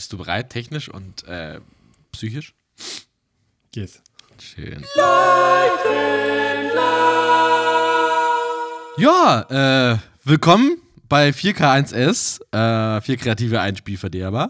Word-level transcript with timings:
Bist 0.00 0.14
du 0.14 0.16
bereit, 0.16 0.48
technisch 0.48 0.88
und 0.88 1.24
äh, 1.28 1.60
psychisch? 2.10 2.54
Yes. 3.74 4.00
Schön. 4.40 4.82
Ja, 8.96 9.92
äh, 9.92 9.98
willkommen 10.24 10.78
bei 11.06 11.28
4K1S, 11.34 12.40
äh, 12.50 13.02
vier 13.02 13.18
kreative 13.18 13.60
Einspielverderber. 13.60 14.48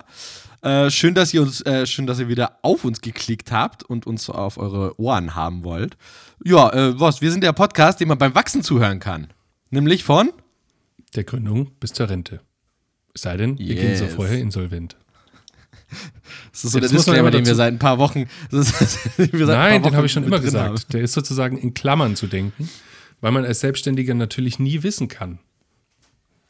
Äh, 0.63 0.89
schön, 0.89 1.15
dass 1.15 1.35
ihr 1.35 1.43
uns, 1.43 1.63
äh, 1.63 1.85
schön, 1.85 2.07
dass 2.07 2.21
ihr 2.21 2.29
wieder 2.29 2.61
auf 2.63 2.85
uns 2.85 3.01
geklickt 3.01 3.51
habt 3.51 3.83
und 3.83 4.07
uns 4.07 4.31
auf 4.31 4.57
eure 4.57 5.01
Ohren 5.01 5.35
haben 5.35 5.65
wollt. 5.65 5.97
Ja, 6.45 6.73
äh, 6.73 7.01
was? 7.01 7.23
Wir 7.23 7.33
sind 7.33 7.43
der 7.43 7.55
Podcast, 7.55 7.99
den 7.99 8.07
man 8.07 8.19
beim 8.19 8.37
Wachsen 8.37 8.63
zuhören 8.63 9.01
kann. 9.01 9.27
Nämlich 9.71 10.05
von 10.05 10.31
Der 11.17 11.25
Gründung 11.25 11.73
bis 11.81 11.93
zur 11.93 12.09
Rente. 12.09 12.41
Es 13.13 13.23
sei 13.23 13.37
denn, 13.37 13.59
wir 13.59 13.75
gehen 13.75 13.97
so 13.97 14.05
Yes. 14.05 14.15
vorher 14.15 14.39
insolvent. 14.39 14.97
Das 16.53 16.65
ist 16.65 16.73
so 16.73 16.81
der 16.81 16.89
muss 16.93 17.07
man 17.07 17.15
Disclaimer, 17.17 17.19
immer 17.29 17.31
den 17.39 17.47
wir 17.47 17.55
seit 17.55 17.73
ein 17.73 17.79
paar 17.79 17.99
Wochen. 17.99 18.27
Nein, 18.51 19.83
den 19.83 19.97
habe 19.97 20.07
ich 20.07 20.13
schon 20.13 20.25
immer 20.25 20.41
gesagt. 20.41 20.93
Der 20.93 21.03
ist 21.03 21.13
sozusagen 21.13 21.59
in 21.59 21.75
Klammern 21.75 22.17
zu 22.17 22.27
denken, 22.27 22.69
weil 23.21 23.33
man 23.33 23.45
als 23.45 23.61
Selbstständiger 23.61 24.15
natürlich 24.15 24.59
nie 24.59 24.83
wissen 24.83 25.09
kann. 25.09 25.39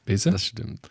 Weißt 0.07 0.27
du? 0.27 0.31
Das 0.31 0.45
stimmt. 0.45 0.89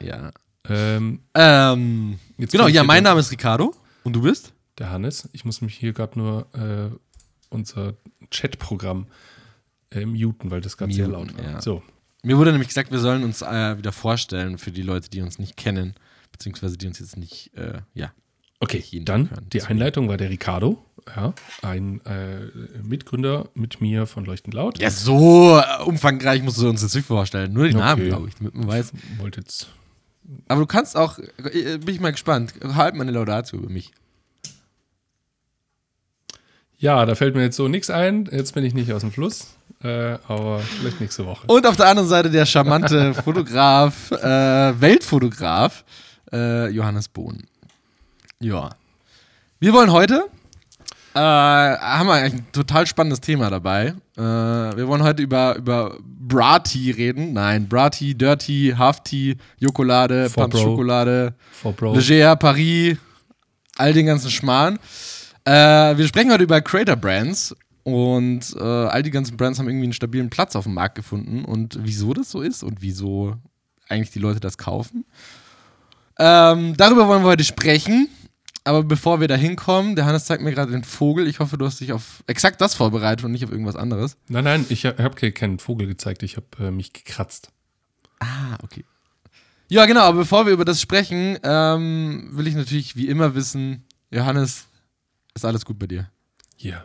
Ja. 0.00 0.32
Ähm, 0.68 1.20
Ähm, 1.34 2.18
genau, 2.38 2.68
ja, 2.68 2.84
mein 2.84 3.02
Name 3.02 3.20
ist 3.20 3.30
Ricardo. 3.30 3.74
Und 4.04 4.14
du 4.14 4.22
bist? 4.22 4.52
der 4.80 4.90
Hannes, 4.90 5.28
ich 5.32 5.44
muss 5.44 5.60
mich 5.60 5.76
hier 5.76 5.92
gerade 5.92 6.18
nur 6.18 6.46
äh, 6.54 6.96
unser 7.50 7.94
Chatprogramm 8.30 9.06
äh, 9.90 10.06
muten, 10.06 10.50
weil 10.50 10.60
das 10.60 10.76
gerade 10.76 10.92
sehr 10.92 11.06
laut 11.06 11.36
war. 11.36 11.44
ja. 11.44 11.60
So, 11.60 11.82
Mir 12.22 12.38
wurde 12.38 12.50
nämlich 12.52 12.68
gesagt, 12.68 12.90
wir 12.90 12.98
sollen 12.98 13.22
uns 13.22 13.42
äh, 13.42 13.76
wieder 13.78 13.92
vorstellen 13.92 14.58
für 14.58 14.72
die 14.72 14.82
Leute, 14.82 15.10
die 15.10 15.20
uns 15.20 15.38
nicht 15.38 15.56
kennen, 15.56 15.94
beziehungsweise 16.40 16.78
die 16.78 16.86
uns 16.86 16.98
jetzt 16.98 17.18
nicht, 17.18 17.50
äh, 17.54 17.82
ja. 17.92 18.12
okay, 18.60 18.82
dann 19.04 19.30
hören. 19.30 19.46
die 19.52 19.62
Einleitung 19.62 20.08
war 20.08 20.16
der 20.16 20.30
Ricardo, 20.30 20.82
ja, 21.14 21.34
ein 21.60 22.00
äh, 22.06 22.46
Mitgründer 22.82 23.50
mit 23.54 23.82
mir 23.82 24.06
von 24.06 24.24
Leuchtend 24.24 24.54
Laut. 24.54 24.78
Ja, 24.78 24.90
so 24.90 25.58
äh, 25.58 25.82
umfangreich 25.84 26.42
musst 26.42 26.58
du 26.60 26.68
uns 26.68 26.80
jetzt 26.80 26.94
nicht 26.94 27.06
vorstellen. 27.06 27.52
Nur 27.52 27.64
die 27.68 27.74
Okay. 27.76 27.84
Namen, 27.84 28.08
glaube 28.08 28.28
ich, 28.28 28.34
damit 28.36 28.54
man 28.54 28.68
weiß. 28.68 28.92
Wollte 29.18 29.40
jetzt 29.40 29.68
Aber 30.48 30.60
du 30.60 30.66
kannst 30.66 30.96
auch, 30.96 31.18
äh, 31.18 31.76
bin 31.78 31.94
ich 31.94 32.00
mal 32.00 32.12
gespannt, 32.12 32.54
halt 32.74 32.94
meine 32.94 33.10
Laudatio 33.10 33.58
über 33.58 33.68
mich. 33.68 33.92
Ja, 36.78 37.04
da 37.04 37.14
fällt 37.14 37.34
mir 37.34 37.42
jetzt 37.42 37.56
so 37.56 37.68
nichts 37.68 37.90
ein. 37.90 38.26
Jetzt 38.32 38.54
bin 38.54 38.64
ich 38.64 38.72
nicht 38.72 38.90
aus 38.94 39.02
dem 39.02 39.12
Fluss, 39.12 39.56
äh, 39.82 40.16
aber 40.26 40.60
vielleicht 40.60 41.02
nächste 41.02 41.26
Woche. 41.26 41.46
Und 41.48 41.66
auf 41.66 41.76
der 41.76 41.88
anderen 41.88 42.08
Seite 42.08 42.30
der 42.30 42.46
charmante 42.46 43.12
Fotograf, 43.24 44.10
äh, 44.12 44.80
Weltfotograf, 44.80 45.84
äh, 46.32 46.68
Johannes 46.68 47.08
Bohn. 47.08 47.44
Ja. 48.40 48.70
Wir 49.58 49.72
wollen 49.72 49.92
heute, 49.92 50.24
äh, 51.14 51.18
haben 51.18 52.06
wir 52.06 52.14
eigentlich 52.14 52.42
ein 52.42 52.52
total 52.52 52.86
spannendes 52.86 53.20
Thema 53.20 53.50
dabei. 53.50 53.94
Äh, 54.16 54.20
wir 54.22 54.86
wollen 54.86 55.02
heute 55.02 55.22
über, 55.22 55.56
über 55.56 55.96
Bra-Tea 56.02 56.92
reden. 56.92 57.32
Nein, 57.32 57.68
Bra-Tea, 57.68 58.14
Dirty, 58.14 58.74
Half-Tea, 58.78 59.36
Jokolade, 59.58 60.30
For 60.30 60.44
Pump 60.44 60.54
Bro. 60.54 60.62
Schokolade, 60.62 61.34
For 61.52 61.72
Bro. 61.72 61.96
Leger, 61.96 62.36
Paris, 62.36 62.96
all 63.76 63.92
den 63.92 64.06
ganzen 64.06 64.30
Schmarrn. 64.30 64.78
Äh, 65.44 65.96
wir 65.96 66.06
sprechen 66.06 66.30
heute 66.30 66.44
über 66.44 66.60
Creator 66.60 66.96
Brands 66.96 67.56
und 67.82 68.54
äh, 68.56 68.62
all 68.62 69.02
die 69.02 69.10
ganzen 69.10 69.36
Brands 69.36 69.58
haben 69.58 69.68
irgendwie 69.68 69.86
einen 69.86 69.92
stabilen 69.92 70.30
Platz 70.30 70.54
auf 70.54 70.64
dem 70.64 70.74
Markt 70.74 70.94
gefunden 70.94 71.44
und 71.44 71.78
wieso 71.82 72.14
das 72.14 72.30
so 72.30 72.40
ist 72.40 72.62
und 72.62 72.82
wieso 72.82 73.36
eigentlich 73.88 74.10
die 74.10 74.18
Leute 74.20 74.38
das 74.38 74.58
kaufen. 74.58 75.04
Ähm, 76.20 76.76
darüber 76.76 77.08
wollen 77.08 77.22
wir 77.22 77.28
heute 77.28 77.44
sprechen. 77.44 78.08
Aber 78.62 78.82
bevor 78.84 79.20
wir 79.20 79.28
da 79.28 79.36
hinkommen, 79.36 79.96
der 79.96 80.04
Hannes 80.04 80.26
zeigt 80.26 80.42
mir 80.42 80.52
gerade 80.52 80.70
den 80.70 80.84
Vogel. 80.84 81.26
Ich 81.26 81.40
hoffe, 81.40 81.56
du 81.56 81.64
hast 81.64 81.80
dich 81.80 81.92
auf 81.92 82.22
exakt 82.26 82.60
das 82.60 82.74
vorbereitet 82.74 83.24
und 83.24 83.32
nicht 83.32 83.44
auf 83.44 83.50
irgendwas 83.50 83.74
anderes. 83.74 84.18
Nein, 84.28 84.44
nein, 84.44 84.66
ich 84.68 84.84
habe 84.84 85.32
keinen 85.32 85.58
Vogel 85.58 85.86
gezeigt, 85.86 86.22
ich 86.22 86.36
habe 86.36 86.46
äh, 86.66 86.70
mich 86.70 86.92
gekratzt. 86.92 87.50
Ah, 88.18 88.58
okay. 88.62 88.84
Ja, 89.68 89.86
genau, 89.86 90.02
aber 90.02 90.18
bevor 90.18 90.44
wir 90.44 90.52
über 90.52 90.66
das 90.66 90.80
sprechen, 90.80 91.38
ähm, 91.42 92.28
will 92.32 92.46
ich 92.46 92.54
natürlich 92.54 92.96
wie 92.96 93.08
immer 93.08 93.34
wissen, 93.34 93.84
Johannes, 94.10 94.66
ist 95.34 95.44
alles 95.44 95.64
gut 95.64 95.78
bei 95.78 95.86
dir? 95.86 96.10
Ja, 96.58 96.84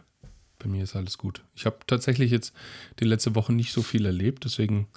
bei 0.59 0.69
mir 0.69 0.84
ist 0.84 0.95
alles 0.95 1.18
gut. 1.18 1.44
Ich 1.56 1.66
habe 1.66 1.79
tatsächlich 1.88 2.31
jetzt 2.31 2.53
die 3.00 3.06
letzte 3.06 3.35
Woche 3.35 3.51
nicht 3.51 3.74
so 3.74 3.81
viel 3.81 4.06
erlebt, 4.06 4.45
deswegen 4.45 4.88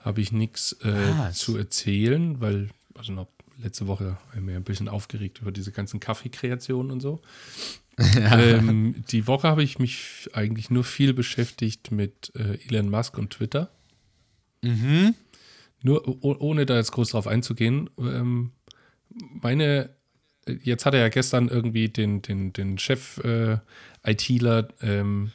habe 0.00 0.20
ich 0.20 0.32
nichts 0.32 0.72
äh, 0.82 1.32
zu 1.32 1.56
erzählen, 1.56 2.40
weil, 2.40 2.70
also 2.96 3.12
noch 3.12 3.28
letzte 3.58 3.86
Woche 3.86 4.18
haben 4.34 4.48
wir 4.48 4.56
ein 4.56 4.64
bisschen 4.64 4.88
aufgeregt 4.88 5.40
über 5.40 5.52
diese 5.52 5.72
ganzen 5.72 6.00
Kaffeekreationen 6.00 6.90
und 6.90 7.00
so. 7.00 7.20
ähm, 8.16 9.04
die 9.10 9.26
Woche 9.26 9.48
habe 9.48 9.62
ich 9.62 9.78
mich 9.78 10.28
eigentlich 10.32 10.70
nur 10.70 10.84
viel 10.84 11.14
beschäftigt 11.14 11.92
mit 11.92 12.32
äh, 12.34 12.58
Elon 12.68 12.90
Musk 12.90 13.18
und 13.18 13.30
Twitter. 13.30 13.70
Mhm. 14.62 15.14
Nur 15.82 16.06
oh- 16.08 16.36
ohne 16.38 16.66
da 16.66 16.76
jetzt 16.76 16.92
groß 16.92 17.10
drauf 17.10 17.26
einzugehen, 17.26 17.90
ähm, 17.98 18.52
meine, 19.42 19.90
jetzt 20.46 20.86
hat 20.86 20.94
er 20.94 21.00
ja 21.00 21.08
gestern 21.08 21.48
irgendwie 21.48 21.88
den, 21.88 22.22
den, 22.22 22.52
den 22.52 22.78
Chef 22.78 23.18
äh, 23.18 23.58
ITler 24.04 24.68
ähm, 24.80 25.32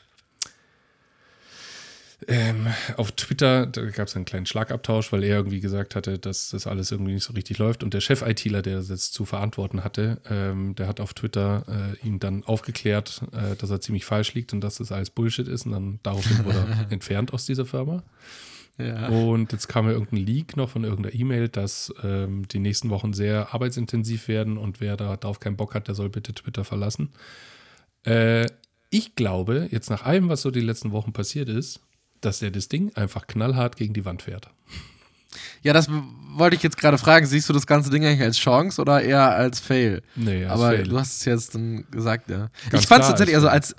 ähm, 2.28 2.68
auf 2.98 3.12
Twitter, 3.14 3.66
da 3.66 3.86
gab 3.90 4.08
es 4.08 4.16
einen 4.16 4.26
kleinen 4.26 4.46
Schlagabtausch, 4.46 5.12
weil 5.12 5.24
er 5.24 5.38
irgendwie 5.38 5.62
gesagt 5.62 5.96
hatte, 5.96 6.20
dass 6.20 6.50
das 6.50 6.68
alles 6.68 6.92
irgendwie 6.92 7.14
nicht 7.14 7.24
so 7.24 7.34
richtig 7.34 7.58
läuft. 7.58 7.84
Und 7.84 7.94
der 7.94 8.02
Chef 8.02 8.22
ITler, 8.22 8.62
der 8.62 8.78
das 8.78 8.90
jetzt 8.90 9.14
zu 9.14 9.26
verantworten 9.26 9.84
hatte, 9.84 10.22
ähm, 10.30 10.76
der 10.76 10.88
hat 10.88 11.00
auf 11.00 11.14
Twitter 11.14 11.64
äh, 11.68 12.06
ihm 12.06 12.20
dann 12.20 12.44
aufgeklärt, 12.44 13.22
äh, 13.32 13.56
dass 13.56 13.70
er 13.70 13.80
ziemlich 13.80 14.06
falsch 14.06 14.34
liegt 14.34 14.54
und 14.54 14.62
dass 14.62 14.78
das 14.78 14.92
alles 14.92 15.10
Bullshit 15.10 15.48
ist. 15.48 15.66
Und 15.66 15.72
dann 15.72 16.00
daraufhin 16.04 16.44
wurde 16.44 16.66
er 16.70 16.88
entfernt 16.92 17.34
aus 17.34 17.46
dieser 17.46 17.66
Firma. 17.66 18.04
Ja. 18.78 19.08
Und 19.10 19.52
jetzt 19.52 19.68
kam 19.68 19.88
ja 19.88 19.92
irgendein 19.92 20.26
Leak 20.26 20.56
noch 20.56 20.70
von 20.70 20.84
irgendeiner 20.84 21.14
E-Mail, 21.14 21.50
dass 21.50 21.94
ähm, 22.04 22.48
die 22.48 22.60
nächsten 22.60 22.90
Wochen 22.90 23.14
sehr 23.14 23.54
arbeitsintensiv 23.54 24.28
werden 24.28 24.58
und 24.58 24.80
wer 24.80 24.96
da 24.96 25.18
darauf 25.18 25.40
keinen 25.40 25.58
Bock 25.58 25.76
hat, 25.76 25.88
der 25.88 25.96
soll 25.96 26.10
bitte 26.10 26.34
Twitter 26.34 26.64
verlassen. 26.64 27.10
Äh, 28.06 28.46
ich 28.90 29.16
glaube, 29.16 29.68
jetzt 29.70 29.90
nach 29.90 30.04
allem, 30.04 30.30
was 30.30 30.42
so 30.42 30.50
die 30.50 30.62
letzten 30.62 30.92
Wochen 30.92 31.12
passiert 31.12 31.50
ist, 31.50 31.82
dass 32.22 32.42
er 32.42 32.52
das 32.52 32.68
Ding 32.70 32.96
einfach 32.96 33.28
knallhart 33.28 33.76
gegen 33.76 33.94
die 33.94 34.06
Wand 34.06 34.24
fährt. 34.24 34.50
Ja, 35.62 35.74
das 35.74 35.88
wollte 35.90 36.56
ich 36.56 36.64
jetzt 36.64 36.78
gerade 36.78 36.98
fragen. 36.98 37.26
Siehst 37.26 37.50
du 37.50 37.54
das 37.54 37.68
ganze 37.68 37.90
Ding 37.90 38.06
eigentlich 38.06 38.22
als 38.22 38.38
Chance 38.38 38.82
oder 38.82 39.02
eher 39.02 39.36
als 39.36 39.60
Fail? 39.60 40.02
Nee, 40.16 40.46
als 40.46 40.54
Aber 40.54 40.70
Fail. 40.70 40.84
du 40.84 40.98
hast 41.00 41.18
es 41.18 41.26
jetzt 41.26 41.56
dann 41.56 41.86
gesagt, 41.92 42.30
ja. 42.30 42.50
Ganz 42.70 42.84
ich 42.84 42.88
fand 42.88 43.04
es 43.04 43.10
tatsächlich, 43.10 43.36
als 43.36 43.46
also 43.46 43.54
als, 43.54 43.76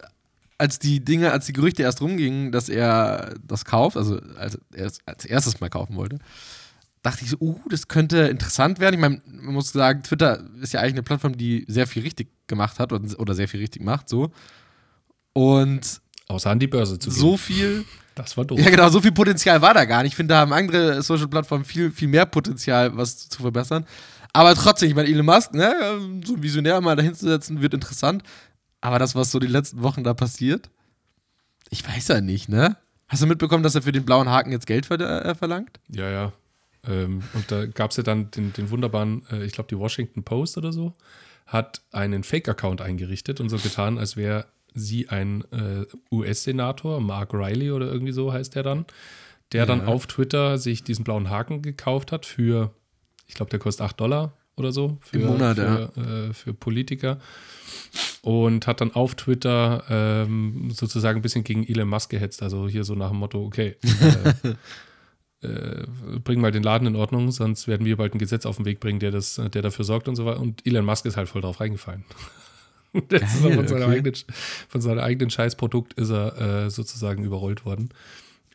als 0.59 0.79
die 0.79 1.05
Dinge, 1.05 1.33
als 1.33 1.47
die 1.47 1.53
Gerüchte 1.53 1.83
erst 1.83 2.01
rumgingen, 2.01 2.53
dass 2.53 2.69
er 2.69 3.35
das 3.43 3.65
kauft, 3.65 3.97
also 3.97 4.21
als 4.37 4.59
er 4.73 4.87
es 4.87 4.99
als 5.07 5.25
erstes 5.25 5.61
mal 5.61 5.71
kaufen 5.71 5.97
wollte, 5.97 6.19
dachte 7.03 7.25
ich 7.25 7.31
so, 7.31 7.39
uh, 7.41 7.59
das 7.69 7.89
könnte 7.89 8.19
interessant 8.29 8.79
werden. 8.79 8.95
Ich 8.95 9.01
meine, 9.01 9.23
man 9.25 9.55
muss 9.55 9.73
sagen, 9.73 10.03
Twitter 10.03 10.45
ist 10.61 10.73
ja 10.73 10.81
eigentlich 10.81 10.95
eine 10.95 11.03
Plattform, 11.03 11.37
die 11.37 11.65
sehr 11.67 11.87
viel 11.87 12.03
richtig 12.03 12.29
gemacht 12.47 12.79
hat 12.79 12.93
oder, 12.93 13.19
oder 13.19 13.35
sehr 13.35 13.49
viel 13.49 13.61
richtig 13.61 13.83
macht, 13.83 14.09
so. 14.09 14.31
Und 15.33 16.01
Außer 16.29 16.51
an 16.51 16.59
die 16.59 16.67
Börse 16.67 16.99
zu 16.99 17.11
gehen. 17.11 17.19
so 17.19 17.37
viel 17.37 17.85
Das 18.15 18.37
war 18.37 18.45
doof. 18.45 18.59
ja, 18.59 18.71
genau, 18.71 18.89
so 18.89 19.01
viel 19.01 19.13
Potenzial 19.13 19.63
war 19.63 19.75
da 19.75 19.85
gar 19.85 20.03
nicht. 20.03 20.13
Ich 20.13 20.17
finde, 20.17 20.35
da 20.35 20.41
haben 20.41 20.53
andere 20.53 21.03
Social-Plattformen 21.03 21.65
viel, 21.65 21.91
viel 21.91 22.09
mehr 22.09 22.27
Potenzial, 22.27 22.97
was 22.97 23.29
zu 23.29 23.43
verbessern. 23.43 23.87
Aber 24.33 24.55
trotzdem, 24.55 24.89
ich 24.89 24.95
meine, 24.95 25.09
Elon 25.09 25.27
Musk, 25.27 25.55
ne, 25.55 25.75
so 26.25 26.35
ein 26.35 26.43
Visionär 26.43 26.81
mal 26.81 26.97
dahin 26.97 27.15
zu 27.15 27.27
setzen, 27.27 27.61
wird 27.63 27.75
interessant. 27.75 28.23
Aber 28.81 28.99
das, 28.99 29.15
was 29.15 29.31
so 29.31 29.39
die 29.39 29.47
letzten 29.47 29.83
Wochen 29.83 30.05
da 30.05 30.15
passiert, 30.15 30.71
ich 31.71 31.87
weiß 31.87 32.09
ja 32.09 32.21
nicht, 32.21 32.49
ne? 32.49 32.77
Hast 33.09 33.23
du 33.23 33.27
mitbekommen, 33.27 33.63
dass 33.63 33.75
er 33.75 33.83
für 33.83 33.93
den 33.93 34.05
blauen 34.05 34.29
Haken 34.29 34.53
jetzt 34.53 34.67
Geld 34.67 34.87
ver 34.87 35.01
äh, 35.01 35.35
verlangt? 35.35 35.81
Ja, 35.89 36.09
ja. 36.09 36.33
Ähm, 36.89 37.23
und 37.35 37.51
da 37.51 37.67
gab 37.67 37.91
es 37.91 37.97
ja 37.97 38.03
dann 38.03 38.31
den, 38.31 38.53
den 38.53 38.71
wunderbaren, 38.71 39.23
äh, 39.31 39.45
ich 39.45 39.53
glaube, 39.53 39.69
die 39.69 39.79
Washington 39.79 40.23
Post 40.23 40.57
oder 40.57 40.73
so, 40.73 40.95
hat 41.47 41.83
einen 41.93 42.23
Fake-Account 42.23 42.81
eingerichtet 42.81 43.41
und 43.41 43.49
so 43.49 43.59
getan, 43.59 43.99
als 43.99 44.17
wäre 44.17 44.47
sie 44.75 45.09
ein 45.09 45.45
äh, 45.53 45.87
US-Senator, 46.13 47.01
Mark 47.01 47.33
Riley 47.35 47.71
oder 47.73 47.91
irgendwie 47.91 48.13
so 48.13 48.33
heißt 48.33 48.55
der 48.55 48.63
dann, 48.63 48.85
der 49.53 49.67
dann 49.67 49.81
Ja. 49.81 49.87
auf 49.87 50.07
Twitter 50.07 50.59
sich 50.59 50.85
diesen 50.85 51.05
blauen 51.05 51.29
Haken 51.31 51.63
gekauft 51.63 52.13
hat 52.13 52.27
für, 52.27 52.71
ich 53.27 53.35
glaube, 53.35 53.51
der 53.51 53.59
kostet 53.59 53.85
8 53.87 53.99
Dollar 54.01 54.33
oder 54.57 54.73
so 54.73 54.99
für, 55.01 55.19
Im 55.19 55.27
Monat, 55.27 55.57
für, 55.57 56.29
äh, 56.31 56.33
für 56.35 56.55
Politiker. 56.55 57.19
Und 58.23 58.67
hat 58.67 58.81
dann 58.83 58.93
auf 58.93 59.15
Twitter 59.15 59.83
ähm, 59.89 60.71
sozusagen 60.73 61.21
ein 61.21 61.23
bisschen 61.23 61.43
gegen 61.43 61.67
Elon 61.67 61.89
Musk 61.89 62.11
gehetzt. 62.11 62.43
Also 62.43 62.69
hier 62.69 62.85
so 62.85 62.95
nach 62.95 63.09
dem 63.09 63.17
Motto, 63.19 63.43
okay, 63.43 63.77
äh, 65.43 65.47
äh, 65.47 65.87
bring 66.23 66.41
mal 66.41 66.53
den 66.53 66.63
Laden 66.63 66.87
in 66.87 66.97
Ordnung, 66.97 67.31
sonst 67.33 67.67
werden 67.67 67.87
wir 67.87 67.97
bald 67.97 68.15
ein 68.15 68.19
Gesetz 68.19 68.45
auf 68.45 68.57
den 68.57 68.67
Weg 68.67 68.79
bringen, 68.79 69.01
der, 69.01 69.11
das, 69.11 69.41
der 69.53 69.63
dafür 69.63 69.85
sorgt 69.87 70.07
und 70.07 70.17
so 70.17 70.27
weiter. 70.27 70.41
Und 70.41 70.67
Elon 70.67 70.85
Musk 70.85 71.07
ist 71.07 71.17
halt 71.17 71.29
voll 71.31 71.41
drauf 71.41 71.61
reingefallen. 71.61 72.05
Geil, 73.09 73.21
von, 73.21 73.69
seinem 73.69 73.83
okay. 73.83 73.93
eigenen, 73.93 74.15
von 74.69 74.81
seinem 74.81 74.99
eigenen 74.99 75.31
Scheißprodukt 75.31 75.95
ist 75.95 76.11
er 76.11 76.65
äh, 76.65 76.71
sozusagen 76.71 77.25
überrollt 77.25 77.65
worden. 77.65 77.91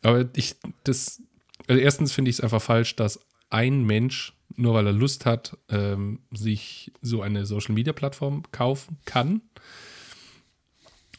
Aber 0.02 0.28
ich, 0.36 0.56
das, 0.84 1.22
also 1.66 1.80
erstens 1.80 2.12
finde 2.12 2.30
ich 2.30 2.36
es 2.36 2.40
einfach 2.42 2.62
falsch, 2.62 2.96
dass 2.96 3.20
ein 3.50 3.84
Mensch, 3.84 4.34
nur 4.56 4.74
weil 4.74 4.86
er 4.86 4.92
Lust 4.92 5.26
hat, 5.26 5.56
ähm, 5.68 6.20
sich 6.32 6.92
so 7.00 7.22
eine 7.22 7.46
Social-Media-Plattform 7.46 8.44
kaufen 8.52 8.98
kann. 9.04 9.40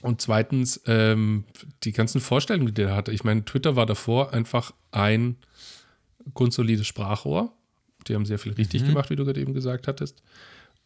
Und 0.02 0.22
zweitens, 0.22 0.82
ähm, 0.86 1.46
die 1.84 1.92
ganzen 1.92 2.22
Vorstellungen, 2.22 2.74
die 2.74 2.84
er 2.84 2.96
hatte. 2.96 3.12
Ich 3.12 3.24
meine, 3.24 3.44
Twitter 3.46 3.76
war 3.76 3.86
davor 3.86 4.34
einfach 4.34 4.74
ein 4.92 5.38
grundsolides 6.34 6.86
Sprachrohr. 6.86 7.52
Die 8.08 8.16
haben 8.16 8.26
sehr 8.26 8.40
viel 8.40 8.54
richtig 8.54 8.84
Mhm. 8.84 8.88
gemacht, 8.90 9.10
wie 9.10 9.16
du 9.16 9.26
gerade 9.26 9.42
eben 9.42 9.54
gesagt 9.54 9.88
hattest. 9.88 10.22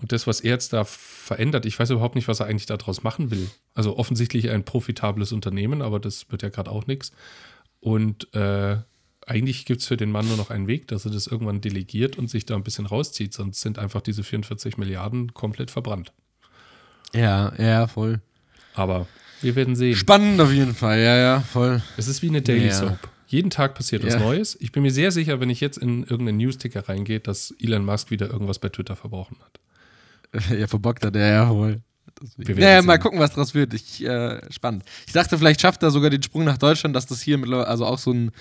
Und 0.02 0.12
das, 0.12 0.26
was 0.28 0.42
er 0.42 0.52
jetzt 0.52 0.74
da 0.74 0.84
verändert, 0.84 1.66
ich 1.66 1.78
weiß 1.80 1.92
überhaupt 1.92 2.16
nicht, 2.16 2.28
was 2.28 2.40
er 2.40 2.48
eigentlich 2.48 2.66
daraus 2.66 3.04
machen 3.04 3.30
will. 3.32 3.50
Also 3.76 3.98
offensichtlich 3.98 4.50
ein 4.50 4.64
profitables 4.66 5.32
Unternehmen, 5.32 5.82
aber 5.82 6.00
das 6.00 6.32
wird 6.32 6.42
ja 6.42 6.50
gerade 6.50 6.72
auch 6.72 6.88
nichts. 6.88 7.12
Und 7.80 8.34
äh, 8.34 8.78
eigentlich 9.28 9.66
gibt 9.66 9.82
es 9.82 9.88
für 9.88 9.98
den 9.98 10.12
Mann 10.12 10.28
nur 10.28 10.38
noch 10.38 10.50
einen 10.50 10.68
Weg, 10.68 10.88
dass 10.88 11.06
er 11.06 11.12
das 11.12 11.28
irgendwann 11.28 11.62
delegiert 11.62 12.18
und 12.18 12.30
sich 12.30 12.46
da 12.46 12.56
ein 12.56 12.64
bisschen 12.64 12.88
rauszieht, 12.88 13.34
sonst 13.34 13.62
sind 13.62 13.78
einfach 13.78 14.02
diese 14.02 14.24
44 14.24 14.78
Milliarden 14.78 15.34
komplett 15.34 15.70
verbrannt. 15.72 16.12
Ja, 17.14 17.54
ja, 17.58 17.88
voll. 17.88 18.22
Aber 18.74 19.08
wir 19.42 19.56
werden 19.56 19.76
sehen. 19.76 19.96
Spannend 19.96 20.40
auf 20.42 20.52
jeden 20.52 20.74
Fall, 20.74 21.00
ja, 21.00 21.18
ja, 21.18 21.40
voll. 21.42 21.82
Es 21.98 22.08
ist 22.08 22.22
wie 22.22 22.30
eine 22.30 22.42
Daily 22.42 22.68
Ja. 22.68 22.74
Soap. 22.74 23.10
Jeden 23.28 23.50
Tag 23.50 23.76
passiert 23.76 24.04
was 24.06 24.16
Ja. 24.16 24.20
Neues. 24.20 24.58
Ich 24.60 24.72
bin 24.72 24.84
mir 24.84 24.92
sehr 24.92 25.12
sicher, 25.12 25.40
wenn 25.40 25.50
ich 25.50 25.62
jetzt 25.62 25.78
in 25.78 26.04
irgendeinen 26.04 26.38
Newsticker 26.38 26.90
reingehe, 26.90 27.20
dass 27.20 27.54
Elon 27.62 27.86
Musk 27.86 28.12
wieder 28.12 28.30
irgendwas 28.30 28.60
bei 28.60 28.70
Twitter 28.70 28.96
verbrochen 28.96 29.38
hat. 29.40 29.60
Ja, 30.58 30.68
verbockt 30.68 31.06
hat 31.06 31.16
er, 31.16 31.28
ja, 31.28 31.50
werden 32.48 32.62
Ja, 32.62 32.82
mal 32.82 32.98
gucken, 32.98 33.20
was 33.20 33.34
draus 33.34 33.54
wird. 33.54 33.74
Ich, 33.74 34.04
äh, 34.04 34.42
spannend. 34.52 34.84
Ich 35.08 35.14
dachte, 35.14 35.38
vielleicht 35.38 35.62
schafft 35.62 35.84
er 35.84 35.92
sogar 35.92 36.10
den 36.10 36.24
Sprung 36.24 36.44
nach 36.44 36.58
Deutschland, 36.58 36.96
dass 36.96 37.06
das 37.06 37.22
hier 37.22 37.38
mittlerweile 37.38 37.68
also 37.68 37.86
auch 37.86 37.98
so 37.98 38.12
ein, 38.12 38.32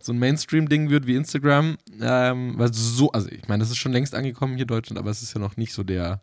so 0.00 0.12
ein 0.12 0.18
Mainstream-Ding 0.18 0.90
wird 0.90 1.06
wie 1.06 1.16
Instagram. 1.16 1.78
Ähm, 2.00 2.58
weil 2.58 2.72
so, 2.72 3.10
also 3.12 3.28
ich 3.28 3.46
meine, 3.48 3.62
das 3.62 3.70
ist 3.70 3.76
schon 3.76 3.92
längst 3.92 4.14
angekommen 4.14 4.54
hier 4.54 4.62
in 4.62 4.68
Deutschland, 4.68 4.98
aber 4.98 5.10
es 5.10 5.22
ist 5.22 5.34
ja 5.34 5.40
noch 5.40 5.56
nicht 5.56 5.72
so 5.72 5.82
der, 5.82 6.20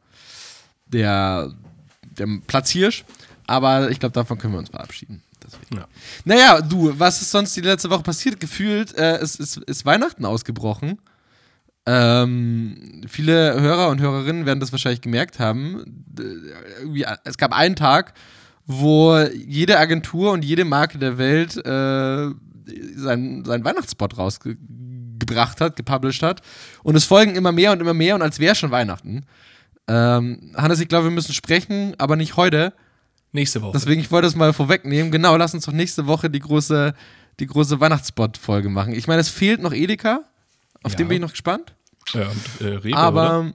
der, 0.88 1.54
der 2.01 2.28
Platzhirsch. 2.48 3.06
Aber 3.48 3.92
ich 3.92 4.00
glaube, 4.00 4.13
davon 4.13 4.38
können 4.38 4.54
wir 4.54 4.60
uns 4.60 4.69
verabschieden. 4.69 5.21
Deswegen. 5.44 5.75
Ja. 5.75 5.88
Naja, 6.24 6.62
du, 6.62 6.98
was 6.98 7.21
ist 7.21 7.31
sonst 7.31 7.56
die 7.56 7.62
letzte 7.62 7.89
Woche 7.89 8.04
passiert? 8.04 8.39
Gefühlt, 8.39 8.95
äh, 8.98 9.18
es 9.18 9.36
ist, 9.36 9.57
ist 9.57 9.86
Weihnachten 9.86 10.25
ausgebrochen. 10.25 11.00
Ähm, 11.88 13.02
viele 13.08 13.62
Hörer 13.62 13.90
und 13.90 14.02
Hörerinnen 14.02 14.46
werden 14.46 14.60
das 14.60 14.72
wahrscheinlich 14.72 15.02
gemerkt 15.02 15.40
haben. 15.40 16.06
Irgendwie, 16.80 17.06
es 17.24 17.38
gab 17.38 17.54
einen 17.54 17.76
Tag, 17.76 18.14
wo 18.66 19.18
jede 19.18 19.78
Agentur 19.78 20.32
und 20.32 20.44
jede 20.44 20.66
Marke 20.66 20.98
der 20.98 21.18
Welt 21.18 21.58
äh, 21.58 22.30
seinen, 22.96 23.46
seinen 23.46 23.64
Weihnachtsspot 23.64 24.18
rausgebracht 24.18 25.62
hat, 25.62 25.76
gepublished 25.76 26.24
hat. 26.24 26.42
Und 26.82 26.96
es 26.96 27.06
folgen 27.06 27.36
immer 27.36 27.52
mehr 27.52 27.72
und 27.72 27.82
immer 27.82 27.94
mehr 27.94 28.16
und 28.16 28.24
als 28.24 28.40
wäre 28.40 28.56
schon 28.56 28.72
Weihnachten. 28.72 29.26
Ähm, 29.88 30.52
Hannes, 30.56 30.80
ich 30.80 30.88
glaube, 30.88 31.06
wir 31.06 31.12
müssen 31.12 31.34
sprechen, 31.34 31.94
aber 32.00 32.16
nicht 32.16 32.36
heute. 32.36 32.74
Nächste 33.31 33.62
Woche. 33.62 33.74
Deswegen, 33.74 34.02
ich 34.02 34.12
wollte 34.12 34.28
es 34.28 34.36
mal 34.36 34.54
vorwegnehmen. 34.54 35.12
Genau, 35.12 35.36
lass 35.36 35.54
uns 35.54 35.66
doch 35.66 35.74
nächste 35.74 36.08
Woche 36.08 36.30
die 36.30 36.40
große, 36.40 36.94
die 37.40 37.46
große 37.46 37.80
Weihnachtsspot-Folge 37.80 38.70
machen. 38.70 38.94
Ich 38.94 39.08
meine, 39.08 39.22
es 39.22 39.30
fehlt 39.30 39.62
noch 39.62 39.74
Edeka. 39.74 40.22
Auf 40.86 40.92
Ja. 40.94 40.98
den 40.98 41.08
bin 41.08 41.16
ich 41.16 41.22
noch 41.22 41.32
gespannt. 41.32 41.76
ja, 42.14 42.28
und, 42.30 42.62
äh, 42.66 42.76
Rewe, 42.76 42.96
aber. 42.98 43.40
oder? 43.42 43.54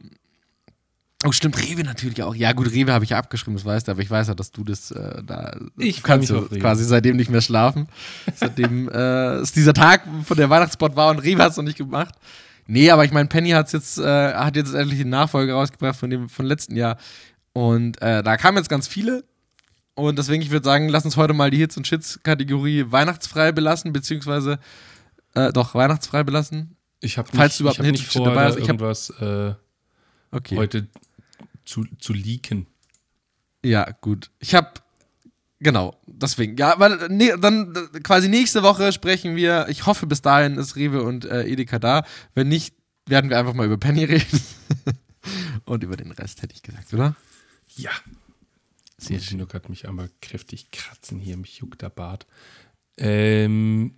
Oh, 1.27 1.33
stimmt, 1.33 1.59
Rewe 1.63 1.85
natürlich 1.85 2.23
auch. 2.23 2.35
Ja, 2.35 2.53
gut, 2.53 2.71
Rewe 2.73 2.93
habe 2.95 3.05
ich 3.05 3.11
ja 3.11 3.19
abgeschrieben, 3.19 3.55
das 3.55 3.65
weißt 3.67 3.87
du, 3.89 3.93
aber 3.93 4.01
ich 4.01 4.11
weiß 4.11 4.29
ja, 4.29 4.35
dass 4.35 4.53
du 4.53 4.65
das 4.65 4.91
äh, 4.91 5.23
da. 5.23 5.55
Ich 5.77 6.03
kannst 6.03 6.33
auf 6.33 6.51
Rewe. 6.51 6.61
quasi 6.61 6.85
seitdem 6.85 7.17
nicht 7.17 7.31
mehr 7.31 7.43
schlafen. 7.43 7.89
seitdem 8.37 8.89
äh, 8.93 9.35
es 9.37 9.53
dieser 9.53 9.75
Tag 9.75 10.03
von 10.25 10.37
der 10.39 10.49
Weihnachtsspot 10.49 10.97
war 10.97 11.11
und 11.11 11.19
Rewe 11.19 11.43
hat 11.43 11.51
es 11.51 11.57
noch 11.59 11.65
nicht 11.65 11.77
gemacht. 11.79 12.15
Nee, 12.67 12.91
aber 12.91 13.05
ich 13.05 13.11
meine, 13.13 13.29
Penny 13.29 13.51
hat's 13.51 13.73
jetzt, 13.73 13.99
äh, 13.99 14.33
hat 14.35 14.57
jetzt 14.57 14.73
endlich 14.75 15.01
eine 15.01 15.11
Nachfolge 15.11 15.53
rausgebracht 15.53 15.97
von 15.97 16.09
dem 16.09 16.29
von 16.31 16.47
letzten 16.47 16.75
Jahr. 16.77 16.97
Und 17.53 18.01
äh, 18.01 18.23
da 18.23 18.37
kamen 18.39 18.57
jetzt 18.57 18.71
ganz 18.71 18.89
viele. 18.89 19.25
Und 19.95 20.19
deswegen, 20.19 20.43
ich 20.43 20.51
würde 20.51 20.65
sagen, 20.65 20.89
lass 20.89 21.05
uns 21.05 21.17
heute 21.19 21.35
mal 21.35 21.51
die 21.51 21.59
Hits 21.59 21.77
und 21.77 21.87
Shits-Kategorie 21.87 22.87
weihnachtsfrei 22.91 23.53
belassen, 23.53 23.93
beziehungsweise 23.93 24.59
äh, 25.35 25.53
doch 25.53 25.75
weihnachtsfrei 25.75 26.23
belassen. 26.23 26.77
Ich 27.01 27.19
habe 27.19 27.29
Falls 27.35 27.53
nicht, 27.53 27.61
du 27.61 27.63
überhaupt 27.65 27.81
ich 27.81 27.87
hab 27.87 27.93
nicht 27.93 28.13
vor, 28.13 28.25
dabei 28.27 28.43
da 28.43 28.49
hast, 28.49 28.57
ich 28.57 28.63
hab- 28.63 28.69
irgendwas 28.81 29.11
äh, 29.21 29.55
Okay. 30.33 30.57
heute 30.57 30.87
zu, 31.65 31.85
zu 31.99 32.13
leaken. 32.13 32.67
Ja, 33.65 33.91
gut. 34.01 34.31
Ich 34.39 34.55
habe 34.55 34.71
genau, 35.59 36.01
deswegen. 36.07 36.57
Ja, 36.57 36.79
weil 36.79 37.09
nee, 37.09 37.33
dann 37.41 37.75
quasi 38.03 38.29
nächste 38.29 38.63
Woche 38.63 38.93
sprechen 38.93 39.35
wir. 39.37 39.67
Ich 39.69 39.87
hoffe, 39.87 40.07
bis 40.07 40.23
dahin 40.23 40.57
ist 40.57 40.77
Rewe 40.77 41.03
und 41.03 41.25
äh, 41.25 41.45
Edeka 41.45 41.79
da. 41.79 42.05
Wenn 42.35 42.49
nicht, 42.49 42.75
werden 43.07 43.29
wir 43.31 43.39
einfach 43.39 43.55
mal 43.55 43.67
über 43.67 43.77
Penny 43.79 44.05
reden. 44.05 44.41
und 45.65 45.83
über 45.83 45.97
den 45.97 46.13
Rest, 46.13 46.43
hätte 46.43 46.55
ich 46.55 46.63
gesagt, 46.63 46.93
oder? 46.95 47.17
Ja. 47.77 47.91
Sehr 48.99 49.17
ich 49.17 49.33
nur 49.33 49.49
gerade 49.49 49.69
mich 49.71 49.89
einmal 49.89 50.11
kräftig 50.21 50.71
kratzen 50.71 51.19
hier, 51.19 51.37
mich 51.39 51.57
juckt 51.59 51.81
der 51.83 51.89
Bart. 51.91 52.27
Ähm, 52.99 53.95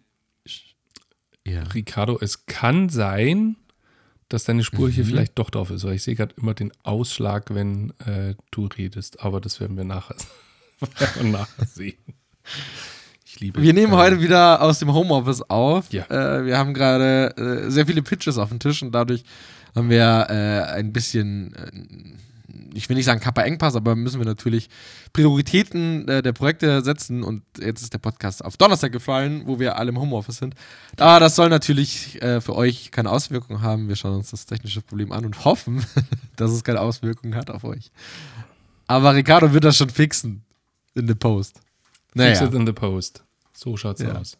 Ja. 1.46 1.62
Ricardo, 1.74 2.18
es 2.20 2.46
kann 2.46 2.88
sein, 2.88 3.56
dass 4.28 4.44
deine 4.44 4.64
Spur 4.64 4.88
Mhm. 4.88 4.92
hier 4.92 5.04
vielleicht 5.04 5.38
doch 5.38 5.50
drauf 5.50 5.70
ist, 5.70 5.84
weil 5.84 5.94
ich 5.94 6.02
sehe 6.02 6.14
gerade 6.14 6.34
immer 6.38 6.54
den 6.54 6.72
Ausschlag, 6.84 7.54
wenn 7.54 7.90
äh, 8.06 8.34
du 8.50 8.66
redest. 8.66 9.20
Aber 9.22 9.40
das 9.40 9.60
werden 9.60 9.76
wir 9.76 9.84
nachher, 9.84 10.16
nachher 11.22 11.66
sehen. 11.66 11.98
Ich 13.26 13.40
liebe 13.40 13.60
Wir 13.62 13.72
nehmen 13.72 13.92
äh, 13.92 13.96
heute 13.96 14.20
wieder 14.20 14.62
aus 14.62 14.78
dem 14.78 14.92
Homeoffice 14.92 15.42
auf. 15.42 15.92
Ja. 15.92 16.04
Äh, 16.10 16.46
wir 16.46 16.56
haben 16.58 16.74
gerade 16.74 17.36
äh, 17.36 17.70
sehr 17.70 17.86
viele 17.86 18.02
Pitches 18.02 18.38
auf 18.38 18.48
dem 18.50 18.58
Tisch 18.58 18.82
und 18.82 18.92
dadurch 18.92 19.24
haben 19.74 19.90
wir 19.90 20.26
äh, 20.28 20.72
ein 20.72 20.92
bisschen, 20.92 21.54
äh, 21.54 21.70
ich 22.74 22.88
will 22.88 22.96
nicht 22.96 23.04
sagen 23.06 23.20
Kappa-Engpass, 23.20 23.76
aber 23.76 23.94
müssen 23.96 24.18
wir 24.20 24.24
natürlich 24.26 24.68
Prioritäten 25.12 26.08
äh, 26.08 26.22
der 26.22 26.32
Projekte 26.32 26.82
setzen 26.82 27.22
und 27.22 27.42
jetzt 27.60 27.82
ist 27.82 27.92
der 27.92 27.98
Podcast 27.98 28.44
auf 28.44 28.56
Donnerstag 28.56 28.92
gefallen, 28.92 29.42
wo 29.46 29.58
wir 29.58 29.76
alle 29.76 29.90
im 29.90 29.98
Homeoffice 30.00 30.38
sind. 30.38 30.54
Aber 30.98 31.20
das 31.20 31.36
soll 31.36 31.48
natürlich 31.48 32.20
äh, 32.22 32.40
für 32.40 32.54
euch 32.56 32.90
keine 32.90 33.10
Auswirkungen 33.10 33.62
haben. 33.62 33.88
Wir 33.88 33.96
schauen 33.96 34.16
uns 34.16 34.30
das 34.30 34.46
technische 34.46 34.80
Problem 34.82 35.12
an 35.12 35.24
und 35.24 35.44
hoffen, 35.44 35.84
dass 36.36 36.50
es 36.50 36.64
keine 36.64 36.80
Auswirkungen 36.80 37.34
hat 37.34 37.50
auf 37.50 37.64
euch. 37.64 37.90
Aber 38.86 39.14
Ricardo 39.14 39.52
wird 39.52 39.64
das 39.64 39.76
schon 39.76 39.90
fixen 39.90 40.42
in 40.94 41.06
der 41.06 41.14
Post. 41.14 41.56
Fix 41.56 42.14
Naja. 42.14 42.44
it 42.44 42.54
in 42.54 42.66
the 42.66 42.72
post. 42.72 43.22
So 43.54 43.76
schaut's 43.76 44.02
Ja. 44.02 44.14
aus. 44.16 44.36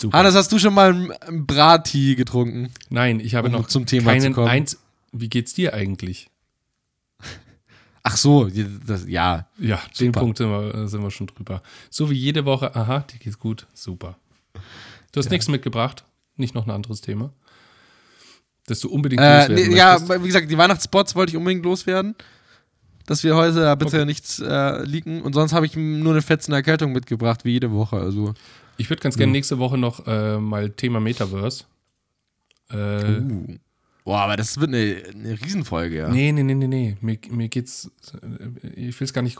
Super. 0.00 0.18
Hannes, 0.18 0.34
hast 0.34 0.50
du 0.50 0.58
schon 0.58 0.74
mal 0.74 0.90
einen- 0.90 1.12
einen 1.12 1.46
Brati 1.46 2.16
getrunken? 2.16 2.70
Nein, 2.90 3.20
ich 3.20 3.36
habe 3.36 3.46
um 3.48 3.52
noch 3.52 3.68
zum 3.68 3.86
Thema 3.86 4.10
keinen 4.12 4.22
zu 4.22 4.32
kommen. 4.32 4.48
eins. 4.48 4.78
Wie 5.12 5.28
geht's 5.28 5.54
dir 5.54 5.74
eigentlich? 5.74 6.28
Ach 8.04 8.16
so, 8.16 8.50
das, 8.86 9.06
ja. 9.06 9.46
Ja, 9.58 9.76
den 9.98 10.06
Super. 10.08 10.20
Punkt 10.20 10.38
sind 10.38 10.50
wir, 10.50 10.88
sind 10.88 11.02
wir 11.02 11.10
schon 11.10 11.28
drüber. 11.28 11.62
So 11.90 12.10
wie 12.10 12.14
jede 12.14 12.44
Woche, 12.44 12.74
aha, 12.74 13.00
dir 13.00 13.18
geht's 13.18 13.38
gut, 13.38 13.66
super. 13.74 14.16
Du 15.12 15.18
hast 15.18 15.30
nichts 15.30 15.46
mitgebracht, 15.48 16.04
nicht 16.36 16.54
noch 16.54 16.66
ein 16.66 16.70
anderes 16.72 17.00
Thema, 17.00 17.32
das 18.66 18.80
du 18.80 18.88
unbedingt 18.88 19.22
Äh, 19.22 19.46
loswerden 19.48 19.68
nee, 19.70 19.76
ja, 19.76 20.22
wie 20.22 20.26
gesagt, 20.26 20.50
die 20.50 20.58
Weihnachtsspots 20.58 21.14
wollte 21.14 21.30
ich 21.30 21.36
unbedingt 21.36 21.64
loswerden. 21.64 22.14
Dass 23.06 23.24
wir 23.24 23.34
heute 23.34 23.60
da 23.60 23.74
bitte 23.74 23.96
Okay. 23.96 24.04
nichts 24.06 24.38
äh, 24.38 24.84
leaken. 24.84 25.22
Und 25.22 25.32
sonst 25.32 25.52
habe 25.52 25.66
ich 25.66 25.74
nur 25.74 26.12
eine 26.12 26.22
fetzende 26.22 26.56
Erkältung 26.56 26.92
mitgebracht, 26.92 27.44
wie 27.44 27.50
jede 27.50 27.72
Woche. 27.72 27.96
Also. 27.96 28.32
Ich 28.76 28.88
würde 28.90 29.02
ganz 29.02 29.16
gerne 29.16 29.32
nächste 29.32 29.58
Woche 29.58 29.76
noch 29.76 30.06
äh, 30.06 30.38
mal 30.38 30.70
Thema 30.70 31.00
Metaverse. 31.00 31.64
Äh, 32.70 33.20
Uh. 33.20 33.58
Boah, 34.04 34.20
aber 34.22 34.36
das 34.36 34.58
wird 34.58 34.68
eine, 34.68 35.02
eine 35.14 35.40
Riesenfolge, 35.40 35.96
ja. 35.96 36.08
Nee, 36.08 36.32
nee, 36.32 36.42
nee, 36.42 36.54
nee, 36.54 36.66
nee. 36.66 36.96
Mir, 37.00 37.18
mir 37.30 37.48
geht's. 37.48 37.90
äh, 38.22 38.68
Ich 38.88 38.98
will 39.00 39.04
es 39.04 39.12
gar 39.12 39.22
nicht. 39.22 39.38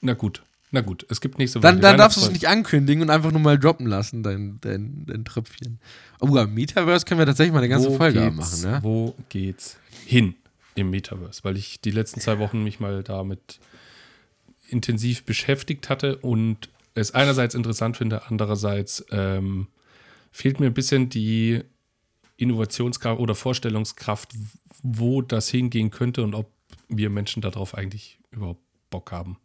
Na 0.00 0.14
gut. 0.14 0.42
Na 0.70 0.80
gut, 0.80 1.06
es 1.08 1.20
gibt 1.20 1.38
nächste 1.38 1.60
Woche. 1.60 1.68
Dann, 1.72 1.80
dann 1.80 1.98
darfst 1.98 2.16
du 2.16 2.22
es 2.22 2.32
nicht 2.32 2.48
ankündigen 2.48 3.02
und 3.02 3.10
einfach 3.10 3.30
nur 3.30 3.40
mal 3.40 3.56
droppen 3.58 3.86
lassen, 3.86 4.24
dein, 4.24 4.58
dein, 4.60 5.04
dein 5.06 5.24
Tröpfchen. 5.24 5.78
Oh, 6.18 6.36
am 6.36 6.52
Metaverse 6.52 7.04
können 7.04 7.20
wir 7.20 7.26
tatsächlich 7.26 7.52
mal 7.52 7.60
eine 7.60 7.68
ganze 7.68 7.90
Wo 7.90 7.96
Folge 7.96 8.28
machen, 8.32 8.60
ne? 8.62 8.80
Wo 8.82 9.14
geht's 9.28 9.76
hin 10.04 10.34
im 10.74 10.90
Metaverse? 10.90 11.44
Weil 11.44 11.56
ich 11.56 11.80
die 11.80 11.92
letzten 11.92 12.20
zwei 12.20 12.40
Wochen 12.40 12.64
mich 12.64 12.80
mal 12.80 13.04
damit 13.04 13.60
intensiv 14.68 15.24
beschäftigt 15.24 15.88
hatte 15.88 16.16
und 16.16 16.68
es 16.94 17.12
einerseits 17.14 17.54
interessant 17.54 17.96
finde, 17.96 18.22
andererseits 18.28 19.04
ähm, 19.12 19.68
fehlt 20.32 20.58
mir 20.58 20.66
ein 20.66 20.74
bisschen 20.74 21.08
die 21.08 21.62
Innovationskraft 22.36 23.20
oder 23.20 23.34
Vorstellungskraft, 23.34 24.34
wo 24.82 25.22
das 25.22 25.48
hingehen 25.48 25.90
könnte 25.90 26.22
und 26.22 26.34
ob 26.34 26.50
wir 26.88 27.10
Menschen 27.10 27.42
darauf 27.42 27.74
eigentlich 27.74 28.18
überhaupt 28.30 28.60
Bock 28.90 29.12
haben. 29.12 29.38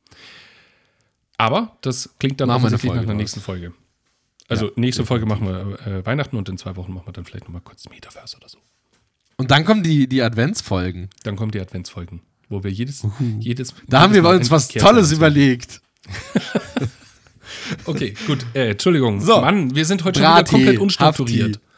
Aber 1.38 1.77
das 1.81 2.10
klingt 2.19 2.41
dann 2.41 2.50
offensichtlich 2.50 2.91
nach 2.93 3.03
einer 3.03 3.13
nächsten 3.13 3.39
Folge. 3.39 3.74
Also 4.48 4.67
Ja, 4.67 4.72
nächste 4.75 5.05
Folge 5.05 5.25
machen 5.25 5.48
wir 5.48 5.88
äh, 5.88 6.05
Weihnachten 6.05 6.36
und 6.36 6.50
in 6.50 6.58
zwei 6.58 6.75
Wochen 6.75 6.93
machen 6.93 7.08
wir 7.08 7.13
dann 7.13 7.25
vielleicht 7.25 7.46
nochmal 7.46 7.62
kurz 7.62 7.88
Metaverse 7.88 8.36
oder 8.38 8.50
so. 8.50 8.58
Und 9.38 9.51
dann 9.51 9.63
kommen 9.63 9.84
die, 9.84 10.08
die 10.08 10.22
Adventsfolgen. 10.22 11.10
Dann 11.24 11.36
kommen 11.36 11.51
die 11.51 11.62
Adventsfolgen, 11.62 12.22
wo 12.50 12.63
wir 12.63 12.72
jedes, 12.72 13.08
jedes 13.39 13.74
Da 13.88 14.01
haben 14.01 14.13
wir 14.13 14.22
Mal 14.24 14.36
uns 14.36 14.51
was 14.51 14.67
Tolles 14.67 15.12
überlegt. 15.12 15.81
Okay, 17.86 18.15
gut. 18.25 18.46
Äh, 18.53 18.72
Entschuldigung. 18.72 19.22
So. 19.22 19.41
Mann, 19.41 19.75
wir 19.75 19.86
sind 19.86 20.03
heute 20.03 20.19
Brati, 20.19 20.51
schon 20.51 20.60
wieder 20.60 20.72
komplett 20.72 20.81
unstrukturiert. 20.81 21.55
Hafti. 21.55 21.69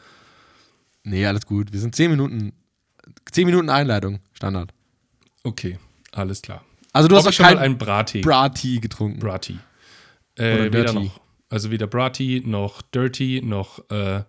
Nee, 1.04 1.26
alles 1.26 1.46
gut. 1.46 1.72
Wir 1.72 1.80
sind 1.80 1.94
10 1.94 2.10
Minuten. 2.10 2.52
10 3.30 3.46
Minuten 3.46 3.68
Einleitung, 3.68 4.20
Standard. 4.32 4.72
Okay, 5.42 5.78
alles 6.12 6.40
klar. 6.42 6.64
Also 6.92 7.08
du 7.08 7.16
Ob 7.16 7.20
hast 7.24 7.32
ich 7.34 7.40
auch 7.40 7.46
schon 7.48 7.56
mal 7.56 7.62
einen 7.62 7.78
Brati. 7.78 8.20
Brati 8.20 8.78
getrunken. 8.80 9.18
Brati. 9.18 9.58
Oder 10.38 10.46
Äh, 10.60 10.64
weder 10.66 10.84
Dirty. 10.84 10.94
noch. 10.94 11.20
Also 11.48 11.70
weder 11.70 11.86
Brati 11.86 12.42
noch 12.46 12.82
Dirty 12.82 13.42
noch 13.44 13.78
äh, 13.90 14.22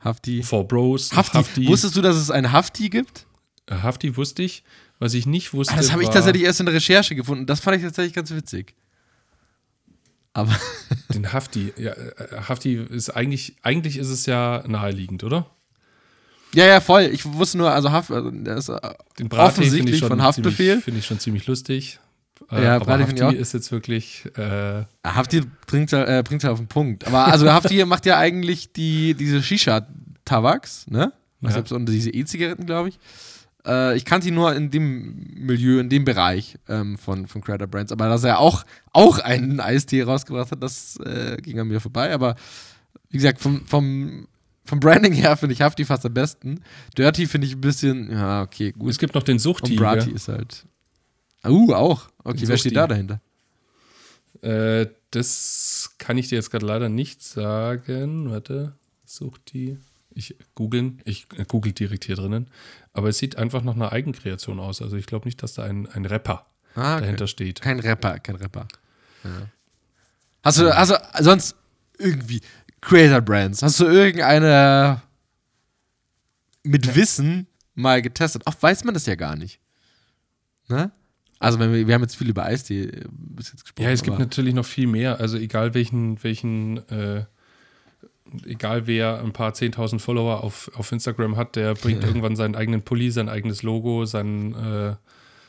Hafti. 0.00 0.42
Four 0.42 0.66
Bros. 0.66 1.12
Hafti. 1.14 1.36
Hafti. 1.38 1.66
Wusstest 1.68 1.96
du, 1.96 2.02
dass 2.02 2.16
es 2.16 2.30
ein 2.30 2.50
Hafti 2.52 2.88
gibt? 2.90 3.26
Äh, 3.66 3.76
Hafti 3.76 4.16
wusste 4.16 4.42
ich. 4.42 4.64
Was 4.98 5.14
ich 5.14 5.26
nicht 5.26 5.52
wusste. 5.52 5.74
Ah, 5.74 5.76
das 5.76 5.90
habe 5.92 6.02
ich 6.02 6.08
tatsächlich 6.10 6.44
erst 6.44 6.60
in 6.60 6.66
der 6.66 6.74
Recherche 6.74 7.14
gefunden. 7.14 7.46
Das 7.46 7.60
fand 7.60 7.76
ich 7.76 7.82
tatsächlich 7.82 8.12
ganz 8.14 8.30
witzig. 8.30 8.74
Aber 10.32 10.54
Den 11.12 11.32
Hafti. 11.32 11.72
Ja, 11.76 11.92
äh, 11.92 12.42
Hafti 12.48 12.74
ist 12.74 13.10
eigentlich, 13.10 13.56
eigentlich 13.62 13.96
ist 13.98 14.08
es 14.08 14.26
ja 14.26 14.64
naheliegend, 14.66 15.24
oder? 15.24 15.50
Ja, 16.54 16.66
ja, 16.66 16.80
voll. 16.80 17.02
Ich 17.12 17.24
wusste 17.24 17.58
nur, 17.58 17.70
also 17.72 17.90
Haft, 17.92 18.10
also 18.10 18.30
das 18.30 18.68
ist 18.68 18.74
äh, 18.74 18.80
Den 19.18 19.28
Brati 19.28 19.60
offensichtlich 19.60 19.94
ich 19.94 20.00
schon 20.00 20.08
von 20.08 20.22
Haftbefehl. 20.22 20.80
Finde 20.80 21.00
ich 21.00 21.06
schon 21.06 21.18
ziemlich 21.18 21.46
lustig. 21.46 21.98
Äh, 22.50 22.64
Ja, 22.64 22.76
aber 22.76 22.84
Brati 22.84 23.16
Hafti 23.18 23.36
ist 23.36 23.52
jetzt 23.54 23.72
wirklich. 23.72 24.24
Äh, 24.36 24.84
Hafti 25.04 25.42
bringt 25.66 25.90
ja 25.92 26.04
äh, 26.04 26.22
bringt's 26.22 26.44
ja 26.44 26.50
auf 26.50 26.58
den 26.58 26.68
Punkt. 26.68 27.06
Aber 27.06 27.26
also 27.26 27.50
Hafti 27.50 27.84
macht 27.86 28.04
ja 28.06 28.18
eigentlich 28.18 28.72
die, 28.72 29.14
diese 29.14 29.42
Shisha-Tabaks, 29.42 30.86
ne? 30.90 31.12
Also 31.42 31.46
Ja. 31.46 31.50
selbst 31.52 31.72
und 31.72 31.86
diese 31.88 32.10
E-Zigaretten, 32.10 32.66
glaube 32.66 32.90
ich. 32.90 32.98
Äh, 33.66 33.96
ich 33.96 34.04
kannte 34.04 34.28
ihn 34.28 34.34
nur 34.34 34.54
in 34.54 34.70
dem 34.70 35.14
Milieu, 35.34 35.78
in 35.80 35.88
dem 35.88 36.04
Bereich 36.04 36.56
ähm, 36.68 36.98
von, 36.98 37.26
von 37.26 37.40
Creator 37.42 37.66
Brands. 37.66 37.92
Aber 37.92 38.08
dass 38.08 38.24
er 38.24 38.38
auch, 38.38 38.64
auch 38.92 39.18
einen 39.18 39.60
Eistee 39.60 40.02
rausgebracht 40.02 40.50
hat, 40.52 40.62
das 40.62 40.98
äh, 41.04 41.36
ging 41.40 41.58
an 41.60 41.68
mir 41.68 41.80
vorbei. 41.80 42.12
Aber 42.12 42.34
wie 43.10 43.18
gesagt, 43.18 43.40
vom, 43.40 43.64
vom, 43.66 44.26
vom 44.64 44.80
Branding 44.80 45.12
her 45.12 45.36
finde 45.36 45.54
ich 45.54 45.60
Hafti 45.62 45.84
fast 45.84 46.06
am 46.06 46.14
besten. 46.14 46.62
Dirty 46.96 47.26
finde 47.26 47.46
ich 47.46 47.54
ein 47.54 47.60
bisschen, 47.60 48.10
ja, 48.10 48.42
okay, 48.42 48.72
gut. 48.72 48.90
es 48.90 48.98
gibt 48.98 49.14
noch 49.14 49.22
den 49.22 49.34
Und 49.34 49.38
Suchti. 49.40 49.76
Brati 49.76 50.10
ist 50.10 50.28
halt. 50.28 50.66
Uh, 51.44 51.72
auch. 51.74 52.08
Okay, 52.22 52.40
wer 52.42 52.56
Suchti. 52.56 52.58
steht 52.58 52.76
da 52.76 52.86
dahinter? 52.86 53.20
Äh, 54.42 54.86
das 55.10 55.94
kann 55.98 56.16
ich 56.18 56.28
dir 56.28 56.36
jetzt 56.36 56.50
gerade 56.50 56.66
leider 56.66 56.88
nicht 56.88 57.22
sagen. 57.22 58.30
Warte, 58.30 58.76
Suchti. 59.04 59.78
Ich 60.14 60.36
googeln. 60.54 61.00
Ich 61.04 61.26
äh, 61.36 61.44
google 61.46 61.72
direkt 61.72 62.04
hier 62.04 62.16
drinnen. 62.16 62.48
Aber 62.92 63.08
es 63.08 63.18
sieht 63.18 63.36
einfach 63.36 63.62
nach 63.62 63.74
einer 63.74 63.92
Eigenkreation 63.92 64.60
aus. 64.60 64.82
Also 64.82 64.96
ich 64.96 65.06
glaube 65.06 65.26
nicht, 65.26 65.42
dass 65.42 65.54
da 65.54 65.64
ein, 65.64 65.86
ein 65.88 66.04
Rapper 66.04 66.46
Ah, 66.74 66.94
okay. 66.94 67.02
dahinter 67.02 67.26
steht. 67.26 67.60
Kein 67.60 67.80
Rapper, 67.80 68.18
kein 68.18 68.36
Rapper. 68.36 68.66
Ja. 69.24 69.30
Hast 70.42 70.58
du, 70.58 70.74
also 70.74 70.96
sonst 71.20 71.54
irgendwie 71.98 72.40
Creator 72.82 73.20
Brands, 73.20 73.62
hast 73.62 73.80
du 73.80 73.86
irgendeine 73.86 75.00
mit 76.64 76.94
Wissen 76.94 77.46
mal 77.74 78.02
getestet? 78.02 78.42
Oft 78.44 78.62
weiß 78.62 78.84
man 78.84 78.92
das 78.92 79.06
ja 79.06 79.14
gar 79.14 79.36
nicht. 79.36 79.60
Ne? 80.68 80.90
Also 81.38 81.58
wir, 81.58 81.86
wir 81.86 81.94
haben 81.94 82.02
jetzt 82.02 82.16
viel 82.16 82.28
über 82.28 82.44
Eistee 82.44 82.84
äh, 82.84 83.04
bis 83.10 83.52
jetzt 83.52 83.64
gesprochen. 83.64 83.84
Ja, 83.84 83.92
es 83.92 84.02
gibt 84.02 84.18
natürlich 84.18 84.54
noch 84.54 84.66
viel 84.66 84.86
mehr. 84.86 85.20
Also 85.20 85.38
egal 85.38 85.74
welchen, 85.74 86.22
welchen, 86.22 86.88
äh, 86.88 87.24
egal 88.46 88.86
wer 88.86 89.20
ein 89.20 89.32
paar 89.32 89.52
10.000 89.52 89.98
Follower 89.98 90.44
auf, 90.44 90.70
auf 90.74 90.92
Instagram 90.92 91.36
hat, 91.36 91.56
der 91.56 91.74
bringt 91.74 92.04
irgendwann 92.04 92.36
seinen 92.36 92.54
eigenen 92.54 92.82
Pulli, 92.82 93.10
sein 93.10 93.28
eigenes 93.28 93.62
Logo, 93.62 94.04
sein, 94.04 94.54
äh, 94.54 94.94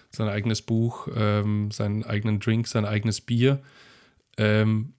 sein 0.09 0.29
eigenes 0.29 0.61
Buch, 0.61 1.07
ähm, 1.15 1.71
seinen 1.71 2.03
eigenen 2.03 2.39
Drink, 2.39 2.67
sein 2.67 2.85
eigenes 2.85 3.21
Bier. 3.21 3.61
Ähm, 4.37 4.93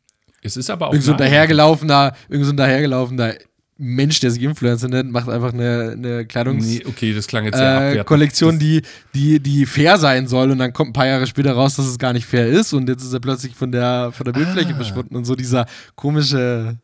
es 0.45 0.57
ist 0.57 0.71
aber 0.71 0.87
auch 0.89 0.93
irgend 0.93 1.05
so 1.05 1.13
ein 1.13 1.19
dahergelaufener, 1.19 2.15
irgend 2.29 2.47
so 2.47 2.53
ein 2.53 2.57
dahergelaufener 2.57 3.35
Mensch, 3.77 4.21
der 4.21 4.31
sich 4.31 4.41
Influencer 4.41 4.87
nennt, 4.87 5.11
macht 5.11 5.29
einfach 5.29 5.53
eine, 5.53 5.91
eine 5.97 6.25
Kleidungs 6.27 6.65
Nee, 6.65 6.83
okay, 6.87 7.13
das 7.13 7.27
klang 7.27 7.45
jetzt 7.45 7.57
sehr 7.57 7.97
äh. 8.01 8.05
Kollektion, 8.05 8.61
die, 8.61 8.83
die, 9.17 9.41
die 9.41 9.67
fair 9.67 9.99
sein 9.99 10.29
soll 10.29 10.53
und 10.53 10.59
dann 10.59 10.73
kommt 10.73 10.91
ein 10.91 10.93
paar 10.93 11.09
Jahre 11.09 11.27
später 11.27 11.55
raus, 11.55 11.75
dass 11.75 11.87
es 11.87 11.99
gar 11.99 12.13
nicht 12.13 12.25
fair 12.25 12.47
ist 12.47 12.73
und 12.73 12.89
jetzt 12.89 13.03
ist 13.03 13.13
er 13.13 13.19
plötzlich 13.19 13.57
von 13.57 13.73
der, 13.73 14.13
von 14.13 14.25
der 14.27 14.33
Bildfläche 14.33 14.75
Ah. 14.75 14.77
verschwunden 14.77 15.17
und 15.17 15.25
so 15.25 15.35
dieser 15.35 15.67
komische, 15.97 16.77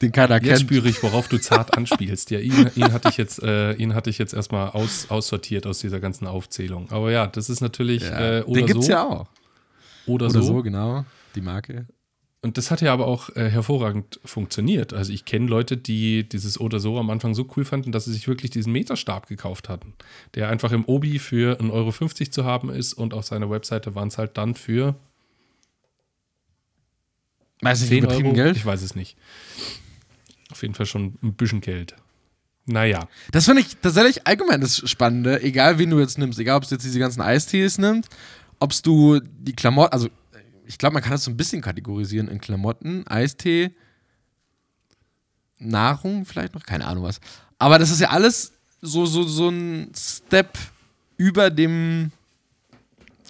den 0.00 0.10
keiner 0.10 0.36
Jetzt 0.36 0.44
kennt. 0.46 0.60
spüre 0.60 0.88
ich, 0.88 1.02
worauf 1.02 1.28
du 1.28 1.36
zart 1.38 1.76
anspielst. 1.76 2.30
Ja, 2.30 2.38
ihn, 2.38 2.70
ihn 2.76 2.92
hatte 2.94 3.10
ich 3.10 3.18
jetzt, 3.18 3.42
äh, 3.42 3.72
ihn 3.74 3.94
hatte 3.94 4.08
ich 4.08 4.16
jetzt 4.16 4.32
erstmal 4.32 4.70
aus, 4.70 5.06
aussortiert 5.10 5.66
aus 5.66 5.80
dieser 5.80 6.00
ganzen 6.00 6.26
Aufzählung. 6.26 6.90
Aber 6.90 7.10
ja, 7.10 7.26
das 7.26 7.50
ist 7.50 7.60
natürlich 7.60 8.04
Ja, 8.04 8.38
äh, 8.38 8.42
oder 8.44 8.60
den 8.60 8.66
gibt's 8.66 8.86
so 8.86 8.92
ja 8.92 9.02
auch. 9.04 9.26
oder, 10.06 10.26
Oder 10.26 10.30
so. 10.30 10.42
so, 10.42 10.62
genau. 10.62 11.04
Die 11.34 11.42
Marke. 11.42 11.84
Und 12.40 12.56
das 12.56 12.70
hat 12.70 12.80
ja 12.82 12.92
aber 12.92 13.06
auch 13.08 13.34
äh, 13.34 13.50
hervorragend 13.50 14.20
funktioniert. 14.24 14.92
Also 14.92 15.12
ich 15.12 15.24
kenne 15.24 15.46
Leute, 15.46 15.76
die 15.76 16.28
dieses 16.28 16.60
oder 16.60 16.78
so 16.78 16.96
am 16.98 17.10
Anfang 17.10 17.34
so 17.34 17.48
cool 17.56 17.64
fanden, 17.64 17.90
dass 17.90 18.04
sie 18.04 18.12
sich 18.12 18.28
wirklich 18.28 18.52
diesen 18.52 18.72
Meterstab 18.72 19.26
gekauft 19.26 19.68
hatten, 19.68 19.94
der 20.34 20.48
einfach 20.48 20.70
im 20.70 20.84
Obi 20.84 21.18
für 21.18 21.60
1,50 21.60 21.72
Euro 21.72 22.30
zu 22.30 22.44
haben 22.44 22.70
ist 22.70 22.94
und 22.94 23.12
auf 23.12 23.24
seiner 23.24 23.50
Webseite 23.50 23.96
waren 23.96 24.08
es 24.08 24.18
halt 24.18 24.36
dann 24.36 24.54
für 24.54 24.94
Weiß 27.60 27.80
nicht, 27.80 27.88
10 27.88 28.04
übertrieben 28.04 28.26
Euro. 28.26 28.36
Geld. 28.36 28.56
Ich 28.56 28.64
weiß 28.64 28.82
es 28.82 28.94
nicht. 28.94 29.16
Auf 30.50 30.62
jeden 30.62 30.74
Fall 30.74 30.86
schon 30.86 31.18
ein 31.22 31.34
bisschen 31.34 31.60
Geld. 31.60 31.96
Naja. 32.66 33.08
Das 33.32 33.46
finde 33.46 33.62
ich 33.62 33.76
tatsächlich 33.78 34.26
allgemein 34.26 34.60
das 34.60 34.88
Spannende, 34.88 35.42
egal 35.42 35.78
wen 35.78 35.90
du 35.90 35.98
jetzt 35.98 36.18
nimmst, 36.18 36.38
egal 36.38 36.58
ob 36.58 36.68
du 36.68 36.74
jetzt 36.74 36.84
diese 36.84 36.98
ganzen 36.98 37.20
Eistees 37.20 37.78
nimmst, 37.78 38.14
ob 38.60 38.72
du 38.82 39.20
die 39.20 39.54
Klamotten, 39.54 39.92
also 39.92 40.08
ich 40.68 40.76
glaube, 40.76 40.94
man 40.94 41.02
kann 41.02 41.12
das 41.12 41.24
so 41.24 41.30
ein 41.30 41.36
bisschen 41.36 41.62
kategorisieren 41.62 42.28
in 42.28 42.40
Klamotten, 42.40 43.06
Eistee, 43.06 43.74
Nahrung 45.58 46.26
vielleicht 46.26 46.54
noch, 46.54 46.64
keine 46.64 46.86
Ahnung 46.86 47.04
was. 47.04 47.20
Aber 47.58 47.78
das 47.78 47.90
ist 47.90 48.00
ja 48.00 48.10
alles 48.10 48.52
so, 48.80 49.06
so, 49.06 49.22
so 49.24 49.48
ein 49.48 49.90
Step 49.96 50.56
über 51.16 51.50
dem 51.50 52.12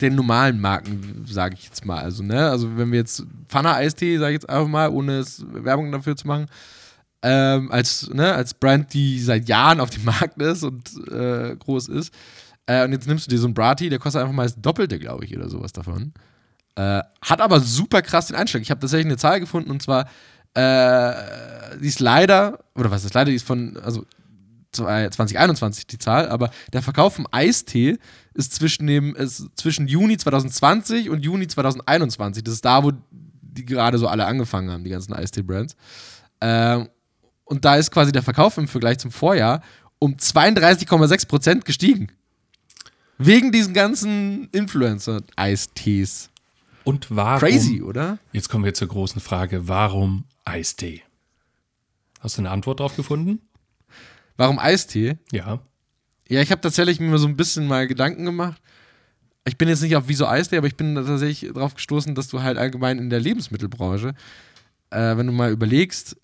den 0.01 0.15
normalen 0.15 0.61
Marken, 0.61 1.25
sage 1.27 1.57
ich 1.59 1.65
jetzt 1.65 1.85
mal. 1.85 1.99
Also, 1.99 2.23
ne, 2.23 2.49
also 2.51 2.77
wenn 2.77 2.93
wir 2.93 3.01
jetzt 3.01 3.25
Pfanne 3.49 3.75
Eistee, 3.75 4.17
sage 4.19 4.31
ich 4.31 4.43
jetzt 4.43 4.49
einfach 4.49 4.69
mal, 4.69 4.91
ohne 4.91 5.25
Werbung 5.53 5.91
dafür 5.91 6.15
zu 6.15 6.27
machen, 6.29 6.47
ähm, 7.23 7.73
als, 7.73 8.09
ne, 8.11 8.33
als 8.33 8.55
Brand, 8.55 8.95
die 8.95 9.21
seit 9.21 9.49
Jahren 9.49 9.81
auf 9.81 9.91
dem 9.91 10.05
Markt 10.05 10.41
ist 10.41 10.63
und 10.63 10.89
äh, 11.11 11.57
groß 11.57 11.89
ist. 11.89 12.15
Äh, 12.67 12.85
und 12.85 12.93
jetzt 12.93 13.09
nimmst 13.09 13.27
du 13.27 13.31
dir 13.31 13.39
so 13.39 13.47
einen 13.47 13.55
Brati, 13.55 13.89
der 13.89 13.99
kostet 13.99 14.23
einfach 14.23 14.35
mal 14.35 14.45
das 14.45 14.61
Doppelte, 14.61 15.01
glaube 15.01 15.25
ich, 15.25 15.37
oder 15.37 15.49
sowas 15.49 15.73
davon. 15.73 16.13
Äh, 16.79 17.03
hat 17.23 17.41
aber 17.41 17.59
super 17.59 18.03
krass 18.03 18.29
den 18.29 18.37
Einschlag. 18.37 18.63
Ich 18.63 18.71
habe 18.71 18.81
tatsächlich 18.81 19.07
eine 19.07 19.17
Zahl 19.17 19.41
gefunden 19.41 19.69
und 19.69 19.83
zwar, 19.83 20.03
äh, 20.55 21.77
die 21.83 21.89
ist 21.89 21.99
leider, 21.99 22.61
oder 22.77 22.93
was 22.93 23.05
ist 23.05 23.15
leider, 23.15 23.31
die 23.31 23.35
ist 23.37 23.45
von, 23.45 23.77
also 23.79 24.07
zwei- 24.71 25.09
2021 25.09 25.89
die 25.89 25.99
Zahl, 25.99 26.29
aber 26.29 26.51
der 26.73 26.83
Verkauf 26.83 27.15
vom 27.15 27.27
Eistee 27.33 27.99
ist 28.33 28.55
zwischen 28.55 28.87
dem, 28.87 29.17
ist 29.17 29.49
zwischen 29.57 29.89
Juni 29.89 30.19
2020 30.19 31.11
und 31.11 31.25
Juni 31.25 31.49
2021. 31.49 32.45
Das 32.45 32.55
ist 32.55 32.65
da, 32.65 32.85
wo 32.85 32.93
die 33.11 33.65
gerade 33.65 33.99
so 33.99 34.07
alle 34.07 34.27
angefangen 34.27 34.71
haben, 34.71 34.85
die 34.85 34.91
ganzen 34.91 35.15
Eistee-Brands. 35.15 35.75
Ähm, 36.41 36.91
und 37.45 37.65
da 37.65 37.75
ist 37.75 37.91
quasi 37.91 38.13
der 38.13 38.23
Verkauf 38.23 38.57
im 38.57 38.69
Vergleich 38.69 38.99
zum 38.99 39.11
Vorjahr 39.11 39.63
um 39.99 40.15
32,6% 40.15 41.65
gestiegen. 41.65 42.07
Wegen 43.17 43.51
diesen 43.51 43.75
ganzen 43.75 44.49
Influencer-Eistees. 44.53 46.31
Und 46.89 47.15
warum? 47.15 47.41
Crazy, 47.41 47.83
oder? 47.83 48.19
Jetzt 48.33 48.49
kommen 48.49 48.65
wir 48.65 48.73
zur 48.73 48.89
großen 48.89 49.21
Frage: 49.21 49.69
Warum 49.69 50.25
Eistee? 50.47 51.03
Hast 52.21 52.39
du 52.39 52.41
eine 52.41 52.49
Antwort 52.49 52.81
drauf 52.81 52.97
gefunden? 52.97 53.43
Warum 54.39 54.59
Eistee? 54.59 55.19
Ja. 55.31 55.61
Ja, 56.31 56.41
ich 56.41 56.51
habe 56.51 56.63
tatsächlich 56.63 56.99
mir 56.99 57.19
so 57.19 57.27
ein 57.27 57.37
bisschen 57.37 57.67
mal 57.67 57.87
Gedanken 57.87 58.25
gemacht. 58.25 58.59
Ich 59.47 59.59
bin 59.59 59.69
jetzt 59.69 59.83
nicht 59.83 59.97
auf 59.97 60.05
Wieso 60.07 60.27
Eistee, 60.27 60.57
aber 60.57 60.67
ich 60.67 60.77
bin 60.77 60.95
tatsächlich 60.95 61.53
drauf 61.53 61.75
gestoßen, 61.75 62.15
dass 62.15 62.29
du 62.29 62.41
halt 62.41 62.57
allgemein 62.57 62.99
in 62.99 63.11
der 63.11 63.21
Lebensmittelbranche, 63.21 64.15
äh, 64.89 65.17
wenn 65.19 65.27
du 65.27 65.33
mal 65.35 65.53
überlegst, 65.53 66.17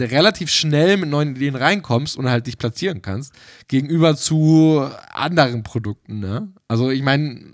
relativ 0.00 0.50
schnell 0.50 0.96
mit 0.96 1.10
neuen 1.10 1.36
Ideen 1.36 1.56
reinkommst 1.56 2.16
und 2.16 2.30
halt 2.30 2.46
dich 2.46 2.56
platzieren 2.56 3.02
kannst, 3.02 3.34
gegenüber 3.68 4.16
zu 4.16 4.88
anderen 5.12 5.62
Produkten. 5.62 6.20
Ne? 6.20 6.54
Also 6.68 6.90
ich 6.90 7.02
meine, 7.02 7.52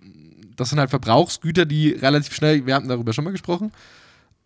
das 0.61 0.71
sind 0.71 0.79
halt 0.79 0.91
Verbrauchsgüter, 0.91 1.65
die 1.67 1.91
relativ 1.91 2.35
schnell, 2.35 2.67
wir 2.67 2.75
hatten 2.75 2.89
darüber 2.89 3.13
schon 3.13 3.25
mal 3.25 3.31
gesprochen, 3.31 3.73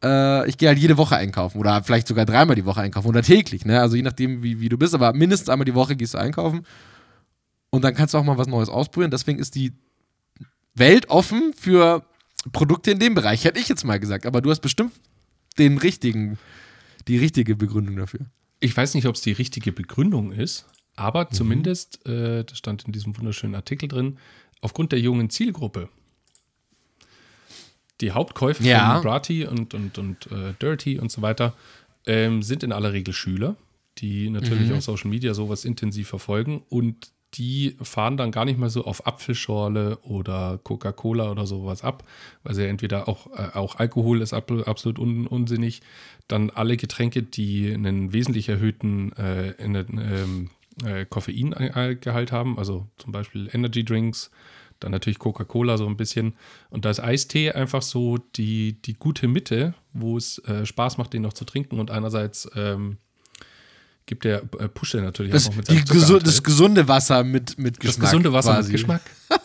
äh, 0.03 0.49
ich 0.49 0.57
gehe 0.59 0.69
halt 0.69 0.79
jede 0.79 0.97
Woche 0.97 1.17
einkaufen 1.17 1.59
oder 1.59 1.83
vielleicht 1.83 2.07
sogar 2.09 2.25
dreimal 2.27 2.57
die 2.57 2.65
Woche 2.65 2.81
einkaufen 2.81 3.09
oder 3.09 3.23
täglich, 3.23 3.65
ne? 3.65 3.81
Also 3.81 3.97
je 3.97 4.03
nachdem, 4.03 4.43
wie, 4.43 4.61
wie 4.61 4.69
du 4.69 4.77
bist, 4.79 4.95
aber 4.95 5.13
mindestens 5.13 5.49
einmal 5.49 5.65
die 5.65 5.75
Woche 5.75 5.97
gehst 5.97 6.15
du 6.15 6.19
einkaufen 6.19 6.65
und 7.71 7.83
dann 7.85 7.95
kannst 7.95 8.15
du 8.15 8.19
auch 8.19 8.25
mal 8.25 8.39
was 8.39 8.47
Neues 8.47 8.69
ausprobieren. 8.69 9.11
Deswegen 9.11 9.39
ist 9.39 9.55
die 9.55 9.73
Welt 10.75 11.09
offen 11.11 11.53
für 11.57 12.05
Produkte 12.53 12.91
in 12.91 12.99
dem 12.99 13.15
Bereich, 13.15 13.45
hätte 13.45 13.59
ich 13.61 13.69
jetzt 13.69 13.85
mal 13.85 13.99
gesagt. 14.01 14.27
Aber 14.27 14.41
du 14.41 14.51
hast 14.51 14.61
bestimmt 14.61 14.93
den 15.59 15.79
richtigen, 15.79 16.39
die 17.09 17.17
richtige 17.19 17.57
Begründung 17.57 17.97
dafür. 17.97 18.21
Ich 18.61 18.77
weiß 18.77 18.95
nicht, 18.95 19.07
ob 19.07 19.15
es 19.15 19.21
die 19.21 19.33
richtige 19.33 19.73
Begründung 19.73 20.33
ist, 20.33 20.67
aber 20.97 21.25
Mhm. 21.25 21.35
zumindest, 21.35 22.07
äh, 22.07 22.45
das 22.45 22.59
stand 22.59 22.85
in 22.85 22.93
diesem 22.93 23.17
wunderschönen 23.17 23.55
Artikel 23.55 23.89
drin, 23.89 24.19
aufgrund 24.61 24.93
der 24.93 25.01
jungen 25.01 25.31
Zielgruppe. 25.31 25.89
Die 28.01 28.13
Hauptkäufe 28.13 28.63
Ja. 28.65 28.95
von 28.95 29.03
Brati 29.03 29.47
und, 29.47 29.75
und, 29.75 29.99
und 29.99 30.27
äh, 30.33 30.55
Dirty 30.61 30.99
und 30.99 31.11
so 31.13 31.23
weiter 31.23 31.55
ähm, 32.07 32.43
sind 32.43 32.63
in 32.63 32.73
aller 32.73 32.93
Regel 32.93 33.15
Schüler, 33.15 33.57
die 33.99 34.29
natürlich 34.31 34.69
Mhm. 34.71 34.77
auf 34.77 34.83
Social 34.83 35.09
Media 35.11 35.33
sowas 35.35 35.65
intensiv 35.65 36.09
verfolgen 36.09 36.63
und 36.69 37.13
die 37.35 37.77
fahren 37.83 38.17
dann 38.17 38.31
gar 38.31 38.45
nicht 38.45 38.59
mal 38.61 38.71
so 38.71 38.85
auf 38.85 39.09
Apfelschorle 39.09 39.99
oder 40.03 40.61
Coca-Cola 40.63 41.33
oder 41.33 41.47
sowas 41.47 41.83
ab, 41.83 42.05
weil 42.45 42.55
sie 42.55 42.63
ja 42.63 42.69
entweder 42.69 43.09
auch, 43.09 43.27
äh, 43.37 43.57
auch 43.57 43.75
Alkohol 43.77 44.21
ist 44.23 44.33
ab, 44.33 44.53
absolut 44.67 45.01
un, 45.01 45.27
unsinnig, 45.27 45.81
dann 46.29 46.51
alle 46.51 46.77
Getränke, 46.77 47.25
die 47.25 47.73
einen 47.75 48.13
wesentlich 48.13 48.49
erhöhten 48.49 49.11
äh, 49.17 49.51
in, 49.53 49.75
ähm, 49.75 50.51
äh, 50.85 51.07
Koffeingehalt 51.07 52.31
haben, 52.33 52.57
also 52.59 52.87
zum 52.99 53.11
Beispiel 53.13 53.49
Energy 53.53 53.85
Drinks, 53.85 54.31
dann 54.81 54.91
natürlich 54.93 55.19
Coca-Cola 55.19 55.79
so 55.79 55.87
ein 55.87 55.97
bisschen. 55.97 56.35
Und 56.71 56.85
da 56.85 56.91
ist 56.91 57.01
Eistee 57.01 57.53
einfach 57.53 57.83
so 57.83 58.19
die, 58.19 58.81
die 58.83 58.95
gute 58.95 59.29
Mitte, 59.29 59.75
wo 59.93 60.17
es 60.17 60.39
äh, 60.41 60.67
Spaß 60.67 60.99
macht, 60.99 61.13
den 61.13 61.23
noch 61.23 61.33
zu 61.33 61.45
trinken. 61.45 61.79
Und 61.81 61.91
einerseits 61.91 62.49
ähm, 62.55 62.99
gibt 64.07 64.25
der 64.25 64.43
äh, 64.59 64.69
Pusche 64.69 64.99
natürlich 64.99 65.33
Das, 65.33 65.49
auch 65.49 65.55
mit 65.55 65.71
die 65.71 65.83
gesu 65.85 66.19
das 66.19 66.43
gesunde 66.43 66.87
Wasser 66.89 67.25
mit, 67.25 67.59
mit 67.59 67.77
Das 67.77 67.81
Geschmack. 67.95 68.01
gesunde 68.11 68.33
Wasser 68.33 68.55
quasi. 68.55 68.73
mit 68.73 68.73
Geschmack. 68.81 69.01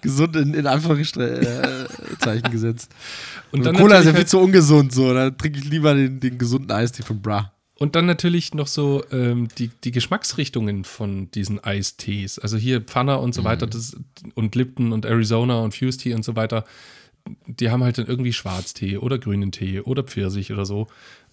Gesund 0.00 0.36
in, 0.36 0.54
in 0.54 0.66
Anführungszeichen 0.66 2.50
gesetzt. 2.50 2.90
Und 3.50 3.60
Und 3.60 3.66
dann, 3.66 3.76
Cola 3.76 3.98
ist 3.98 4.04
ja 4.06 4.10
viel 4.12 4.18
halt, 4.18 4.28
zu 4.28 4.38
ungesund, 4.38 4.92
so. 4.92 5.12
Da 5.12 5.30
trinke 5.30 5.58
ich 5.58 5.64
lieber 5.64 5.94
den, 5.94 6.20
den 6.20 6.38
gesunden 6.38 6.70
Eistee 6.70 7.02
von 7.02 7.20
Bra. 7.20 7.52
Und 7.78 7.94
dann 7.94 8.06
natürlich 8.06 8.54
noch 8.54 8.66
so 8.66 9.04
ähm, 9.12 9.48
die, 9.56 9.70
die 9.84 9.92
Geschmacksrichtungen 9.92 10.84
von 10.84 11.30
diesen 11.30 11.62
Eistees. 11.62 12.38
Also 12.40 12.56
hier 12.56 12.80
Pfanner 12.80 13.20
und 13.20 13.34
so 13.34 13.44
weiter 13.44 13.68
das, 13.68 13.96
und 14.34 14.56
Lipton 14.56 14.92
und 14.92 15.04
Arizona 15.04 15.60
und 15.60 15.74
Fuse 15.74 15.98
Tea 15.98 16.14
und 16.14 16.24
so 16.24 16.34
weiter. 16.34 16.64
Die 17.46 17.70
haben 17.70 17.84
halt 17.84 17.98
dann 17.98 18.06
irgendwie 18.06 18.32
Schwarztee 18.32 18.98
oder 18.98 19.18
grünen 19.18 19.52
Tee 19.52 19.80
oder 19.80 20.02
Pfirsich 20.02 20.52
oder 20.52 20.66
so. 20.66 20.88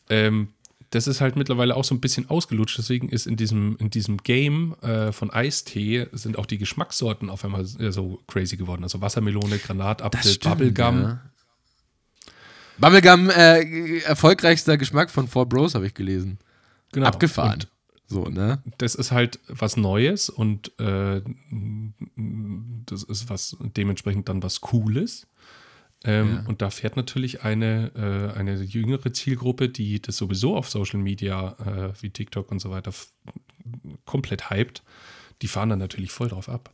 Ähm, 0.09 0.49
das 0.91 1.07
ist 1.07 1.19
halt 1.19 1.35
mittlerweile 1.35 1.75
auch 1.75 1.83
so 1.83 1.95
ein 1.95 1.99
bisschen 1.99 2.29
ausgelutscht. 2.29 2.77
Deswegen 2.77 3.09
ist 3.09 3.25
in 3.25 3.37
diesem, 3.37 3.75
in 3.79 3.89
diesem 3.89 4.17
Game 4.17 4.75
äh, 4.81 5.11
von 5.11 5.31
Eistee 5.31 6.05
sind 6.11 6.37
auch 6.37 6.45
die 6.45 6.59
Geschmackssorten 6.59 7.31
auf 7.31 7.43
einmal 7.43 7.65
äh, 7.79 7.91
so 7.91 8.19
crazy 8.27 8.55
geworden. 8.55 8.83
Also 8.83 9.01
Wassermelone, 9.01 9.57
Granatapfel, 9.57 10.37
Bubblegum. 10.37 11.01
Ja. 11.01 11.21
Bubblegum, 12.77 13.29
äh, 13.29 13.99
erfolgreichster 13.99 14.77
Geschmack 14.77 15.09
von 15.09 15.27
Four 15.27 15.47
Bros, 15.47 15.75
habe 15.75 15.87
ich 15.87 15.93
gelesen. 15.93 16.39
Genau. 16.91 17.07
Abgefahren. 17.07 17.53
Und 17.53 17.67
so, 18.07 18.25
ne? 18.25 18.61
das 18.77 18.95
ist 18.95 19.11
halt 19.11 19.39
was 19.47 19.77
Neues 19.77 20.29
und 20.29 20.79
äh, 20.79 21.21
das 22.85 23.03
ist 23.03 23.29
was 23.29 23.57
dementsprechend 23.59 24.29
dann 24.29 24.43
was 24.43 24.61
Cooles. 24.61 25.27
Ähm, 26.03 26.35
Ja. 26.35 26.43
Und 26.47 26.61
da 26.61 26.69
fährt 26.69 26.97
natürlich 26.97 27.43
eine, 27.43 27.91
äh, 27.95 28.37
eine 28.37 28.61
jüngere 28.61 29.11
Zielgruppe, 29.11 29.69
die 29.69 30.01
das 30.01 30.17
sowieso 30.17 30.55
auf 30.55 30.69
Social 30.69 30.99
Media 30.99 31.55
äh, 31.65 31.93
wie 32.01 32.11
TikTok 32.11 32.51
und 32.51 32.59
so 32.59 32.69
weiter 32.69 32.91
komplett 34.05 34.51
hypt. 34.51 34.83
Die 35.41 35.47
fahren 35.47 35.69
dann 35.69 35.79
natürlich 35.79 36.11
voll 36.11 36.29
drauf 36.29 36.47
ab. 36.47 36.73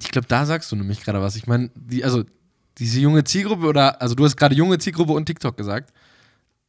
Ich 0.00 0.10
glaube, 0.10 0.28
da 0.28 0.46
sagst 0.46 0.70
du 0.70 0.76
nämlich 0.76 1.02
gerade 1.02 1.20
was. 1.20 1.36
Ich 1.36 1.46
meine, 1.46 1.70
die, 1.74 2.04
also 2.04 2.24
diese 2.78 3.00
junge 3.00 3.24
Zielgruppe 3.24 3.66
oder, 3.66 4.00
also 4.00 4.14
du 4.14 4.24
hast 4.24 4.36
gerade 4.36 4.54
junge 4.54 4.78
Zielgruppe 4.78 5.12
und 5.12 5.26
TikTok 5.26 5.56
gesagt. 5.56 5.92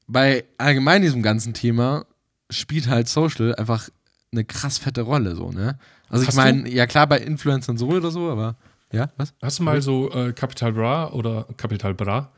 Bei 0.08 0.44
allgemein 0.58 1.02
diesem 1.02 1.22
ganzen 1.22 1.54
Thema 1.54 2.06
spielt 2.50 2.88
halt 2.88 3.08
Social 3.08 3.56
einfach 3.56 3.90
eine 4.32 4.44
krass 4.44 4.78
fette 4.78 5.02
Rolle, 5.02 5.36
so, 5.36 5.52
ne? 5.52 5.78
Also 6.10 6.24
ich 6.24 6.28
Hast 6.30 6.36
meine, 6.36 6.70
ja 6.70 6.86
klar, 6.86 7.08
bei 7.08 7.20
Influencern 7.20 7.78
so 7.78 7.88
oder 7.88 8.12
so, 8.12 8.30
aber 8.30 8.56
ja, 8.92 9.10
was? 9.18 9.34
Hast 9.42 9.60
du 9.60 9.64
mal 9.64 9.82
so 9.82 10.12
äh, 10.12 10.34
Capital 10.34 10.74
Bra 10.74 11.12
oder 11.12 11.48
Capital 11.58 11.94
Bra 11.94 12.32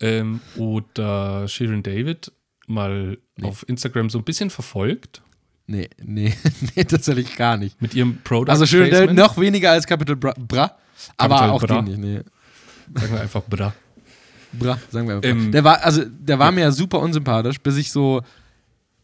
ähm, 0.00 0.40
oder 0.56 1.46
Shirin 1.48 1.82
David 1.82 2.32
mal 2.66 3.18
auf 3.42 3.68
Instagram 3.68 4.08
so 4.08 4.18
ein 4.18 4.24
bisschen 4.24 4.48
verfolgt 4.50 5.22
Nee, 5.70 5.88
nee, 6.02 6.34
nee, 6.74 6.82
tatsächlich 6.84 7.36
gar 7.36 7.56
nicht. 7.56 7.80
mit 7.80 7.94
ihrem 7.94 8.18
Product 8.24 8.50
Also 8.50 8.66
schön, 8.66 8.88
Placement? 8.88 9.16
noch 9.16 9.38
weniger 9.38 9.70
als 9.70 9.86
Capital 9.86 10.16
Bra, 10.16 10.34
Bra 10.36 10.76
aber 11.16 11.36
Capital 11.36 11.50
auch 11.50 11.62
Bra. 11.62 11.82
die 11.82 11.90
nicht, 11.90 11.98
nee. 11.98 12.20
Sagen 12.94 13.12
wir 13.12 13.20
einfach 13.20 13.42
Bra. 13.42 13.72
Bra, 14.52 14.78
sagen 14.90 15.08
wir 15.08 15.16
einfach. 15.16 15.28
Ähm, 15.28 15.52
der 15.52 15.64
war, 15.64 15.82
also, 15.82 16.04
der 16.04 16.38
war 16.38 16.50
mir 16.50 16.62
ja 16.62 16.72
super 16.72 17.00
unsympathisch, 17.00 17.60
bis 17.60 17.76
ich 17.76 17.90
so 17.92 18.22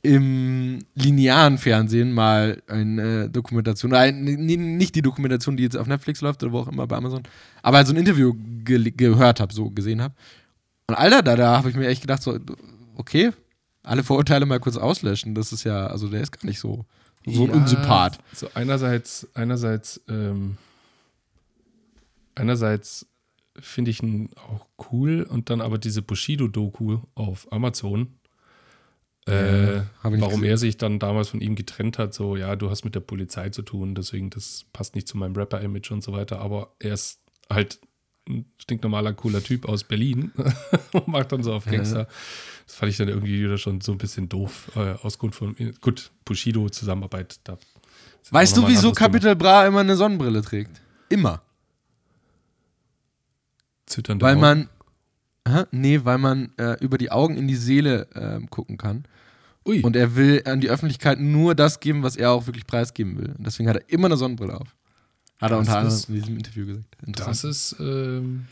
im 0.03 0.79
linearen 0.95 1.59
Fernsehen 1.59 2.13
mal 2.13 2.63
eine 2.69 3.29
Dokumentation, 3.29 3.91
nein, 3.91 4.23
nicht 4.23 4.95
die 4.95 5.03
Dokumentation, 5.03 5.57
die 5.57 5.65
jetzt 5.65 5.77
auf 5.77 5.87
Netflix 5.89 6.21
läuft 6.21 6.43
oder 6.43 6.53
wo 6.53 6.61
auch 6.61 6.69
immer 6.69 6.87
bei 6.87 6.97
Amazon, 6.97 7.23
aber 7.63 7.85
so 7.85 7.93
ein 7.93 7.97
Interview 7.97 8.35
ge 8.65 8.93
gehört 8.93 9.41
habe, 9.41 9.53
so 9.53 9.71
gesehen 9.71 10.01
habe. 10.01 10.15
Und 10.87 10.95
Alter, 10.95 11.23
da, 11.23 11.35
da 11.35 11.57
habe 11.59 11.71
ich 11.71 11.77
mir 11.77 11.89
echt 11.89 12.03
gedacht, 12.03 12.23
so, 12.23 12.39
okay, 12.97 13.33
alle 13.83 14.05
Vorurteile 14.05 14.47
mal 14.47 14.61
kurz 14.61 14.77
auslöschen. 14.77 15.35
Das 15.35 15.53
ist 15.53 15.65
ja, 15.65 15.87
also 15.87 16.09
der 16.09 16.21
ist 16.21 16.33
gar 16.33 16.47
nicht 16.47 16.61
so, 16.61 16.85
so 17.25 17.45
ein 17.45 17.51
Ja, 17.51 17.55
Unsympath. 17.57 18.19
So 18.33 18.49
einerseits, 18.55 19.27
einerseits, 19.35 20.01
ähm, 20.09 20.57
einerseits 22.37 23.07
finde 23.61 23.91
ich 23.91 24.03
ihn 24.03 24.31
auch 24.37 24.67
cool 24.91 25.23
und 25.29 25.51
dann 25.51 25.61
aber 25.61 25.79
diese 25.79 26.03
Bushido-Doku 26.03 26.99
auf 27.15 27.51
Amazon. 27.53 28.19
Äh, 29.29 29.77
Ja, 29.77 29.87
warum 30.03 30.21
gesehen. 30.21 30.45
er 30.45 30.57
sich 30.59 30.77
dann 30.77 30.99
damals 30.99 31.31
von 31.31 31.41
ihm 31.41 31.57
getrennt 31.57 31.99
hat, 31.99 32.15
so, 32.15 32.37
ja, 32.37 32.55
du 32.55 32.71
hast 32.71 32.85
mit 32.85 32.95
der 32.95 33.01
Polizei 33.01 33.49
zu 33.51 33.63
tun, 33.63 33.95
deswegen 33.95 34.31
das 34.31 34.67
passt 34.73 34.95
nicht 34.95 35.09
zu 35.09 35.17
meinem 35.19 35.35
Rapper-Image 35.35 35.91
und 35.91 36.03
so 36.05 36.13
weiter, 36.13 36.41
aber 36.41 36.75
er 36.79 36.95
ist 36.95 37.21
halt 37.51 37.81
ein 38.29 38.45
stinknormaler, 38.59 39.13
cooler 39.15 39.43
Typ 39.43 39.69
aus 39.69 39.85
Berlin 39.85 40.33
und 40.93 41.09
macht 41.09 41.33
dann 41.33 41.43
so 41.43 41.53
auf 41.53 41.65
Gangster. 41.65 42.09
Das 42.67 42.75
fand 42.75 42.91
ich 42.91 42.99
dann 42.99 43.09
irgendwie 43.09 43.43
wieder 43.43 43.59
schon 43.59 43.81
so 43.81 43.93
ein 43.93 43.99
bisschen 43.99 44.29
doof, 44.29 44.71
äh, 44.77 44.95
aus 45.03 45.19
Grund 45.19 45.35
von, 45.35 45.57
gut, 45.81 46.11
Bushido-Zusammenarbeit, 46.25 47.41
Weißt 48.31 48.57
du, 48.57 48.67
wieso. 48.67 48.93
Capital 48.93 49.37
Bra 49.37 49.67
immer 49.67 49.81
eine 49.81 49.97
Sonnenbrille 49.97 50.43
trägt? 50.43 50.81
Immer. 51.09 51.43
Zitternde 53.87 54.25
Weil 54.25 54.33
Augen. 54.35 54.41
man, 54.41 54.69
hä? 55.49 55.65
nee, 55.71 56.01
weil 56.05 56.19
man 56.19 56.51
äh, 56.59 56.77
über 56.81 56.99
die 56.99 57.11
Augen 57.11 57.37
in 57.37 57.47
die 57.49 57.57
Seele 57.57 58.07
ähm, 58.15 58.51
gucken 58.51 58.77
kann. 58.79 59.05
Ui, 59.67 59.81
Und 59.81 59.97
er 59.97 60.15
will 60.15 60.43
an 60.45 60.61
die 60.61 60.69
Öffentlichkeit 60.71 61.19
nur 61.21 61.55
das 61.55 61.81
geben, 61.81 62.03
was 62.05 62.17
er 62.17 62.31
auch 62.33 62.47
wirklich 62.47 62.67
preisgeben 62.67 63.19
will. 63.19 63.35
Und 63.37 63.47
deswegen 63.47 63.69
hat 63.69 63.77
er 63.77 63.89
immer 63.89 64.07
eine 64.07 64.17
Sonnenbrille 64.17 64.55
auf. 64.55 64.69
Hat 65.41 65.51
er 65.51 65.59
Das 65.59 65.59
unter 65.59 65.79
anderem 65.79 66.01
in 66.09 66.15
diesem 66.15 66.37
Interview 66.37 66.67
gesagt. 66.67 66.87
Das 67.03 67.45
ist 67.45 67.77
ähm, 67.81 68.47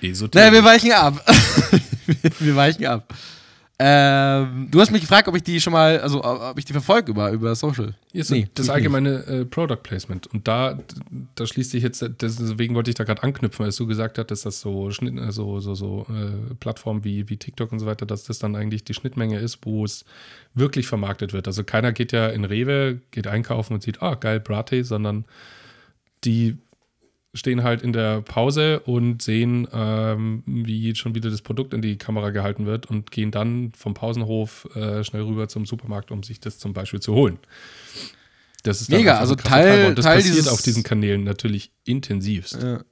Naja, 0.00 0.12
esoterisch. 0.12 0.52
wir 0.52 0.64
weichen 0.64 0.92
ab. 0.92 1.24
wir, 2.06 2.30
wir 2.40 2.56
weichen 2.56 2.86
ab. 2.86 3.14
Ähm, 3.82 4.68
du 4.70 4.78
hast 4.78 4.90
mich 4.90 5.00
gefragt, 5.00 5.26
ob 5.26 5.34
ich 5.34 5.42
die 5.42 5.58
schon 5.58 5.72
mal, 5.72 6.00
also 6.00 6.22
ob 6.22 6.58
ich 6.58 6.66
die 6.66 6.74
verfolge 6.74 7.12
über, 7.12 7.30
über 7.30 7.54
Social. 7.54 7.94
Ist 8.12 8.30
Nee, 8.30 8.46
das 8.54 8.68
allgemeine 8.68 9.24
äh, 9.26 9.44
Product 9.46 9.78
Placement. 9.82 10.26
Und 10.26 10.46
da, 10.46 10.78
da 11.34 11.46
schließt 11.46 11.70
sich 11.70 11.82
jetzt, 11.82 12.04
deswegen 12.20 12.74
wollte 12.74 12.90
ich 12.90 12.96
da 12.96 13.04
gerade 13.04 13.22
anknüpfen, 13.22 13.64
als 13.64 13.76
du 13.76 13.86
gesagt 13.86 14.18
hattest, 14.18 14.44
dass 14.44 14.60
so, 14.60 14.90
Schnitt, 14.90 15.18
äh, 15.18 15.32
so, 15.32 15.60
so, 15.60 15.74
so 15.74 16.06
äh, 16.10 16.54
Plattformen 16.56 17.04
wie, 17.04 17.30
wie 17.30 17.38
TikTok 17.38 17.72
und 17.72 17.78
so 17.78 17.86
weiter, 17.86 18.04
dass 18.04 18.24
das 18.24 18.38
dann 18.38 18.54
eigentlich 18.54 18.84
die 18.84 18.92
Schnittmenge 18.92 19.38
ist, 19.38 19.60
wo 19.62 19.86
es 19.86 20.04
wirklich 20.52 20.86
vermarktet 20.86 21.32
wird. 21.32 21.46
Also 21.46 21.64
keiner 21.64 21.92
geht 21.92 22.12
ja 22.12 22.28
in 22.28 22.44
Rewe, 22.44 23.00
geht 23.12 23.28
einkaufen 23.28 23.72
und 23.72 23.82
sieht, 23.82 24.02
ah, 24.02 24.14
geil, 24.14 24.40
Brattee, 24.40 24.82
sondern 24.82 25.24
die 26.24 26.58
stehen 27.32 27.62
halt 27.62 27.82
in 27.82 27.92
der 27.92 28.22
Pause 28.22 28.80
und 28.80 29.22
sehen, 29.22 29.68
ähm, 29.72 30.42
wie 30.46 30.94
schon 30.96 31.14
wieder 31.14 31.30
das 31.30 31.42
Produkt 31.42 31.72
in 31.74 31.80
die 31.80 31.96
Kamera 31.96 32.30
gehalten 32.30 32.66
wird 32.66 32.86
und 32.86 33.10
gehen 33.12 33.30
dann 33.30 33.72
vom 33.76 33.94
Pausenhof 33.94 34.68
äh, 34.74 35.04
schnell 35.04 35.22
rüber 35.22 35.46
zum 35.48 35.64
Supermarkt, 35.66 36.10
um 36.10 36.22
sich 36.24 36.40
das 36.40 36.58
zum 36.58 36.72
Beispiel 36.72 37.00
zu 37.00 37.14
holen. 37.14 37.38
Das 38.64 38.80
ist 38.80 38.90
Mega, 38.90 39.18
also 39.18 39.36
Teil- 39.36 39.86
und 39.86 39.96
das 39.98 40.04
Teil 40.04 40.16
passiert 40.16 40.34
dieses- 40.36 40.48
auf 40.52 40.60
diesen 40.62 40.82
Kanälen 40.82 41.24
natürlich 41.24 41.70
intensivst. 41.84 42.60
Ja. 42.62 42.82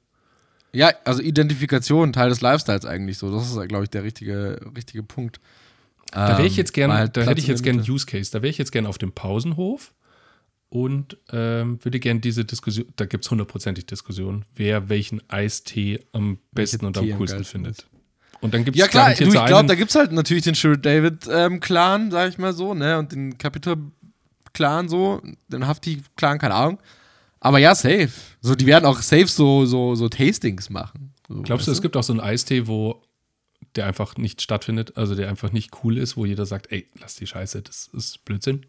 ja, 0.73 0.93
also 1.05 1.21
Identifikation, 1.21 2.13
Teil 2.13 2.29
des 2.31 2.41
Lifestyles 2.41 2.85
eigentlich 2.85 3.19
so. 3.19 3.31
Das 3.35 3.51
ist, 3.51 3.69
glaube 3.69 3.85
ich, 3.85 3.91
der 3.91 4.05
richtige, 4.05 4.61
richtige 4.77 5.03
Punkt. 5.03 5.41
Da 6.13 6.39
wäre 6.39 6.47
ich 6.47 6.57
jetzt 6.57 6.73
gern, 6.73 6.91
Ähm, 6.91 6.97
halt 6.97 7.17
da 7.19 7.23
hätte 7.23 7.39
ich 7.41 7.49
jetzt 7.49 7.63
gern. 7.63 7.81
Use 7.81 8.07
Case. 8.07 8.31
Da 8.33 8.41
wäre 8.41 8.49
ich 8.49 8.57
jetzt 8.57 8.73
gern 8.73 8.87
auf 8.87 8.97
dem 8.97 9.13
Pausenhof 9.13 9.93
und 10.71 11.17
ähm, 11.33 11.79
würde 11.83 11.99
gern 11.99 12.21
diese 12.21 12.45
Diskussion, 12.45 12.87
da 12.97 13.07
gibt 13.07 13.25
es 13.25 13.31
hundertprozentig 13.31 13.87
Diskussion, 13.87 14.45
wer 14.55 14.89
welchen 14.89 15.23
Eistee 15.31 16.01
am 16.13 16.39
besten 16.53 16.85
und 16.87 16.99
am 16.99 17.11
coolsten 17.17 17.45
findet. 17.45 17.87
Und 18.41 18.55
dann 18.55 18.65
gibt 18.65 18.77
es 18.77 18.81
Ja 18.81 18.89
klar, 18.89 19.15
du, 19.15 19.25
ich 19.25 19.45
glaube, 19.47 19.67
da 19.67 19.75
gibt 19.75 19.91
es 19.91 19.97
halt 19.97 20.13
natürlich 20.13 20.45
den 20.45 20.55
Sherwood 20.55 20.85
David 20.85 21.29
ähm, 21.31 21.61
Clan, 21.61 22.11
sag 22.11 22.29
ich 22.29 22.39
mal 22.39 22.53
so, 22.53 22.75
ne, 22.75 22.99
und 22.99 23.13
den 23.13 23.37
Capital 23.39 23.77
Clan 24.53 24.89
so, 24.89 25.23
den 25.49 25.67
Hafti 25.67 26.03
Clan, 26.17 26.39
keine 26.39 26.55
Ahnung. 26.55 26.79
Aber 27.41 27.59
ja, 27.59 27.75
safe. 27.75 28.11
So, 28.41 28.55
die 28.55 28.67
werden 28.67 28.85
auch 28.85 29.01
safe 29.01 29.27
so, 29.27 29.65
so, 29.67 29.95
so 29.95 30.09
Tastings 30.09 30.71
machen. 30.71 31.15
So, 31.29 31.43
Glaubst 31.43 31.67
du, 31.67 31.73
es 31.73 31.83
gibt 31.83 31.97
auch 31.97 32.03
so 32.03 32.13
einen 32.13 32.21
Eistee, 32.21 32.67
wo 32.67 33.03
der 33.77 33.87
einfach 33.87 34.17
nicht 34.17 34.43
stattfindet, 34.43 34.97
also 34.97 35.15
der 35.15 35.29
einfach 35.29 35.53
nicht 35.53 35.71
cool 35.83 35.99
ist, 35.99 36.17
wo 36.17 36.25
jeder 36.25 36.47
sagt, 36.47 36.73
ey, 36.73 36.87
lass 37.01 37.17
die 37.17 37.27
Scheiße, 37.27 37.63
das 37.63 37.89
ist 37.93 38.25
Blödsinn. 38.25 38.67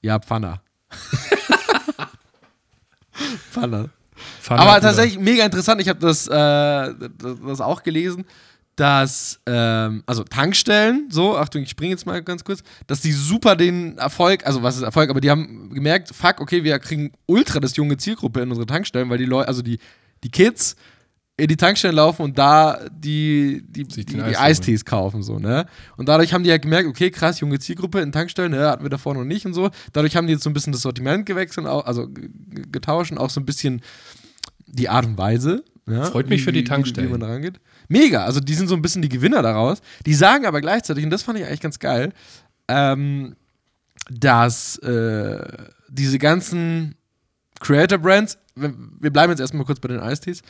Ja, 0.00 0.18
Pfanner. 0.18 0.62
Pfanner. 3.50 3.88
Pfanne 4.40 4.60
Aber 4.60 4.80
tatsächlich 4.80 5.18
mega 5.18 5.44
interessant. 5.44 5.80
Ich 5.80 5.88
habe 5.88 5.98
das, 6.00 6.28
äh, 6.28 6.32
das 6.32 7.60
auch 7.60 7.82
gelesen. 7.82 8.24
dass, 8.76 9.40
ähm, 9.46 10.04
also 10.06 10.22
Tankstellen, 10.22 11.08
so, 11.10 11.36
Achtung, 11.36 11.62
ich 11.62 11.70
springe 11.70 11.90
jetzt 11.90 12.06
mal 12.06 12.22
ganz 12.22 12.44
kurz, 12.44 12.62
dass 12.86 13.00
die 13.00 13.10
super 13.10 13.56
den 13.56 13.98
Erfolg, 13.98 14.46
also 14.46 14.62
was 14.62 14.76
ist 14.76 14.82
Erfolg, 14.82 15.10
aber 15.10 15.20
die 15.20 15.32
haben 15.32 15.74
gemerkt, 15.74 16.14
fuck, 16.14 16.40
okay, 16.40 16.62
wir 16.62 16.78
kriegen 16.78 17.10
ultra 17.26 17.58
das 17.58 17.74
junge 17.74 17.96
Zielgruppe 17.96 18.40
in 18.40 18.50
unsere 18.50 18.66
Tankstellen, 18.66 19.10
weil 19.10 19.18
die 19.18 19.24
Leute, 19.24 19.48
also 19.48 19.62
die, 19.62 19.80
die 20.22 20.30
Kids 20.30 20.76
in 21.38 21.46
die 21.46 21.56
Tankstellen 21.56 21.94
laufen 21.94 22.22
und 22.22 22.36
da 22.36 22.80
die, 22.90 23.62
die, 23.68 23.84
die, 23.84 24.04
die 24.04 24.20
Eis 24.20 24.36
Eistees 24.36 24.84
kaufen, 24.84 25.22
so, 25.22 25.38
ne? 25.38 25.66
Und 25.96 26.08
dadurch 26.08 26.34
haben 26.34 26.42
die 26.42 26.50
halt 26.50 26.62
gemerkt, 26.62 26.88
okay, 26.88 27.10
krass, 27.10 27.38
junge 27.38 27.60
Zielgruppe 27.60 28.00
in 28.00 28.10
Tankstellen, 28.10 28.50
ne, 28.50 28.68
hatten 28.68 28.82
wir 28.82 28.90
davor 28.90 29.14
noch 29.14 29.24
nicht 29.24 29.46
und 29.46 29.54
so. 29.54 29.70
Dadurch 29.92 30.16
haben 30.16 30.26
die 30.26 30.32
jetzt 30.32 30.42
so 30.42 30.50
ein 30.50 30.52
bisschen 30.52 30.72
das 30.72 30.82
Sortiment 30.82 31.26
gewechselt, 31.26 31.66
also 31.66 32.08
getauscht 32.72 33.12
und 33.12 33.18
auch 33.18 33.30
so 33.30 33.40
ein 33.40 33.46
bisschen 33.46 33.82
die 34.66 34.88
Art 34.88 35.06
und 35.06 35.16
Weise. 35.16 35.64
Ja, 35.86 36.04
Freut 36.04 36.28
mich 36.28 36.42
für 36.42 36.52
die 36.52 36.64
Tankstellen. 36.64 37.08
wie 37.08 37.12
man 37.12 37.20
da 37.20 37.28
rangeht. 37.28 37.60
Mega, 37.88 38.24
also 38.24 38.40
die 38.40 38.54
sind 38.54 38.66
so 38.66 38.74
ein 38.74 38.82
bisschen 38.82 39.00
die 39.00 39.08
Gewinner 39.08 39.40
daraus. 39.40 39.80
Die 40.04 40.14
sagen 40.14 40.44
aber 40.44 40.60
gleichzeitig, 40.60 41.04
und 41.04 41.10
das 41.10 41.22
fand 41.22 41.38
ich 41.38 41.46
eigentlich 41.46 41.60
ganz 41.60 41.78
geil, 41.78 42.12
ähm, 42.66 43.36
dass 44.10 44.76
äh, 44.78 45.38
diese 45.88 46.18
ganzen 46.18 46.96
Creator-Brands, 47.60 48.38
wir 48.56 49.10
bleiben 49.10 49.30
jetzt 49.32 49.40
erstmal 49.40 49.64
kurz 49.64 49.78
bei 49.78 49.88
den 49.88 50.00
Eistees, 50.00 50.42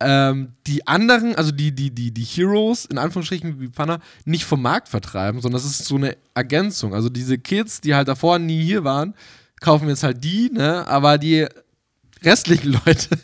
ähm, 0.00 0.52
die 0.66 0.86
anderen, 0.86 1.34
also 1.34 1.50
die, 1.50 1.72
die, 1.74 1.90
die, 1.90 2.12
die 2.12 2.24
Heroes, 2.24 2.84
in 2.84 2.98
Anführungsstrichen 2.98 3.60
wie 3.60 3.68
Pfanner, 3.68 4.00
nicht 4.24 4.44
vom 4.44 4.62
Markt 4.62 4.88
vertreiben, 4.88 5.40
sondern 5.40 5.60
das 5.60 5.68
ist 5.68 5.84
so 5.84 5.96
eine 5.96 6.16
Ergänzung. 6.34 6.94
Also 6.94 7.08
diese 7.08 7.38
Kids, 7.38 7.80
die 7.80 7.94
halt 7.94 8.08
davor 8.08 8.38
nie 8.38 8.62
hier 8.62 8.84
waren, 8.84 9.14
kaufen 9.60 9.88
jetzt 9.88 10.04
halt 10.04 10.22
die, 10.22 10.50
ne? 10.50 10.86
Aber 10.86 11.18
die 11.18 11.46
restlichen 12.22 12.72
Leute, 12.86 13.18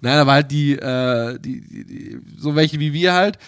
nein, 0.00 0.18
aber 0.18 0.32
halt 0.32 0.50
die, 0.52 0.72
äh, 0.72 1.38
die, 1.40 1.60
die, 1.62 1.84
die, 1.84 2.20
so 2.36 2.54
welche 2.54 2.78
wie 2.78 2.92
wir 2.92 3.12
halt, 3.12 3.38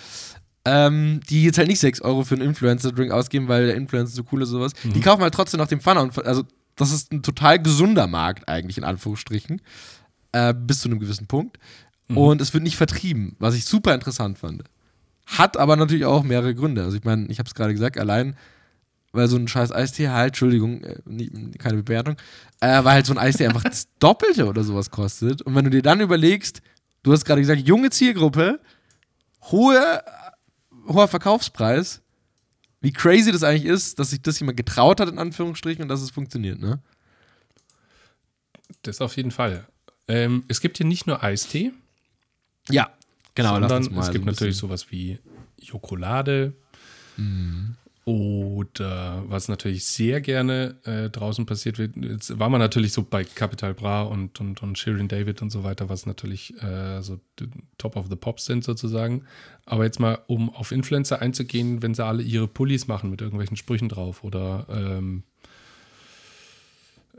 ähm, 0.65 1.21
die 1.29 1.45
jetzt 1.45 1.59
halt 1.59 1.69
nicht 1.69 1.81
6 1.81 2.03
Euro 2.03 2.25
für 2.25 2.35
einen 2.35 2.47
Influencer-Drink 2.49 3.13
ausgeben, 3.13 3.49
weil 3.49 3.67
der 3.67 3.77
Influencer 3.77 4.15
so 4.15 4.23
cool 4.33 4.43
ist 4.43 4.51
oder 4.51 4.69
sowas, 4.71 4.73
die 4.85 5.01
kaufen 5.01 5.23
halt 5.23 5.35
trotzdem 5.35 5.59
nach 5.59 5.69
dem 5.69 5.81
Pfanner. 5.81 6.03
Und, 6.03 6.25
also, 6.25 6.45
das 6.77 6.93
ist 6.93 7.13
ein 7.13 7.23
total 7.23 7.61
gesunder 7.61 8.07
Markt 8.07 8.49
eigentlich, 8.49 8.79
in 8.79 8.85
Anführungsstrichen, 8.85 9.61
äh, 10.33 10.55
bis 10.55 10.81
zu 10.81 10.89
einem 10.89 11.01
gewissen 11.01 11.27
Punkt. 11.27 11.59
Und 12.17 12.41
es 12.41 12.53
wird 12.53 12.65
nicht 12.65 12.77
vertrieben, 12.77 13.37
was 13.39 13.55
ich 13.55 13.65
super 13.65 13.95
interessant 13.95 14.39
fand. 14.39 14.65
Hat 15.27 15.57
aber 15.57 15.77
natürlich 15.77 16.05
auch 16.05 16.23
mehrere 16.23 16.55
Gründe. 16.55 16.83
Also 16.85 16.97
ich 16.97 17.05
meine, 17.05 17.27
ich 17.29 17.39
habe 17.39 17.47
es 17.47 17.55
gerade 17.55 17.73
gesagt, 17.73 17.99
allein 17.99 18.37
weil 19.13 19.29
so 19.29 19.37
ein 19.37 19.47
scheiß 19.47 19.73
Eistee 19.73 20.09
halt, 20.09 20.29
Entschuldigung, 20.29 20.83
äh, 20.83 20.97
keine 21.59 21.83
Bewertung, 21.83 22.17
äh, 22.61 22.83
weil 22.83 22.95
halt 22.95 23.07
so 23.07 23.13
ein 23.13 23.19
Eistee 23.19 23.47
einfach 23.47 23.63
das 23.63 23.89
Doppelte 23.99 24.47
oder 24.47 24.65
sowas 24.65 24.91
kostet. 24.91 25.43
Und 25.43 25.55
wenn 25.55 25.65
du 25.65 25.71
dir 25.71 25.83
dann 25.83 26.01
überlegst, 26.01 26.63
du 27.03 27.13
hast 27.13 27.25
gerade 27.25 27.43
gesagt, 27.43 27.61
junge 27.67 27.91
Zielgruppe, 27.91 28.61
hohe, 29.51 30.03
hoher 30.89 31.09
Verkaufspreis, 31.09 32.01
wie 32.81 32.93
crazy 32.93 33.31
das 33.31 33.45
eigentlich 33.45 33.67
ist, 33.67 33.99
dass 33.99 34.11
sich 34.11 34.23
das 34.23 34.41
jemand 34.41 34.57
getraut 34.57 34.99
hat, 34.99 35.09
in 35.09 35.19
Anführungsstrichen, 35.19 35.83
und 35.83 35.89
dass 35.89 36.01
es 36.01 36.11
funktioniert, 36.11 36.59
ne? 36.59 36.81
Das 38.83 39.01
auf 39.01 39.17
jeden 39.17 39.31
Fall. 39.31 39.67
Ähm, 40.09 40.45
es 40.49 40.61
gibt 40.61 40.79
hier 40.79 40.87
nicht 40.87 41.07
nur 41.07 41.23
Eistee, 41.23 41.73
Ja, 42.71 42.91
genau. 43.35 43.55
sondern 43.55 43.83
es 43.83 44.07
so 44.07 44.13
gibt 44.13 44.25
ein 44.25 44.27
natürlich 44.27 44.57
sowas 44.57 44.91
wie 44.91 45.19
Jokolade. 45.61 46.55
Mhm. 47.17 47.77
Oder 48.05 49.23
was 49.29 49.47
natürlich 49.47 49.85
sehr 49.85 50.21
gerne 50.21 50.75
äh, 50.83 51.09
draußen 51.09 51.47
passiert 51.47 51.79
wird, 51.79 51.95
jetzt 51.97 52.37
war 52.37 52.49
man 52.49 52.59
natürlich 52.59 52.93
so 52.93 53.05
bei 53.05 53.23
Capital 53.23 53.75
Bra 53.75 54.03
und, 54.03 54.41
und, 54.41 54.61
und 54.61 54.77
Shirin 54.77 55.07
David 55.07 55.41
und 55.41 55.51
so 55.51 55.63
weiter, 55.63 55.89
was 55.89 56.05
natürlich 56.05 56.61
äh, 56.61 57.01
so 57.01 57.21
Top 57.79 57.95
of 57.95 58.09
the 58.11 58.17
Pops 58.17 58.45
sind 58.45 58.65
sozusagen. 58.65 59.23
Aber 59.67 59.85
jetzt 59.85 60.01
mal, 60.01 60.19
um 60.27 60.51
auf 60.51 60.73
Influencer 60.73 61.23
einzugehen, 61.23 61.81
wenn 61.83 61.95
sie 61.95 62.05
alle 62.05 62.25
ihre 62.25 62.49
Pullis 62.49 62.89
machen 62.89 63.09
mit 63.09 63.21
irgendwelchen 63.21 63.57
Sprüchen 63.57 63.89
drauf 63.89 64.25
oder 64.25 64.67
ähm, 64.69 65.23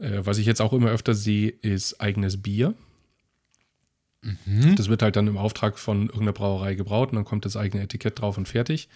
äh, 0.02 0.20
was 0.26 0.38
ich 0.38 0.46
jetzt 0.46 0.62
auch 0.62 0.74
immer 0.74 0.90
öfter 0.90 1.14
sehe, 1.14 1.48
ist 1.48 2.02
eigenes 2.02 2.42
Bier. 2.42 2.74
Das 4.76 4.88
wird 4.90 5.02
halt 5.02 5.16
dann 5.16 5.28
im 5.28 5.38
Auftrag 5.38 5.78
von 5.78 6.04
irgendeiner 6.04 6.34
Brauerei 6.34 6.76
gebraut 6.76 7.10
und 7.10 7.16
dann 7.16 7.26
kommt 7.26 7.46
das 7.46 7.58
eigene 7.58 7.84
Etikett 7.84 8.20
drauf 8.20 8.38
und 8.38 8.48
fertig. 8.48 8.88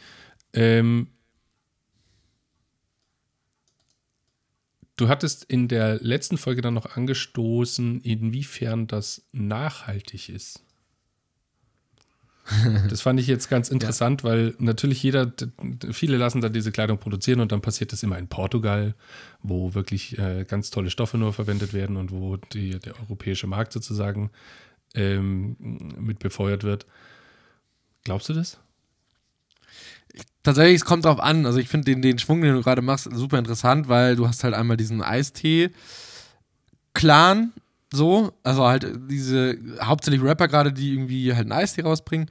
Ähm, 0.54 1.08
du 4.96 5.10
hattest 5.10 5.44
in 5.44 5.68
der 5.68 6.00
letzten 6.02 6.38
Folge 6.38 6.62
dann 6.62 6.74
noch 6.74 6.96
angestoßen, 6.96 8.02
inwiefern 8.02 8.88
das 8.88 9.28
nachhaltig 9.32 10.30
ist. 10.30 10.64
Das 12.90 13.02
fand 13.02 13.20
ich 13.20 13.28
jetzt 13.28 13.50
ganz 13.50 13.68
interessant, 13.68 14.24
weil 14.24 14.56
natürlich 14.58 15.04
jeder, 15.04 15.34
viele 15.92 16.16
lassen 16.16 16.40
dann 16.40 16.54
diese 16.54 16.72
Kleidung 16.72 16.98
produzieren 16.98 17.42
und 17.42 17.52
dann 17.52 17.60
passiert 17.60 17.92
das 17.92 18.04
immer 18.04 18.18
in 18.18 18.30
Portugal, 18.30 18.96
wo 19.42 19.74
wirklich 19.74 20.18
äh, 20.18 20.46
ganz 20.46 20.70
tolle 20.70 20.90
Stoffe 20.90 21.18
nur 21.18 21.34
verwendet 21.34 21.74
werden 21.74 21.98
und 21.98 22.12
wo 22.12 22.38
die, 22.38 22.80
der 22.80 22.98
europäische 23.02 23.48
Markt 23.48 23.74
sozusagen 23.74 24.32
ähm, 24.98 25.56
mit 26.00 26.20
befeuert 26.20 26.64
wird. 26.64 26.86
Glaubst 28.04 28.28
du 28.30 28.34
das? 28.34 28.58
Tatsächlich, 30.44 30.76
es 30.78 30.86
kommt 30.86 31.06
drauf 31.06 31.20
an. 31.20 31.46
Also 31.46 31.60
ich 31.60 31.68
finde 31.70 31.86
den, 31.86 32.02
den 32.02 32.20
Schwung, 32.20 32.42
den 32.42 32.56
du 32.56 32.62
gerade 32.62 32.82
machst, 32.82 33.10
super 33.14 33.38
interessant, 33.38 33.88
weil 33.90 34.16
du 34.16 34.28
hast 34.28 34.44
halt 34.44 34.54
einmal 34.54 34.78
diesen 34.78 35.02
Eistee-Clan, 35.02 35.74
so, 37.94 38.34
also 38.44 38.66
halt 38.66 38.90
diese 39.10 39.58
hauptsächlich 39.82 40.24
Rapper 40.24 40.48
gerade, 40.48 40.74
die 40.74 40.94
irgendwie 40.94 41.34
halt 41.34 41.44
einen 41.44 41.52
Eistee 41.52 41.82
rausbringen. 41.82 42.30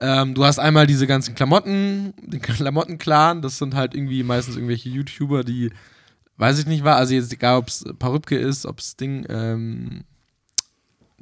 Ähm, 0.00 0.34
du 0.34 0.44
hast 0.44 0.58
einmal 0.58 0.86
diese 0.86 1.06
ganzen 1.06 1.34
Klamotten, 1.34 2.14
den 2.22 2.40
Klamotten-Clan, 2.42 3.42
das 3.42 3.58
sind 3.58 3.74
halt 3.74 3.94
irgendwie 3.94 4.22
meistens 4.22 4.56
irgendwelche 4.56 4.88
YouTuber, 4.88 5.44
die, 5.44 5.70
weiß 6.38 6.58
ich 6.60 6.66
nicht, 6.66 6.84
war, 6.84 6.96
also 6.96 7.14
jetzt 7.14 7.32
egal, 7.32 7.58
ob 7.58 7.68
es 7.68 7.84
Perübke 7.98 8.38
ist, 8.38 8.64
ob 8.64 8.78
es 8.78 8.96
Ding, 8.96 9.26
ähm, 9.28 10.04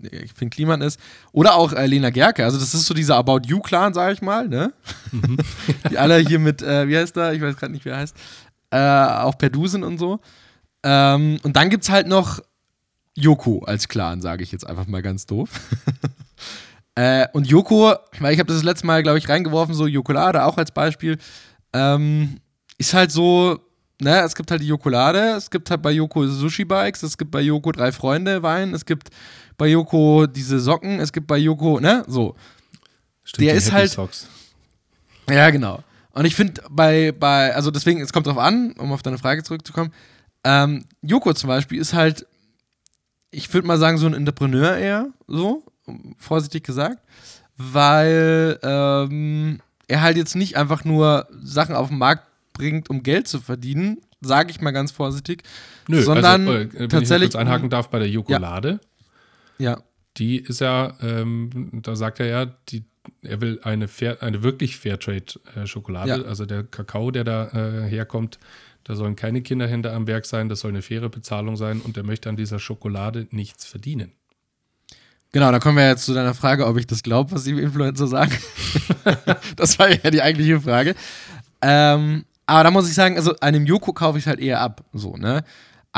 ich 0.02 0.32
finde 0.32 0.54
Kliman 0.54 0.80
ist, 0.80 1.00
oder 1.32 1.54
auch 1.54 1.72
äh, 1.72 1.86
Lena 1.86 2.10
Gerke, 2.10 2.44
also 2.44 2.58
das 2.58 2.74
ist 2.74 2.86
so 2.86 2.94
dieser 2.94 3.16
About 3.16 3.40
You-Clan, 3.46 3.94
sag 3.94 4.12
ich 4.12 4.22
mal, 4.22 4.48
ne? 4.48 4.72
die 5.90 5.98
alle 5.98 6.18
hier 6.18 6.38
mit, 6.38 6.62
äh, 6.62 6.88
wie 6.88 6.96
heißt 6.96 7.16
der? 7.16 7.32
Ich 7.32 7.40
weiß 7.40 7.56
gerade 7.56 7.72
nicht, 7.72 7.84
wie 7.84 7.90
er 7.90 7.98
heißt. 7.98 8.16
Äh, 8.70 8.78
auch 8.78 9.38
Perdu 9.38 9.66
sind 9.66 9.82
und 9.82 9.98
so. 9.98 10.20
Ähm, 10.82 11.38
und 11.42 11.56
dann 11.56 11.70
gibt's 11.70 11.90
halt 11.90 12.06
noch 12.06 12.40
Yoko 13.14 13.64
als 13.64 13.88
Clan, 13.88 14.20
sage 14.20 14.42
ich 14.44 14.52
jetzt 14.52 14.66
einfach 14.66 14.86
mal 14.86 15.02
ganz 15.02 15.26
doof. 15.26 15.50
äh, 16.94 17.26
und 17.32 17.46
Yoko, 17.48 17.94
weil 18.20 18.32
ich 18.32 18.38
habe 18.38 18.48
das, 18.48 18.58
das 18.58 18.64
letzte 18.64 18.86
Mal, 18.86 19.02
glaube 19.02 19.18
ich, 19.18 19.28
reingeworfen, 19.28 19.74
so 19.74 19.86
Jokolade 19.86 20.44
auch 20.44 20.56
als 20.56 20.70
Beispiel, 20.70 21.18
ähm, 21.72 22.40
ist 22.78 22.94
halt 22.94 23.10
so, 23.10 23.58
ne, 24.00 24.20
es 24.20 24.34
gibt 24.34 24.50
halt 24.50 24.62
die 24.62 24.68
Jokolade, 24.68 25.34
es 25.36 25.50
gibt 25.50 25.70
halt 25.70 25.82
bei 25.82 25.90
Yoko 25.90 26.26
Sushi-Bikes, 26.26 27.02
es 27.02 27.18
gibt 27.18 27.32
bei 27.32 27.40
Yoko 27.40 27.72
drei 27.72 27.90
Freunde 27.90 28.42
Wein, 28.42 28.72
es 28.72 28.86
gibt 28.86 29.08
bei 29.58 29.66
Yoko 29.68 30.26
diese 30.26 30.58
Socken, 30.58 31.00
es 31.00 31.12
gibt 31.12 31.26
bei 31.26 31.36
Yoko, 31.36 31.80
ne, 31.80 32.04
so. 32.06 32.34
Stimmt, 33.24 33.46
Der 33.46 33.54
ist 33.54 33.66
Happy 33.66 33.74
halt- 33.76 33.90
Socks. 33.90 34.28
Ja, 35.28 35.50
genau. 35.50 35.82
Und 36.12 36.24
ich 36.24 36.34
finde 36.34 36.62
bei, 36.70 37.12
bei, 37.12 37.54
also 37.54 37.70
deswegen, 37.70 38.00
es 38.00 38.12
kommt 38.12 38.26
drauf 38.26 38.38
an, 38.38 38.72
um 38.78 38.90
auf 38.92 39.02
deine 39.02 39.18
Frage 39.18 39.42
zurückzukommen. 39.42 39.92
Ähm, 40.44 40.84
Joko 41.02 41.34
zum 41.34 41.48
Beispiel 41.48 41.78
ist 41.80 41.92
halt, 41.92 42.26
ich 43.30 43.52
würde 43.52 43.66
mal 43.68 43.76
sagen, 43.78 43.98
so 43.98 44.06
ein 44.06 44.14
Entrepreneur 44.14 44.76
eher, 44.76 45.08
so, 45.26 45.62
vorsichtig 46.16 46.64
gesagt, 46.64 46.98
weil 47.56 48.58
ähm, 48.62 49.60
er 49.88 50.00
halt 50.00 50.16
jetzt 50.16 50.34
nicht 50.36 50.56
einfach 50.56 50.84
nur 50.84 51.26
Sachen 51.42 51.74
auf 51.74 51.88
den 51.88 51.98
Markt 51.98 52.24
bringt, 52.54 52.88
um 52.88 53.02
Geld 53.02 53.28
zu 53.28 53.40
verdienen, 53.40 53.98
sage 54.20 54.50
ich 54.50 54.60
mal 54.60 54.70
ganz 54.70 54.90
vorsichtig, 54.90 55.42
Nö, 55.88 56.02
sondern 56.02 56.48
also, 56.48 56.52
äh, 56.60 56.68
wenn 56.72 56.88
tatsächlich 56.88 57.28
ich 57.28 57.32
kurz 57.34 57.40
einhaken 57.40 57.68
darf 57.70 57.90
bei 57.90 57.98
der 57.98 58.08
Jokolade, 58.08 58.80
ja, 58.82 58.87
die 60.16 60.38
ist 60.38 60.60
ja, 60.60 60.94
ähm, 61.00 61.80
da 61.82 61.94
sagt 61.94 62.20
er 62.20 62.26
ja, 62.26 62.46
die, 62.68 62.84
er 63.22 63.40
will 63.40 63.60
eine, 63.62 63.88
Fair, 63.88 64.22
eine 64.22 64.42
wirklich 64.42 64.76
Fairtrade-Schokolade, 64.76 66.22
Ja. 66.22 66.28
also 66.28 66.44
der 66.46 66.64
Kakao, 66.64 67.10
der 67.10 67.24
da 67.24 67.48
äh, 67.48 67.88
herkommt, 67.88 68.38
da 68.84 68.96
sollen 68.96 69.16
keine 69.16 69.42
Kinderhände 69.42 69.92
am 69.92 70.06
Werk 70.06 70.26
sein, 70.26 70.48
das 70.48 70.60
soll 70.60 70.70
eine 70.70 70.82
faire 70.82 71.08
Bezahlung 71.08 71.56
sein 71.56 71.80
und 71.80 71.96
er 71.96 72.04
möchte 72.04 72.28
an 72.28 72.36
dieser 72.36 72.58
Schokolade 72.58 73.28
nichts 73.30 73.64
verdienen. 73.66 74.12
Genau, 75.30 75.52
da 75.52 75.58
kommen 75.58 75.76
wir 75.76 75.86
jetzt 75.86 76.06
zu 76.06 76.14
deiner 76.14 76.32
Frage, 76.34 76.66
ob 76.66 76.78
ich 76.78 76.86
das 76.86 77.02
glaube, 77.02 77.32
was 77.32 77.44
die 77.44 77.50
Influencer 77.50 78.06
sagen. 78.06 78.32
das 79.56 79.78
war 79.78 79.90
ja 79.90 80.10
die 80.10 80.22
eigentliche 80.22 80.58
Frage. 80.60 80.94
Ähm, 81.60 82.24
aber 82.46 82.64
da 82.64 82.70
muss 82.70 82.88
ich 82.88 82.94
sagen, 82.94 83.16
also 83.16 83.38
einem 83.40 83.66
Yoko 83.66 83.92
kaufe 83.92 84.18
ich 84.18 84.26
halt 84.26 84.40
eher 84.40 84.60
ab, 84.60 84.84
so, 84.94 85.16
ne? 85.18 85.44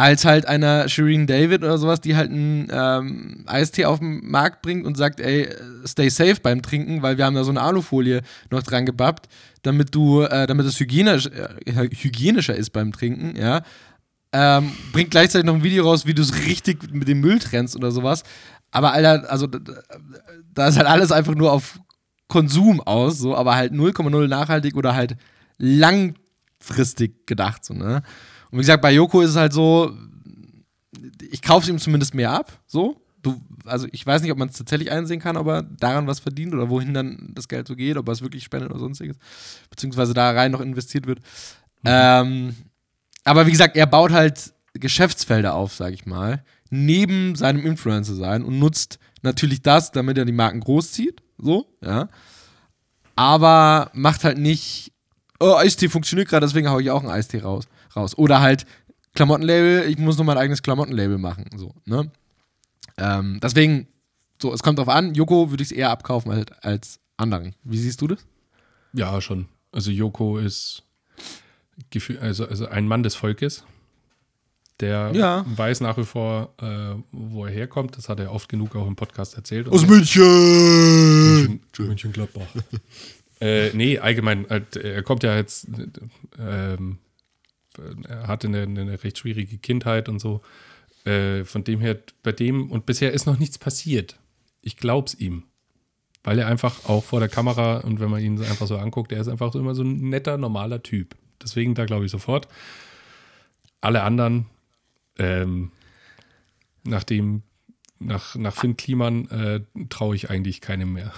Als 0.01 0.25
halt 0.25 0.47
einer 0.47 0.89
Shireen 0.89 1.27
David 1.27 1.63
oder 1.63 1.77
sowas, 1.77 2.01
die 2.01 2.17
halt 2.17 2.31
einen 2.31 2.69
ähm, 2.73 3.45
Eistee 3.47 3.85
auf 3.85 3.99
den 3.99 4.27
Markt 4.31 4.63
bringt 4.63 4.87
und 4.87 4.97
sagt, 4.97 5.21
ey, 5.21 5.47
stay 5.85 6.09
safe 6.09 6.37
beim 6.43 6.63
Trinken, 6.63 7.03
weil 7.03 7.19
wir 7.19 7.27
haben 7.27 7.35
da 7.35 7.45
so 7.45 7.51
eine 7.51 7.61
Alufolie 7.61 8.23
noch 8.51 8.63
dran 8.63 8.87
gebappt, 8.87 9.29
damit 9.61 9.95
du, 9.95 10.23
äh, 10.23 10.47
damit 10.47 10.65
es 10.65 10.81
hygienisch, 10.81 11.27
äh, 11.27 11.49
hygienischer 11.95 12.55
ist 12.55 12.71
beim 12.71 12.93
Trinken, 12.93 13.37
ja. 13.37 13.61
Ähm, 14.33 14.73
bringt 14.93 15.11
gleichzeitig 15.11 15.45
noch 15.45 15.55
ein 15.57 15.63
Video 15.65 15.85
raus, 15.85 16.07
wie 16.07 16.15
du 16.15 16.23
es 16.23 16.47
richtig 16.47 16.91
mit 16.95 17.07
dem 17.07 17.21
Müll 17.21 17.39
trennst 17.39 17.77
oder 17.77 17.91
sowas. 17.91 18.23
Aber 18.71 18.93
Alter, 18.93 19.31
also 19.31 19.49
da- 19.49 19.59
da 20.55 20.69
ist 20.69 20.79
halt 20.79 20.87
alles 20.87 21.13
einfach 21.13 21.35
nur 21.35 21.53
auf 21.53 21.79
Konsum 22.29 22.81
aus, 22.81 23.19
so, 23.19 23.37
aber 23.37 23.55
halt 23.55 23.73
0,0 23.75 24.29
nachhaltig 24.29 24.77
oder 24.77 24.95
halt 24.95 25.17
langfristig 25.59 27.27
gedacht, 27.27 27.65
so, 27.65 27.75
ne? 27.75 28.03
Und 28.51 28.59
wie 28.59 28.63
gesagt, 28.63 28.83
bei 28.83 28.93
Joko 28.93 29.21
ist 29.21 29.31
es 29.31 29.37
halt 29.37 29.53
so, 29.53 29.97
ich 31.31 31.43
kaufe 31.43 31.65
es 31.65 31.69
ihm 31.69 31.79
zumindest 31.79 32.15
mehr 32.15 32.33
ab, 32.33 32.61
so. 32.67 33.01
Du, 33.23 33.39
also 33.67 33.87
ich 33.93 34.07
weiß 34.07 34.23
nicht, 34.23 34.33
ob 34.33 34.39
man 34.39 34.49
es 34.49 34.57
tatsächlich 34.57 34.91
einsehen 34.91 35.21
kann, 35.21 35.37
ob 35.37 35.47
er 35.47 35.63
daran 35.63 36.07
was 36.07 36.21
verdient 36.21 36.55
oder 36.55 36.71
wohin 36.71 36.95
dann 36.95 37.33
das 37.35 37.49
Geld 37.49 37.69
so 37.69 37.77
geht, 37.77 37.99
ob 37.99 38.09
er 38.09 38.13
es 38.13 38.23
wirklich 38.23 38.45
spendet 38.45 38.71
oder 38.71 38.81
sonstiges, 38.81 39.19
beziehungsweise 39.69 40.15
da 40.15 40.31
rein 40.31 40.53
noch 40.53 40.63
investiert 40.63 41.07
wird. 41.07 41.19
Mhm. 41.83 41.85
Ähm, 41.85 42.57
aber 43.25 43.47
wie 43.47 43.51
gesagt, 43.51 43.77
er 43.77 43.87
baut 43.87 44.13
halt 44.13 44.55
Geschäftsfelder 44.73 45.55
auf, 45.55 45.75
sag 45.75 45.93
ich 45.93 46.07
mal, 46.07 46.43
neben 46.71 47.35
seinem 47.35 47.65
Influencer 47.67 48.15
sein 48.15 48.43
und 48.43 48.59
nutzt 48.59 48.99
natürlich 49.23 49.61
das, 49.61 49.93
damit 49.93 50.17
er 50.17 50.25
die 50.25 50.33
Marken 50.33 50.61
großzieht, 50.61 51.23
so, 51.37 51.67
ja. 51.83 52.09
Aber 53.17 53.91
macht 53.93 54.25
halt 54.25 54.39
nicht, 54.39 54.93
oh, 55.41 55.57
Eistee 55.57 55.91
funktioniert 55.91 56.29
gerade, 56.29 56.47
deswegen 56.47 56.71
haue 56.71 56.81
ich 56.81 56.91
auch 56.91 57.03
einen 57.03 57.11
Eistee 57.11 57.41
raus, 57.41 57.69
raus. 57.95 58.17
Oder 58.17 58.41
halt 58.41 58.67
Klamottenlabel, 59.15 59.89
ich 59.89 59.99
muss 59.99 60.19
noch 60.19 60.25
mein 60.25 60.39
eigenes 60.39 60.63
Klamottenlabel 60.63 61.19
machen, 61.19 61.47
so, 61.57 61.75
ne. 61.85 62.11
Ähm, 62.97 63.41
deswegen, 63.43 63.89
so, 64.41 64.53
es 64.53 64.63
kommt 64.63 64.79
drauf 64.79 64.89
an, 64.89 65.15
Joko 65.15 65.51
würde 65.51 65.63
ich 65.63 65.71
es 65.71 65.77
eher 65.77 65.91
abkaufen 65.91 66.31
als, 66.33 66.53
als 66.63 67.01
anderen. 67.17 67.55
Wie 67.65 67.79
siehst 67.79 68.01
du 68.01 68.07
das? 68.07 68.25
Ja, 68.93 69.21
schon. 69.21 69.49
Also 69.73 69.91
Joko 69.91 70.39
ist 70.39 70.83
also, 72.21 72.47
also 72.47 72.67
ein 72.69 72.87
Mann 72.87 73.03
des 73.03 73.15
Volkes. 73.15 73.65
Der 74.81 75.13
ja. 75.15 75.45
weiß 75.47 75.83
nach 75.83 75.99
wie 75.99 76.05
vor, 76.05 76.55
äh, 76.61 76.95
wo 77.13 77.45
er 77.45 77.53
herkommt. 77.53 77.99
Das 77.99 78.09
hat 78.09 78.19
er 78.19 78.33
oft 78.33 78.49
genug 78.49 78.75
auch 78.77 78.87
im 78.87 78.97
Podcast 78.97 79.37
erzählt. 79.37 79.69
Aus 79.69 79.87
München! 79.87 80.23
München, 80.23 81.87
München 81.87 82.13
Gladbach. 82.13 82.47
äh, 83.41 83.71
nee, 83.75 83.99
allgemein, 83.99 84.49
äh, 84.49 84.63
er 84.83 85.03
kommt 85.03 85.23
ja 85.23 85.37
jetzt, 85.37 85.69
ähm, 86.39 86.99
er 88.09 88.29
hatte 88.29 88.49
eine, 88.49 88.63
eine, 88.63 89.03
recht 89.03 89.19
schwierige 89.19 89.59
Kindheit 89.59 90.09
und 90.09 90.19
so. 90.19 90.43
Äh, 91.05 91.45
von 91.45 91.65
dem 91.65 91.81
her, 91.81 91.99
bei 92.23 92.33
dem, 92.33 92.71
und 92.71 92.87
bisher 92.87 93.13
ist 93.13 93.27
noch 93.27 93.39
nichts 93.39 93.59
passiert. 93.59 94.17
Ich 94.61 94.77
glaub's 94.77 95.15
ihm. 95.15 95.45
Weil 96.23 96.39
er 96.39 96.49
einfach 96.49 96.85
auch 96.85 97.03
vor 97.03 97.21
der 97.21 97.31
Kamera 97.31 97.79
und 97.79 97.99
wenn 97.99 98.11
man 98.11 98.21
ihn 98.21 98.43
einfach 98.43 98.67
so 98.67 98.77
anguckt, 98.77 99.11
er 99.11 99.21
ist 99.21 99.29
einfach 99.29 99.55
immer 99.55 99.75
so 99.75 99.83
ein 99.83 100.11
netter, 100.11 100.37
normaler 100.37 100.83
Typ. 100.83 101.17
Deswegen 101.43 101.75
da 101.75 101.87
glaube 101.87 102.05
ich 102.05 102.11
sofort. 102.11 102.47
Alle 103.81 104.03
anderen, 104.03 104.47
ähm, 105.19 105.73
nachdem, 106.85 107.43
nach, 107.99 108.35
nach 108.35 108.55
Finn 108.55 108.77
Kliman 108.77 109.29
äh, 109.31 109.61
traue 109.89 110.17
ich 110.17 110.31
eigentlich 110.31 110.61
keinem 110.61 110.93
mehr. 110.93 111.13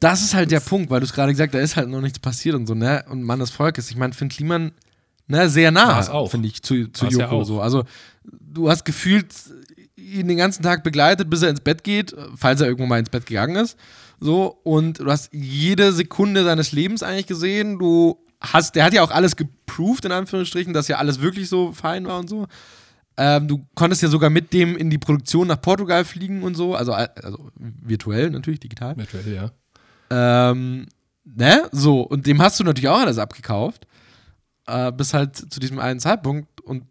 Das 0.00 0.22
ist 0.22 0.34
halt 0.34 0.50
der 0.50 0.60
Punkt, 0.60 0.90
weil 0.90 1.00
du 1.00 1.06
es 1.06 1.12
gerade 1.12 1.32
gesagt 1.32 1.54
hast, 1.54 1.58
da 1.58 1.64
ist 1.64 1.76
halt 1.76 1.88
noch 1.88 2.00
nichts 2.00 2.18
passiert 2.18 2.54
und 2.54 2.66
so, 2.66 2.74
ne? 2.74 3.04
Und 3.08 3.22
Mann 3.22 3.40
des 3.40 3.50
Volkes. 3.50 3.90
Ich 3.90 3.96
meine, 3.96 4.12
Finn 4.12 4.28
Kliman, 4.28 4.72
ne, 5.28 5.48
sehr 5.48 5.70
nah, 5.70 6.02
finde 6.26 6.48
ich, 6.48 6.62
zu, 6.62 6.88
zu 6.88 7.06
Joko. 7.06 7.44
So. 7.44 7.60
Also, 7.60 7.84
du 8.24 8.68
hast 8.68 8.84
gefühlt 8.84 9.32
ihn 9.96 10.28
den 10.28 10.38
ganzen 10.38 10.62
Tag 10.62 10.82
begleitet, 10.82 11.30
bis 11.30 11.42
er 11.42 11.50
ins 11.50 11.60
Bett 11.60 11.84
geht, 11.84 12.14
falls 12.34 12.60
er 12.60 12.66
irgendwann 12.66 12.88
mal 12.88 12.98
ins 12.98 13.10
Bett 13.10 13.26
gegangen 13.26 13.56
ist. 13.56 13.76
So, 14.20 14.58
und 14.64 15.00
du 15.00 15.10
hast 15.10 15.32
jede 15.32 15.92
Sekunde 15.92 16.44
seines 16.44 16.72
Lebens 16.72 17.02
eigentlich 17.02 17.26
gesehen. 17.26 17.78
Du 17.78 18.18
hast, 18.40 18.74
der 18.74 18.84
hat 18.84 18.92
ja 18.92 19.02
auch 19.02 19.10
alles 19.10 19.36
geproved, 19.36 20.04
in 20.04 20.12
Anführungsstrichen, 20.12 20.72
dass 20.72 20.88
ja 20.88 20.96
alles 20.96 21.20
wirklich 21.20 21.48
so 21.48 21.72
fein 21.72 22.06
war 22.06 22.18
und 22.18 22.28
so. 22.28 22.46
Ähm, 23.16 23.48
du 23.48 23.66
konntest 23.74 24.02
ja 24.02 24.08
sogar 24.08 24.30
mit 24.30 24.52
dem 24.52 24.76
in 24.76 24.90
die 24.90 24.98
Produktion 24.98 25.48
nach 25.48 25.60
Portugal 25.60 26.04
fliegen 26.04 26.42
und 26.44 26.56
so, 26.56 26.76
also, 26.76 26.92
also 26.92 27.50
virtuell 27.56 28.30
natürlich, 28.30 28.60
digital. 28.60 28.96
Virtuell, 28.96 29.34
ja. 29.34 29.50
Ähm, 30.50 30.86
ne? 31.24 31.68
So, 31.72 32.02
und 32.02 32.26
dem 32.26 32.40
hast 32.40 32.60
du 32.60 32.64
natürlich 32.64 32.88
auch 32.88 33.00
alles 33.00 33.18
abgekauft. 33.18 33.87
Äh, 34.68 34.92
bis 34.92 35.14
halt 35.14 35.34
zu 35.36 35.60
diesem 35.60 35.78
einen 35.78 35.98
Zeitpunkt 35.98 36.60
und 36.60 36.84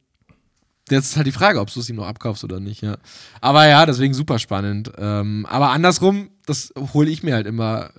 jetzt 0.90 1.12
ist 1.12 1.16
halt 1.18 1.28
die 1.28 1.32
Frage, 1.32 1.60
ob 1.60 1.72
du 1.72 1.80
es 1.80 1.90
ihm 1.90 1.98
noch 1.98 2.08
abkaufst 2.08 2.44
oder 2.44 2.60
nicht, 2.60 2.82
ja. 2.82 2.98
Aber 3.40 3.68
ja, 3.68 3.86
deswegen 3.86 4.14
super 4.14 4.40
spannend. 4.40 4.92
Ähm, 4.98 5.46
aber 5.48 5.70
andersrum, 5.70 6.32
das 6.46 6.74
hole 6.94 7.10
ich 7.10 7.24
mir 7.24 7.36
halt 7.36 7.46
immer 7.46 7.92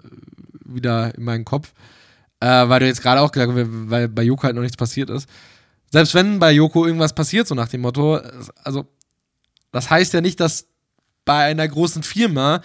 wieder 0.64 1.14
in 1.14 1.24
meinen 1.24 1.44
Kopf. 1.44 1.72
Äh, 2.40 2.68
weil 2.68 2.80
du 2.80 2.86
jetzt 2.86 3.02
gerade 3.02 3.20
auch 3.20 3.32
gesagt 3.32 3.52
hast, 3.52 3.66
weil 3.90 4.08
bei 4.08 4.22
Joko 4.22 4.44
halt 4.44 4.54
noch 4.54 4.62
nichts 4.62 4.76
passiert 4.76 5.10
ist. 5.10 5.28
Selbst 5.90 6.14
wenn 6.14 6.38
bei 6.38 6.52
Joko 6.52 6.86
irgendwas 6.86 7.14
passiert, 7.14 7.48
so 7.48 7.54
nach 7.54 7.68
dem 7.68 7.80
Motto, 7.80 8.20
also 8.62 8.86
das 9.72 9.90
heißt 9.90 10.12
ja 10.12 10.20
nicht, 10.20 10.40
dass 10.40 10.66
bei 11.24 11.44
einer 11.44 11.66
großen 11.66 12.02
Firma 12.02 12.62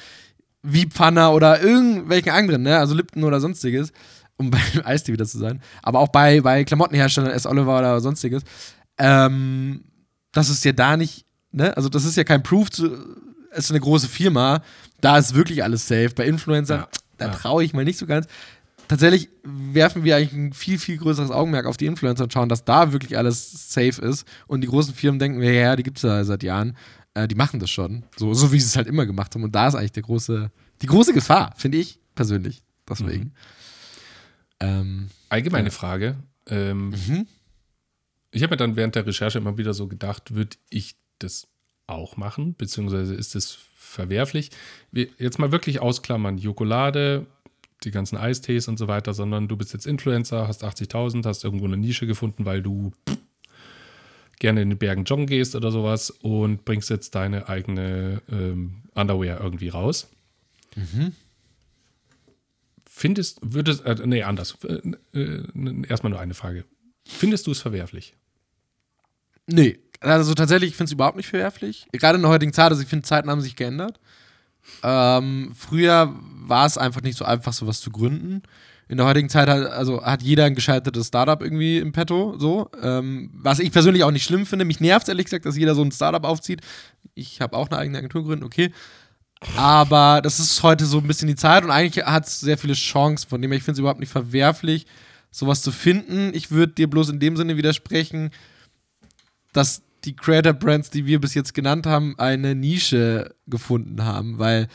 wie 0.62 0.86
Pfanner 0.86 1.34
oder 1.34 1.62
irgendwelchen 1.62 2.32
anderen, 2.32 2.64
ne, 2.64 2.78
also 2.78 2.96
Lipton 2.96 3.24
oder 3.24 3.40
sonstiges, 3.40 3.92
um 4.38 4.52
beim 4.52 4.62
Eistee 4.84 5.14
wieder 5.14 5.26
zu 5.26 5.38
sein, 5.38 5.62
aber 5.82 6.00
auch 6.00 6.10
bei, 6.10 6.42
bei 6.42 6.64
Klamottenherstellern, 6.64 7.32
S. 7.32 7.46
Oliver 7.46 7.80
oder 7.80 8.00
sonstiges, 8.02 8.44
ähm, 8.98 9.84
das 10.32 10.50
ist 10.50 10.66
ja 10.66 10.72
da 10.72 10.98
nicht, 10.98 11.26
ne, 11.52 11.76
also 11.76 11.90
das 11.90 12.06
ist 12.06 12.18
ja 12.18 12.24
kein 12.24 12.44
Proof, 12.44 12.72
zu, 12.72 12.92
es 13.52 13.66
ist 13.66 13.72
eine 13.72 13.80
große 13.80 14.08
Firma, 14.08 14.62
da 15.02 15.18
ist 15.18 15.36
wirklich 15.36 15.64
alles 15.64 15.88
safe. 15.88 16.12
Bei 16.16 16.26
Influencern, 16.26 16.82
ja, 16.82 16.88
da 17.18 17.26
ja. 17.28 17.32
traue 17.34 17.64
ich 17.64 17.74
mal 17.74 17.86
nicht 17.86 18.00
so 18.00 18.08
ganz 18.08 18.28
tatsächlich 18.88 19.30
werfen 19.44 20.04
wir 20.04 20.16
eigentlich 20.16 20.34
ein 20.34 20.54
viel, 20.54 20.78
viel 20.78 20.98
größeres 20.98 21.32
Augenmerk 21.32 21.66
auf 21.66 21.78
die 21.78 21.86
Influencer 21.86 22.26
und 22.26 22.34
schauen, 22.34 22.50
dass 22.50 22.66
da 22.66 22.92
wirklich 22.92 23.18
alles 23.18 23.74
safe 23.74 24.02
ist. 24.02 24.26
Und 24.48 24.62
die 24.62 24.68
großen 24.68 24.94
Firmen 24.94 25.20
denken, 25.20 25.42
ja, 25.42 25.52
ja 25.52 25.76
die 25.76 25.84
gibt 25.84 25.98
es 25.98 26.04
ja 26.04 26.24
seit 26.24 26.44
Jahren. 26.44 26.78
Äh, 27.14 27.28
die 27.28 27.36
machen 27.36 27.60
das 27.60 27.70
schon. 27.70 28.04
So, 28.16 28.34
so 28.34 28.52
wie 28.52 28.60
sie 28.60 28.68
es 28.68 28.76
halt 28.76 28.88
immer 28.88 29.06
gemacht 29.06 29.34
haben. 29.36 29.44
Und 29.44 29.54
da 29.56 29.68
ist 29.68 29.76
eigentlich 29.76 29.92
der 29.94 30.04
große, 30.04 30.52
die 30.82 30.88
große 30.88 31.14
Gefahr, 31.14 31.54
finde 31.58 31.80
ich 31.80 32.00
persönlich. 32.16 32.64
Deswegen. 32.88 33.24
Mhm. 33.24 33.32
Ähm, 34.60 35.10
Allgemeine 35.30 35.70
ja. 35.70 35.74
Frage. 35.74 36.18
Ähm, 36.48 36.90
mhm. 36.90 37.28
Ich 38.32 38.44
habe 38.44 38.54
mir 38.54 38.58
dann 38.58 38.76
während 38.76 38.96
der 38.96 39.06
Recherche 39.06 39.38
immer 39.38 39.58
wieder 39.58 39.74
so 39.74 39.88
gedacht, 39.88 40.34
würde 40.34 40.58
ich 40.70 40.96
das 41.20 41.48
auch 41.88 42.18
machen? 42.18 42.56
Beziehungsweise 42.56 43.14
ist 43.14 43.36
das 43.36 43.58
verwerflich? 43.76 44.52
Jetzt 44.92 45.40
mal 45.40 45.52
wirklich 45.52 45.80
ausklammern. 45.80 46.38
Jokolade, 46.38 47.28
die 47.84 47.92
ganzen 47.92 48.18
Eistees 48.18 48.68
und 48.68 48.78
so 48.78 48.88
weiter, 48.88 49.14
sondern 49.14 49.48
du 49.48 49.58
bist 49.58 49.74
jetzt 49.74 49.86
Influencer, 49.86 50.48
hast 50.48 50.64
80.000, 50.64 51.26
hast 51.26 51.44
irgendwo 51.44 51.66
eine 51.66 51.78
Nische 51.78 52.08
gefunden, 52.08 52.46
weil 52.46 52.62
du 52.62 52.92
gerne 54.40 54.62
in 54.62 54.70
den 54.70 54.80
Bergen 54.80 55.04
joggen 55.04 55.28
gehst 55.28 55.56
oder 55.56 55.72
sowas 55.72 56.10
und 56.10 56.66
bringst 56.66 56.90
jetzt 56.90 57.16
deine 57.16 57.50
eigene 57.50 58.22
ähm, 58.32 58.84
Underwear 58.94 59.40
irgendwie 59.42 59.70
raus. 59.70 60.10
Mhm. 60.76 61.14
Findest, 62.96 63.40
würdest, 63.42 63.84
äh, 63.86 63.96
nee, 64.06 64.22
anders. 64.22 64.56
Äh, 64.64 65.18
äh, 65.18 65.86
erstmal 65.90 66.12
nur 66.12 66.20
eine 66.20 66.36
Frage. 66.36 66.64
Findest 67.08 67.48
du 67.48 67.52
es 67.52 67.60
verwerflich? 67.60 68.16
Nee, 69.48 69.80
also 70.00 70.36
tatsächlich, 70.36 70.70
ich 70.70 70.76
finde 70.78 70.90
es 70.90 70.94
überhaupt 70.94 71.18
nicht 71.18 71.28
verwerflich. 71.28 71.88
Gerade 71.92 72.18
in 72.18 72.22
der 72.22 72.30
heutigen 72.30 72.54
Zeit, 72.54 72.70
also 72.70 72.84
ich 72.84 72.88
finde, 72.88 73.04
Zeiten 73.04 73.32
haben 73.32 73.42
sich 73.42 73.56
geändert. 73.56 74.00
Ähm, 74.84 75.54
früher 75.58 76.14
war 76.46 76.68
es 76.68 76.78
einfach 76.78 77.02
nicht 77.02 77.18
so 77.18 77.26
einfach, 77.26 77.52
sowas 77.52 77.82
zu 77.82 77.90
gründen. 77.90 78.44
In 78.88 78.98
der 78.98 79.08
heutigen 79.08 79.28
Zeit 79.28 79.50
hat, 79.50 79.72
also 79.72 80.06
hat 80.06 80.22
jeder 80.22 80.46
ein 80.46 80.54
gescheitertes 80.54 81.08
Startup 81.08 81.42
irgendwie 81.42 81.80
im 81.80 81.94
Petto, 81.94 82.38
so. 82.38 82.70
Ähm, 82.80 83.32
was 83.34 83.58
ich 83.58 83.72
persönlich 83.72 84.04
auch 84.04 84.12
nicht 84.12 84.24
schlimm 84.24 84.46
finde. 84.46 84.66
Mich 84.66 84.80
nervt 84.80 85.10
ehrlich 85.10 85.26
gesagt, 85.26 85.48
dass 85.48 85.58
jeder 85.58 85.74
so 85.74 85.82
ein 85.82 85.92
Startup 85.92 86.24
aufzieht. 86.24 86.62
Ich 87.16 87.42
habe 87.42 87.58
auch 87.58 87.72
eine 87.72 87.80
eigene 87.80 87.98
Agentur 87.98 88.22
gegründet, 88.22 88.46
okay. 88.46 88.72
Aber 89.56 90.22
das 90.22 90.40
ist 90.40 90.64
heute 90.64 90.86
so 90.86 90.98
ein 90.98 91.08
bisschen 91.08 91.28
die 91.28 91.36
Zeit 91.36 91.64
und 91.64 91.72
eigentlich 91.72 92.06
hat 92.06 92.28
es 92.28 92.40
sehr 92.40 92.58
viele 92.58 92.74
Chancen, 92.74 93.30
von 93.30 93.42
dem 93.42 93.52
her, 93.52 93.58
ich 93.58 93.64
finde 93.64 93.74
es 93.74 93.80
überhaupt 93.80 94.00
nicht 94.00 94.12
verwerflich, 94.12 94.86
sowas 95.32 95.62
zu 95.62 95.72
finden. 95.72 96.32
Ich 96.34 96.52
würde 96.52 96.74
dir 96.74 96.90
bloß 96.90 97.10
in 97.10 97.20
dem 97.20 97.38
Sinne 97.38 97.58
widersprechen, 97.58 98.32
dass 99.52 99.82
die 100.06 100.16
Creator 100.16 100.54
Brands, 100.54 100.90
die 100.90 101.06
wir 101.06 101.20
bis 101.20 101.34
jetzt 101.34 101.54
genannt 101.54 101.86
haben, 101.86 102.18
eine 102.18 102.56
Nische 102.56 103.36
gefunden 103.48 104.04
haben, 104.04 104.40
weil 104.40 104.68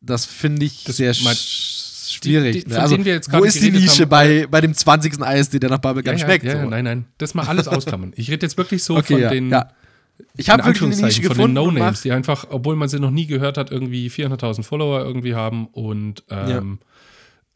das 0.00 0.24
finde 0.24 0.66
ich 0.66 0.84
das 0.84 0.96
sehr 0.96 1.14
schwierig. 1.14 2.56
Die, 2.56 2.64
die, 2.64 2.70
ne? 2.70 2.80
also, 2.80 2.96
wo 2.98 3.44
ist 3.44 3.62
die 3.62 3.70
Nische 3.70 4.02
haben, 4.02 4.08
bei, 4.08 4.46
bei 4.50 4.60
dem 4.60 4.74
20. 4.74 5.18
ISD, 5.20 5.62
der 5.62 5.70
nach 5.70 5.78
Bubblegum 5.78 6.12
ja, 6.12 6.18
ja, 6.18 6.24
schmeckt? 6.24 6.44
Ja, 6.44 6.62
so. 6.62 6.68
Nein, 6.68 6.84
nein, 6.84 7.06
das 7.18 7.34
mal 7.34 7.46
alles 7.46 7.68
ausklammern. 7.68 8.12
Ich 8.16 8.30
rede 8.30 8.44
jetzt 8.44 8.56
wirklich 8.56 8.82
so 8.82 8.96
okay, 8.96 9.22
von 9.22 9.30
den. 9.30 9.54
Ja. 10.18 10.24
Ich 10.36 10.50
habe 10.50 10.64
wirklich 10.64 10.82
eine 10.82 11.06
Nische 11.06 11.22
von 11.22 11.36
den 11.36 11.52
No-Names, 11.52 12.02
die 12.02 12.12
einfach, 12.12 12.46
obwohl 12.50 12.76
man 12.76 12.88
sie 12.88 13.00
noch 13.00 13.10
nie 13.10 13.26
gehört 13.26 13.58
hat, 13.58 13.70
irgendwie 13.70 14.08
400.000 14.08 14.62
Follower 14.62 15.00
irgendwie 15.00 15.34
haben 15.34 15.66
und 15.68 16.24
ähm, 16.30 16.78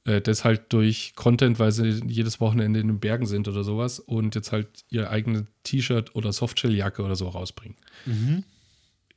äh, 0.05 0.21
das 0.21 0.45
halt 0.45 0.73
durch 0.73 1.13
Content, 1.15 1.59
weil 1.59 1.73
sie 1.73 2.01
jedes 2.07 2.41
Wochenende 2.41 2.81
in 2.81 2.89
den 2.89 3.01
Bergen 3.01 3.27
sind 3.27 3.49
oder 3.49 3.65
sowas 3.65 3.99
und 3.99 4.35
jetzt 4.35 4.53
halt 4.53 4.69
ihr 4.89 5.11
eigenes 5.11 5.45
T-Shirt 5.65 6.15
oder 6.15 6.33
Softshell-Jacke 6.33 7.03
oder 7.03 7.17
so 7.17 7.29
rausbringen. 7.29 7.77
Mhm. 8.07 8.45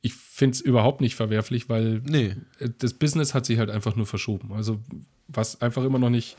Ich 0.02 0.14
finde 0.14 0.54
es 0.54 0.60
überhaupt 0.60 1.00
nicht 1.00 1.14
verwerflich, 1.14 1.70
weil 1.70 2.02
nee. 2.04 2.36
das 2.78 2.92
Business 2.94 3.32
hat 3.32 3.46
sich 3.46 3.58
halt 3.58 3.70
einfach 3.70 3.96
nur 3.96 4.04
verschoben. 4.04 4.52
Also, 4.52 4.82
was 5.28 5.62
einfach 5.62 5.82
immer 5.84 5.98
noch 5.98 6.10
nicht 6.10 6.36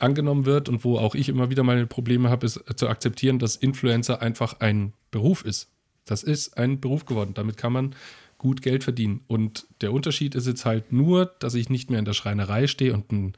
angenommen 0.00 0.44
wird 0.44 0.68
und 0.68 0.84
wo 0.84 0.98
auch 0.98 1.14
ich 1.14 1.28
immer 1.28 1.48
wieder 1.48 1.62
meine 1.62 1.86
Probleme 1.86 2.28
habe, 2.28 2.44
ist 2.46 2.60
zu 2.76 2.88
akzeptieren, 2.88 3.38
dass 3.38 3.54
Influencer 3.54 4.20
einfach 4.20 4.58
ein 4.60 4.92
Beruf 5.12 5.44
ist. 5.44 5.70
Das 6.06 6.22
ist 6.22 6.56
ein 6.56 6.80
Beruf 6.80 7.04
geworden. 7.04 7.32
Damit 7.34 7.56
kann 7.56 7.72
man 7.72 7.94
gut 8.38 8.62
Geld 8.62 8.84
verdienen. 8.84 9.20
Und 9.26 9.66
der 9.80 9.92
Unterschied 9.92 10.34
ist 10.34 10.46
jetzt 10.46 10.64
halt 10.64 10.92
nur, 10.92 11.26
dass 11.38 11.54
ich 11.54 11.68
nicht 11.68 11.90
mehr 11.90 11.98
in 11.98 12.04
der 12.04 12.12
Schreinerei 12.14 12.66
stehe 12.66 12.94
und 12.94 13.10
einen 13.10 13.32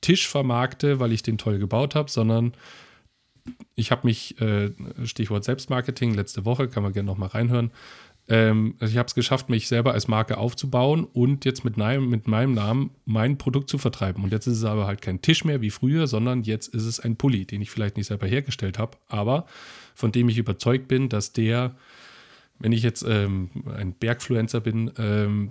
Tisch 0.00 0.28
vermarkte, 0.28 1.00
weil 1.00 1.12
ich 1.12 1.22
den 1.22 1.38
toll 1.38 1.58
gebaut 1.58 1.94
habe, 1.94 2.10
sondern 2.10 2.52
ich 3.74 3.90
habe 3.90 4.06
mich, 4.06 4.40
äh, 4.40 4.70
Stichwort 5.04 5.44
Selbstmarketing, 5.44 6.14
letzte 6.14 6.44
Woche, 6.44 6.68
kann 6.68 6.82
man 6.82 6.92
gerne 6.92 7.06
nochmal 7.06 7.30
reinhören, 7.30 7.72
ähm, 8.28 8.76
ich 8.80 8.96
habe 8.96 9.06
es 9.06 9.14
geschafft, 9.14 9.48
mich 9.48 9.68
selber 9.68 9.92
als 9.92 10.06
Marke 10.06 10.38
aufzubauen 10.38 11.04
und 11.04 11.44
jetzt 11.44 11.64
mit, 11.64 11.76
meinem, 11.76 12.08
mit 12.08 12.28
meinem 12.28 12.54
Namen 12.54 12.90
mein 13.04 13.36
Produkt 13.36 13.68
zu 13.68 13.78
vertreiben. 13.78 14.22
Und 14.22 14.32
jetzt 14.32 14.46
ist 14.46 14.58
es 14.58 14.64
aber 14.64 14.86
halt 14.86 15.02
kein 15.02 15.22
Tisch 15.22 15.44
mehr 15.44 15.60
wie 15.60 15.70
früher, 15.70 16.06
sondern 16.06 16.42
jetzt 16.42 16.68
ist 16.68 16.84
es 16.84 17.00
ein 17.00 17.16
Pulli, 17.16 17.46
den 17.46 17.60
ich 17.62 17.70
vielleicht 17.70 17.96
nicht 17.96 18.06
selber 18.06 18.26
hergestellt 18.26 18.78
habe, 18.78 18.96
aber 19.08 19.46
von 19.94 20.12
dem 20.12 20.28
ich 20.28 20.38
überzeugt 20.38 20.88
bin, 20.88 21.08
dass 21.08 21.32
der, 21.32 21.74
wenn 22.62 22.72
ich 22.72 22.84
jetzt 22.84 23.04
ähm, 23.06 23.50
ein 23.76 23.92
Bergfluencer 23.92 24.60
bin, 24.60 24.92
ähm, 24.96 25.50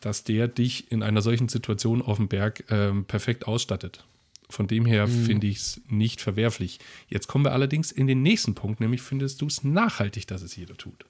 dass 0.00 0.24
der 0.24 0.48
dich 0.48 0.90
in 0.90 1.02
einer 1.02 1.20
solchen 1.20 1.48
Situation 1.48 2.00
auf 2.00 2.16
dem 2.16 2.28
Berg 2.28 2.64
ähm, 2.70 3.04
perfekt 3.04 3.46
ausstattet. 3.46 4.04
Von 4.48 4.66
dem 4.66 4.86
her 4.86 5.06
mhm. 5.06 5.24
finde 5.24 5.46
ich 5.48 5.58
es 5.58 5.80
nicht 5.88 6.22
verwerflich. 6.22 6.78
Jetzt 7.08 7.26
kommen 7.26 7.44
wir 7.44 7.52
allerdings 7.52 7.92
in 7.92 8.06
den 8.06 8.22
nächsten 8.22 8.54
Punkt, 8.54 8.80
nämlich 8.80 9.02
findest 9.02 9.42
du 9.42 9.46
es 9.46 9.64
nachhaltig, 9.64 10.26
dass 10.28 10.40
es 10.40 10.56
jeder 10.56 10.76
tut? 10.76 11.04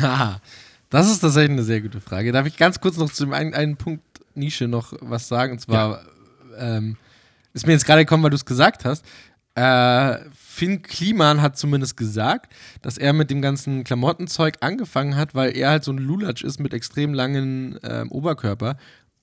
Ja, 0.00 0.40
das 0.90 1.10
ist 1.10 1.18
tatsächlich 1.18 1.52
eine 1.52 1.64
sehr 1.64 1.80
gute 1.80 2.00
Frage. 2.00 2.30
Darf 2.30 2.46
ich 2.46 2.56
ganz 2.56 2.80
kurz 2.80 2.96
noch 2.96 3.10
zu 3.10 3.24
dem 3.24 3.32
einen, 3.32 3.52
einen 3.52 3.76
Punkt 3.76 4.04
Nische 4.36 4.68
noch 4.68 4.92
was 5.00 5.26
sagen? 5.26 5.54
Und 5.54 5.58
zwar 5.58 6.04
ja. 6.52 6.76
ähm, 6.76 6.96
ist 7.52 7.66
mir 7.66 7.72
jetzt 7.72 7.84
gerade 7.84 8.04
gekommen, 8.04 8.22
weil 8.22 8.30
du 8.30 8.36
es 8.36 8.44
gesagt 8.44 8.84
hast. 8.84 9.04
Äh, 9.54 10.18
Finn 10.34 10.82
Kliman 10.82 11.40
hat 11.40 11.56
zumindest 11.56 11.96
gesagt, 11.96 12.52
dass 12.82 12.98
er 12.98 13.12
mit 13.12 13.30
dem 13.30 13.40
ganzen 13.40 13.84
Klamottenzeug 13.84 14.56
angefangen 14.60 15.16
hat, 15.16 15.34
weil 15.34 15.56
er 15.56 15.70
halt 15.70 15.84
so 15.84 15.92
ein 15.92 15.98
Lulatsch 15.98 16.42
ist 16.42 16.58
mit 16.58 16.74
extrem 16.74 17.14
langen 17.14 17.76
äh, 17.82 18.04
Oberkörper 18.08 18.76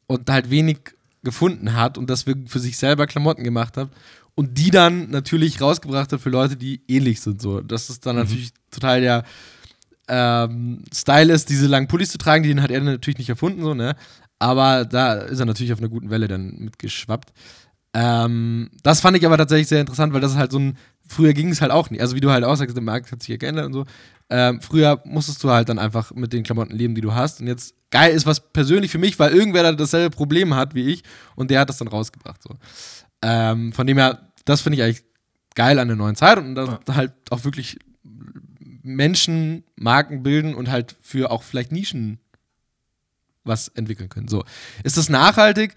und 0.08 0.30
halt 0.30 0.50
wenig 0.50 0.80
gefunden 1.24 1.76
hat 1.76 1.98
und 1.98 2.10
das 2.10 2.24
für 2.24 2.60
sich 2.60 2.78
selber 2.78 3.08
Klamotten 3.08 3.44
gemacht 3.44 3.78
hat 3.78 3.90
und 4.36 4.58
die 4.58 4.72
dann 4.72 5.10
natürlich 5.10 5.62
rausgebracht 5.62 6.12
hat 6.12 6.22
für 6.22 6.30
Leute, 6.30 6.56
die 6.56 6.82
ähnlich 6.88 7.22
sind. 7.22 7.42
So, 7.42 7.62
das 7.62 7.90
ist 7.90 8.06
dann 8.06 8.16
mhm. 8.16 8.24
natürlich 8.24 8.52
total 8.72 9.02
der 9.02 9.24
ähm, 10.08 10.84
Style 10.94 11.32
ist, 11.32 11.50
diese 11.50 11.68
langen 11.68 11.88
Pullis 11.88 12.12
zu 12.12 12.18
tragen. 12.18 12.44
Den 12.44 12.62
hat 12.62 12.72
er 12.72 12.82
natürlich 12.82 13.18
nicht 13.20 13.30
erfunden, 13.30 13.62
so, 13.62 13.74
ne? 13.74 13.96
Aber 14.40 14.86
da 14.86 15.14
ist 15.14 15.40
er 15.40 15.46
natürlich 15.46 15.72
auf 15.72 15.80
einer 15.80 15.90
guten 15.90 16.10
Welle 16.10 16.28
dann 16.28 16.56
mitgeschwappt. 16.58 17.32
Ähm, 17.94 18.70
das 18.84 19.02
fand 19.02 19.18
ich 19.18 19.26
aber 19.26 19.38
tatsächlich 19.38 19.68
sehr 19.68 19.82
interessant, 19.82 20.14
weil 20.14 20.22
das 20.22 20.32
ist 20.32 20.38
halt 20.38 20.52
so 20.52 20.60
ein. 20.60 20.78
Früher 21.08 21.34
ging 21.34 21.50
es 21.50 21.60
halt 21.60 21.72
auch 21.72 21.90
nicht. 21.90 22.02
Also, 22.02 22.16
wie 22.16 22.22
du 22.22 22.32
halt 22.32 22.46
auch 22.46 22.56
sagst, 22.56 22.76
der 22.76 22.84
Markt 22.84 23.12
hat 23.12 23.22
sich 23.22 23.30
ja 23.30 23.38
geändert 23.38 23.66
und 23.66 23.74
so. 23.74 23.86
Ähm, 24.30 24.62
früher 24.62 25.02
musstest 25.04 25.44
du 25.44 25.50
halt 25.50 25.68
dann 25.68 25.78
einfach 25.78 26.14
mit 26.14 26.32
den 26.32 26.44
Klamotten 26.44 26.74
leben, 26.74 26.96
die 26.96 27.02
du 27.02 27.14
hast. 27.14 27.42
Und 27.42 27.48
jetzt 27.48 27.76
geil 27.92 28.14
ist 28.14 28.26
was 28.26 28.40
persönlich 28.54 28.90
für 28.90 28.98
mich, 28.98 29.20
weil 29.20 29.34
irgendwer 29.34 29.64
da 29.64 29.74
dasselbe 29.74 30.16
Problem 30.16 30.56
hat 30.56 30.74
wie 30.74 30.88
ich 30.88 31.04
und 31.36 31.52
der 31.52 31.60
hat 31.60 31.70
das 31.70 31.78
dann 31.78 31.90
rausgebracht. 31.90 32.42
So. 32.42 32.56
Ähm, 33.22 33.74
von 33.74 33.86
dem 33.86 33.98
her, 33.98 34.32
das 34.46 34.62
finde 34.62 34.78
ich 34.78 34.84
eigentlich 34.84 35.04
geil 35.54 35.80
an 35.80 35.90
der 35.90 35.98
neuen 35.98 36.16
Zeit 36.16 36.38
und 36.38 36.56
das 36.56 36.70
ja. 36.70 36.96
halt 36.96 37.12
auch 37.30 37.44
wirklich 37.44 37.78
Menschen 38.84 39.64
Marken 39.76 40.24
bilden 40.24 40.56
und 40.56 40.70
halt 40.70 40.96
für 41.02 41.30
auch 41.30 41.44
vielleicht 41.44 41.72
Nischen 41.72 42.20
was 43.44 43.68
entwickeln 43.68 44.10
können. 44.10 44.28
So. 44.28 44.44
Ist 44.84 44.98
das 44.98 45.10
nachhaltig? 45.10 45.76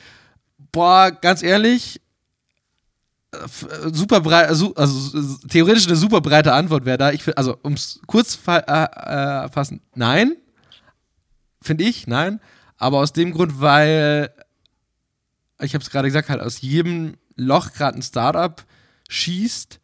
Boah, 0.72 1.10
ganz 1.10 1.42
ehrlich, 1.42 2.00
super 3.92 4.20
breit, 4.20 4.48
also, 4.48 4.74
also 4.74 5.38
theoretisch 5.48 5.86
eine 5.86 5.96
super 5.96 6.20
breite 6.20 6.52
Antwort 6.52 6.84
wäre 6.84 6.98
da. 6.98 7.12
Ich, 7.12 7.36
also, 7.36 7.56
um 7.62 7.74
es 7.74 8.00
kurz 8.06 8.34
fa 8.34 8.58
äh, 8.58 9.44
äh, 9.44 9.48
fassen, 9.50 9.80
nein. 9.94 10.36
Finde 11.62 11.84
ich, 11.84 12.06
nein. 12.06 12.40
Aber 12.76 12.98
aus 12.98 13.12
dem 13.12 13.32
Grund, 13.32 13.60
weil, 13.60 14.30
ich 15.60 15.74
habe 15.74 15.82
es 15.82 15.90
gerade 15.90 16.08
gesagt, 16.08 16.28
halt 16.28 16.40
aus 16.40 16.60
jedem 16.60 17.16
Loch 17.36 17.72
gerade 17.72 17.98
ein 17.98 18.02
Startup 18.02 18.62
schießt 19.08 19.80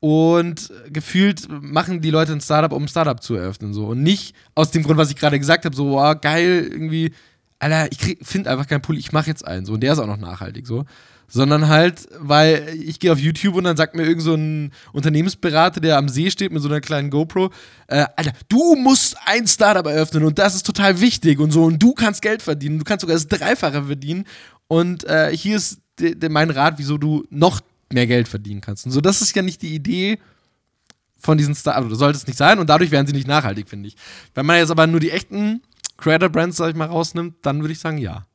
und 0.00 0.70
gefühlt 0.90 1.48
machen 1.48 2.02
die 2.02 2.10
Leute 2.10 2.32
ein 2.32 2.40
Startup, 2.42 2.72
um 2.72 2.82
ein 2.82 2.88
Startup 2.88 3.22
zu 3.22 3.36
eröffnen. 3.36 3.72
So. 3.72 3.86
Und 3.86 4.02
nicht 4.02 4.34
aus 4.54 4.70
dem 4.70 4.82
Grund, 4.82 4.98
was 4.98 5.10
ich 5.10 5.16
gerade 5.16 5.38
gesagt 5.38 5.64
habe, 5.64 5.74
so, 5.74 5.92
wow, 5.92 6.14
geil, 6.20 6.68
irgendwie, 6.70 7.14
Alter, 7.58 7.90
ich 7.90 8.18
finde 8.20 8.50
einfach 8.50 8.66
keinen 8.66 8.82
Pulli, 8.82 8.98
ich 8.98 9.12
mache 9.12 9.28
jetzt 9.28 9.46
einen. 9.46 9.64
So. 9.64 9.72
Und 9.72 9.80
der 9.80 9.94
ist 9.94 9.98
auch 9.98 10.06
noch 10.06 10.18
nachhaltig, 10.18 10.66
so. 10.66 10.84
Sondern 11.28 11.68
halt, 11.68 12.06
weil 12.18 12.76
ich 12.80 13.00
gehe 13.00 13.12
auf 13.12 13.18
YouTube 13.18 13.56
und 13.56 13.64
dann 13.64 13.76
sagt 13.76 13.96
mir 13.96 14.04
irgend 14.04 14.22
so 14.22 14.34
ein 14.34 14.72
Unternehmensberater, 14.92 15.80
der 15.80 15.98
am 15.98 16.08
See 16.08 16.30
steht 16.30 16.52
mit 16.52 16.62
so 16.62 16.68
einer 16.68 16.80
kleinen 16.80 17.10
GoPro, 17.10 17.50
äh, 17.88 18.06
Alter, 18.16 18.32
du 18.48 18.76
musst 18.76 19.16
ein 19.24 19.46
Startup 19.46 19.86
eröffnen 19.86 20.24
und 20.24 20.38
das 20.38 20.54
ist 20.54 20.64
total 20.64 21.00
wichtig 21.00 21.38
und 21.38 21.50
so. 21.50 21.64
Und 21.64 21.82
du 21.82 21.92
kannst 21.92 22.22
Geld 22.22 22.42
verdienen, 22.42 22.78
du 22.78 22.84
kannst 22.84 23.00
sogar 23.02 23.14
das 23.14 23.28
Dreifache 23.28 23.84
verdienen. 23.84 24.24
Und 24.68 25.04
äh, 25.04 25.36
hier 25.36 25.56
ist 25.56 25.80
mein 26.28 26.50
Rat, 26.50 26.78
wieso 26.78 26.98
du 26.98 27.24
noch 27.30 27.60
mehr 27.92 28.06
Geld 28.06 28.28
verdienen 28.28 28.60
kannst. 28.60 28.86
Und 28.86 28.92
so, 28.92 29.00
das 29.00 29.22
ist 29.22 29.34
ja 29.34 29.42
nicht 29.42 29.62
die 29.62 29.74
Idee 29.74 30.18
von 31.16 31.38
diesen 31.38 31.54
Stars, 31.54 31.76
also 31.76 31.94
sollte 31.94 32.18
es 32.18 32.26
nicht 32.26 32.36
sein 32.36 32.58
und 32.58 32.68
dadurch 32.68 32.90
wären 32.90 33.06
sie 33.06 33.12
nicht 33.12 33.26
nachhaltig, 33.26 33.68
finde 33.68 33.88
ich. 33.88 33.96
Wenn 34.34 34.46
man 34.46 34.58
jetzt 34.58 34.70
aber 34.70 34.86
nur 34.86 35.00
die 35.00 35.10
echten 35.10 35.62
Creator-Brands, 35.96 36.56
sag 36.56 36.70
ich 36.70 36.76
mal, 36.76 36.88
rausnimmt, 36.88 37.36
dann 37.42 37.60
würde 37.60 37.72
ich 37.72 37.78
sagen, 37.78 37.98
ja. 37.98 38.26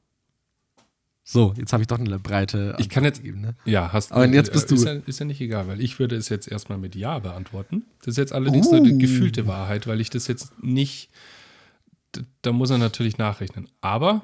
So, 1.32 1.54
jetzt 1.58 1.74
habe 1.74 1.84
ich 1.84 1.88
doch 1.88 2.00
eine 2.00 2.18
breite. 2.18 2.76
Ich 2.80 2.90
kann 2.90 3.04
jetzt. 3.04 3.22
Gegeben, 3.22 3.42
ne? 3.42 3.54
Ja, 3.64 3.94
hast 3.94 4.12
Aber 4.12 4.26
jetzt 4.26 4.52
bist 4.52 4.72
du. 4.72 4.74
Ist 4.74 4.86
ja, 4.86 4.94
ist 4.94 5.20
ja, 5.20 5.28
nicht 5.28 5.40
egal, 5.40 5.68
weil 5.68 5.80
ich 5.80 6.00
würde 6.00 6.16
es 6.16 6.28
jetzt 6.28 6.48
erstmal 6.48 6.80
mit 6.80 6.96
Ja 6.96 7.20
beantworten. 7.20 7.84
Das 8.00 8.08
ist 8.08 8.18
jetzt 8.18 8.34
allerdings 8.34 8.66
uh. 8.70 8.78
eine 8.78 8.98
gefühlte 8.98 9.46
Wahrheit, 9.46 9.86
weil 9.86 10.02
ich 10.02 10.10
das 10.10 10.26
jetzt 10.28 10.64
nicht. 10.64 11.12
Da 12.42 12.52
muss 12.52 12.72
er 12.72 12.80
natürlich 12.80 13.20
nachrechnen. 13.20 13.68
Aber 13.80 14.24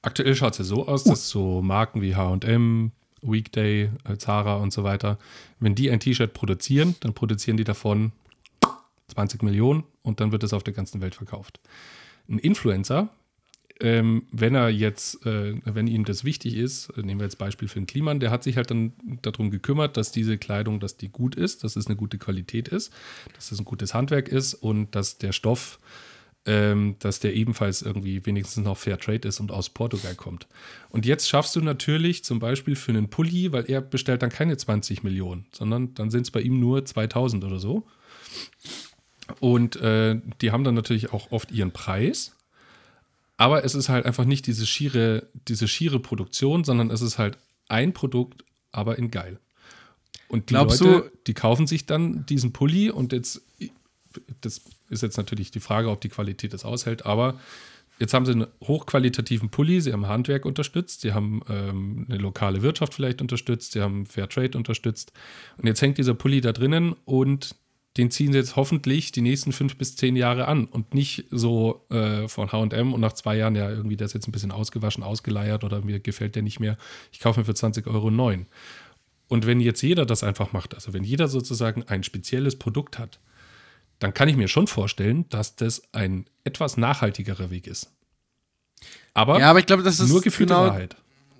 aktuell 0.00 0.36
schaut 0.36 0.52
es 0.52 0.58
ja 0.58 0.64
so 0.64 0.86
aus, 0.86 1.04
uh. 1.06 1.10
dass 1.10 1.28
so 1.28 1.60
Marken 1.60 2.02
wie 2.02 2.14
HM, 2.14 2.92
Weekday, 3.20 3.90
äh, 4.08 4.16
Zara 4.16 4.54
und 4.54 4.72
so 4.72 4.84
weiter, 4.84 5.18
wenn 5.58 5.74
die 5.74 5.90
ein 5.90 5.98
T-Shirt 5.98 6.34
produzieren, 6.34 6.94
dann 7.00 7.14
produzieren 7.14 7.56
die 7.56 7.64
davon 7.64 8.12
20 9.08 9.42
Millionen 9.42 9.82
und 10.02 10.20
dann 10.20 10.30
wird 10.30 10.44
es 10.44 10.52
auf 10.52 10.62
der 10.62 10.74
ganzen 10.74 11.00
Welt 11.00 11.16
verkauft. 11.16 11.58
Ein 12.28 12.38
Influencer, 12.38 13.08
ähm, 13.84 14.22
wenn 14.32 14.54
er 14.54 14.70
jetzt, 14.70 15.26
äh, 15.26 15.60
wenn 15.64 15.86
ihm 15.86 16.06
das 16.06 16.24
wichtig 16.24 16.56
ist, 16.56 16.88
äh, 16.96 17.02
nehmen 17.02 17.20
wir 17.20 17.26
jetzt 17.26 17.36
Beispiel 17.36 17.68
für 17.68 17.78
den 17.78 17.86
Kliman, 17.86 18.18
der 18.18 18.30
hat 18.30 18.42
sich 18.42 18.56
halt 18.56 18.70
dann 18.70 18.94
darum 19.20 19.50
gekümmert, 19.50 19.98
dass 19.98 20.10
diese 20.10 20.38
Kleidung, 20.38 20.80
dass 20.80 20.96
die 20.96 21.10
gut 21.10 21.34
ist, 21.34 21.64
dass 21.64 21.76
es 21.76 21.86
eine 21.86 21.94
gute 21.94 22.16
Qualität 22.16 22.68
ist, 22.68 22.94
dass 23.34 23.52
es 23.52 23.58
ein 23.58 23.66
gutes 23.66 23.92
Handwerk 23.92 24.28
ist 24.28 24.54
und 24.54 24.94
dass 24.94 25.18
der 25.18 25.32
Stoff 25.32 25.78
ähm, 26.46 26.96
dass 26.98 27.20
der 27.20 27.34
ebenfalls 27.34 27.80
irgendwie 27.80 28.24
wenigstens 28.26 28.64
noch 28.64 28.76
Fair 28.76 28.98
Trade 28.98 29.28
ist 29.28 29.40
und 29.40 29.50
aus 29.50 29.70
Portugal 29.70 30.14
kommt. 30.14 30.46
Und 30.90 31.06
jetzt 31.06 31.26
schaffst 31.26 31.56
du 31.56 31.62
natürlich 31.62 32.22
zum 32.22 32.38
Beispiel 32.38 32.76
für 32.76 32.92
einen 32.92 33.08
Pulli, 33.08 33.52
weil 33.52 33.64
er 33.70 33.80
bestellt 33.80 34.22
dann 34.22 34.28
keine 34.28 34.56
20 34.56 35.02
Millionen, 35.02 35.46
sondern 35.52 35.94
dann 35.94 36.10
sind 36.10 36.22
es 36.22 36.30
bei 36.30 36.42
ihm 36.42 36.60
nur 36.60 36.84
2000 36.84 37.44
oder 37.44 37.58
so. 37.58 37.86
Und 39.40 39.76
äh, 39.76 40.20
die 40.42 40.50
haben 40.50 40.64
dann 40.64 40.74
natürlich 40.74 41.14
auch 41.14 41.32
oft 41.32 41.50
ihren 41.50 41.72
Preis. 41.72 42.36
Aber 43.36 43.64
es 43.64 43.74
ist 43.74 43.88
halt 43.88 44.06
einfach 44.06 44.24
nicht 44.24 44.46
diese 44.46 44.66
schiere, 44.66 45.28
diese 45.48 45.66
schiere 45.66 45.98
Produktion, 45.98 46.64
sondern 46.64 46.90
es 46.90 47.02
ist 47.02 47.18
halt 47.18 47.36
ein 47.68 47.92
Produkt, 47.92 48.44
aber 48.70 48.98
in 48.98 49.10
geil. 49.10 49.38
Und 50.28 50.50
die 50.50 50.54
Glaubst 50.54 50.80
Leute, 50.80 51.10
du, 51.10 51.16
die 51.26 51.34
kaufen 51.34 51.66
sich 51.66 51.86
dann 51.86 52.26
diesen 52.26 52.52
Pulli 52.52 52.90
und 52.90 53.12
jetzt, 53.12 53.42
das 54.40 54.62
ist 54.88 55.02
jetzt 55.02 55.16
natürlich 55.16 55.50
die 55.50 55.60
Frage, 55.60 55.90
ob 55.90 56.00
die 56.00 56.08
Qualität 56.08 56.52
das 56.52 56.64
aushält, 56.64 57.06
aber 57.06 57.38
jetzt 57.98 58.14
haben 58.14 58.26
sie 58.26 58.32
einen 58.32 58.46
hochqualitativen 58.62 59.50
Pulli, 59.50 59.80
sie 59.80 59.92
haben 59.92 60.06
Handwerk 60.06 60.44
unterstützt, 60.44 61.02
sie 61.02 61.12
haben 61.12 61.42
ähm, 61.48 62.06
eine 62.08 62.18
lokale 62.18 62.62
Wirtschaft 62.62 62.94
vielleicht 62.94 63.20
unterstützt, 63.20 63.72
sie 63.72 63.80
haben 63.80 64.06
Fair 64.06 64.28
Trade 64.28 64.56
unterstützt 64.56 65.12
und 65.56 65.66
jetzt 65.66 65.82
hängt 65.82 65.98
dieser 65.98 66.14
Pulli 66.14 66.40
da 66.40 66.52
drinnen 66.52 66.94
und 67.04 67.54
den 67.96 68.10
ziehen 68.10 68.32
sie 68.32 68.38
jetzt 68.38 68.56
hoffentlich 68.56 69.12
die 69.12 69.20
nächsten 69.20 69.52
fünf 69.52 69.76
bis 69.76 69.94
zehn 69.94 70.16
Jahre 70.16 70.48
an 70.48 70.64
und 70.66 70.94
nicht 70.94 71.26
so 71.30 71.86
äh, 71.90 72.26
von 72.26 72.50
HM 72.50 72.92
und 72.92 73.00
nach 73.00 73.12
zwei 73.12 73.36
Jahren, 73.36 73.54
ja, 73.54 73.70
irgendwie 73.70 73.96
der 73.96 74.06
ist 74.06 74.14
jetzt 74.14 74.26
ein 74.26 74.32
bisschen 74.32 74.50
ausgewaschen, 74.50 75.04
ausgeleiert 75.04 75.62
oder 75.62 75.80
mir 75.82 76.00
gefällt 76.00 76.34
der 76.34 76.42
nicht 76.42 76.58
mehr. 76.58 76.76
Ich 77.12 77.20
kaufe 77.20 77.40
mir 77.40 77.46
für 77.46 77.54
20 77.54 77.86
Euro 77.86 78.10
neuen. 78.10 78.46
Und 79.28 79.46
wenn 79.46 79.60
jetzt 79.60 79.82
jeder 79.82 80.06
das 80.06 80.24
einfach 80.24 80.52
macht, 80.52 80.74
also 80.74 80.92
wenn 80.92 81.04
jeder 81.04 81.28
sozusagen 81.28 81.84
ein 81.84 82.02
spezielles 82.02 82.56
Produkt 82.56 82.98
hat, 82.98 83.20
dann 84.00 84.12
kann 84.12 84.28
ich 84.28 84.36
mir 84.36 84.48
schon 84.48 84.66
vorstellen, 84.66 85.28
dass 85.28 85.54
das 85.54 85.82
ein 85.92 86.26
etwas 86.42 86.76
nachhaltigerer 86.76 87.50
Weg 87.50 87.66
ist. 87.66 87.92
Aber, 89.14 89.38
ja, 89.38 89.50
aber 89.50 89.60
ich 89.60 89.66
glaube, 89.66 89.84
das 89.84 90.00
ist 90.00 90.08
nur 90.08 90.20
gefühlte 90.20 90.54
genau, 90.54 90.66
Wahrheit. 90.66 90.96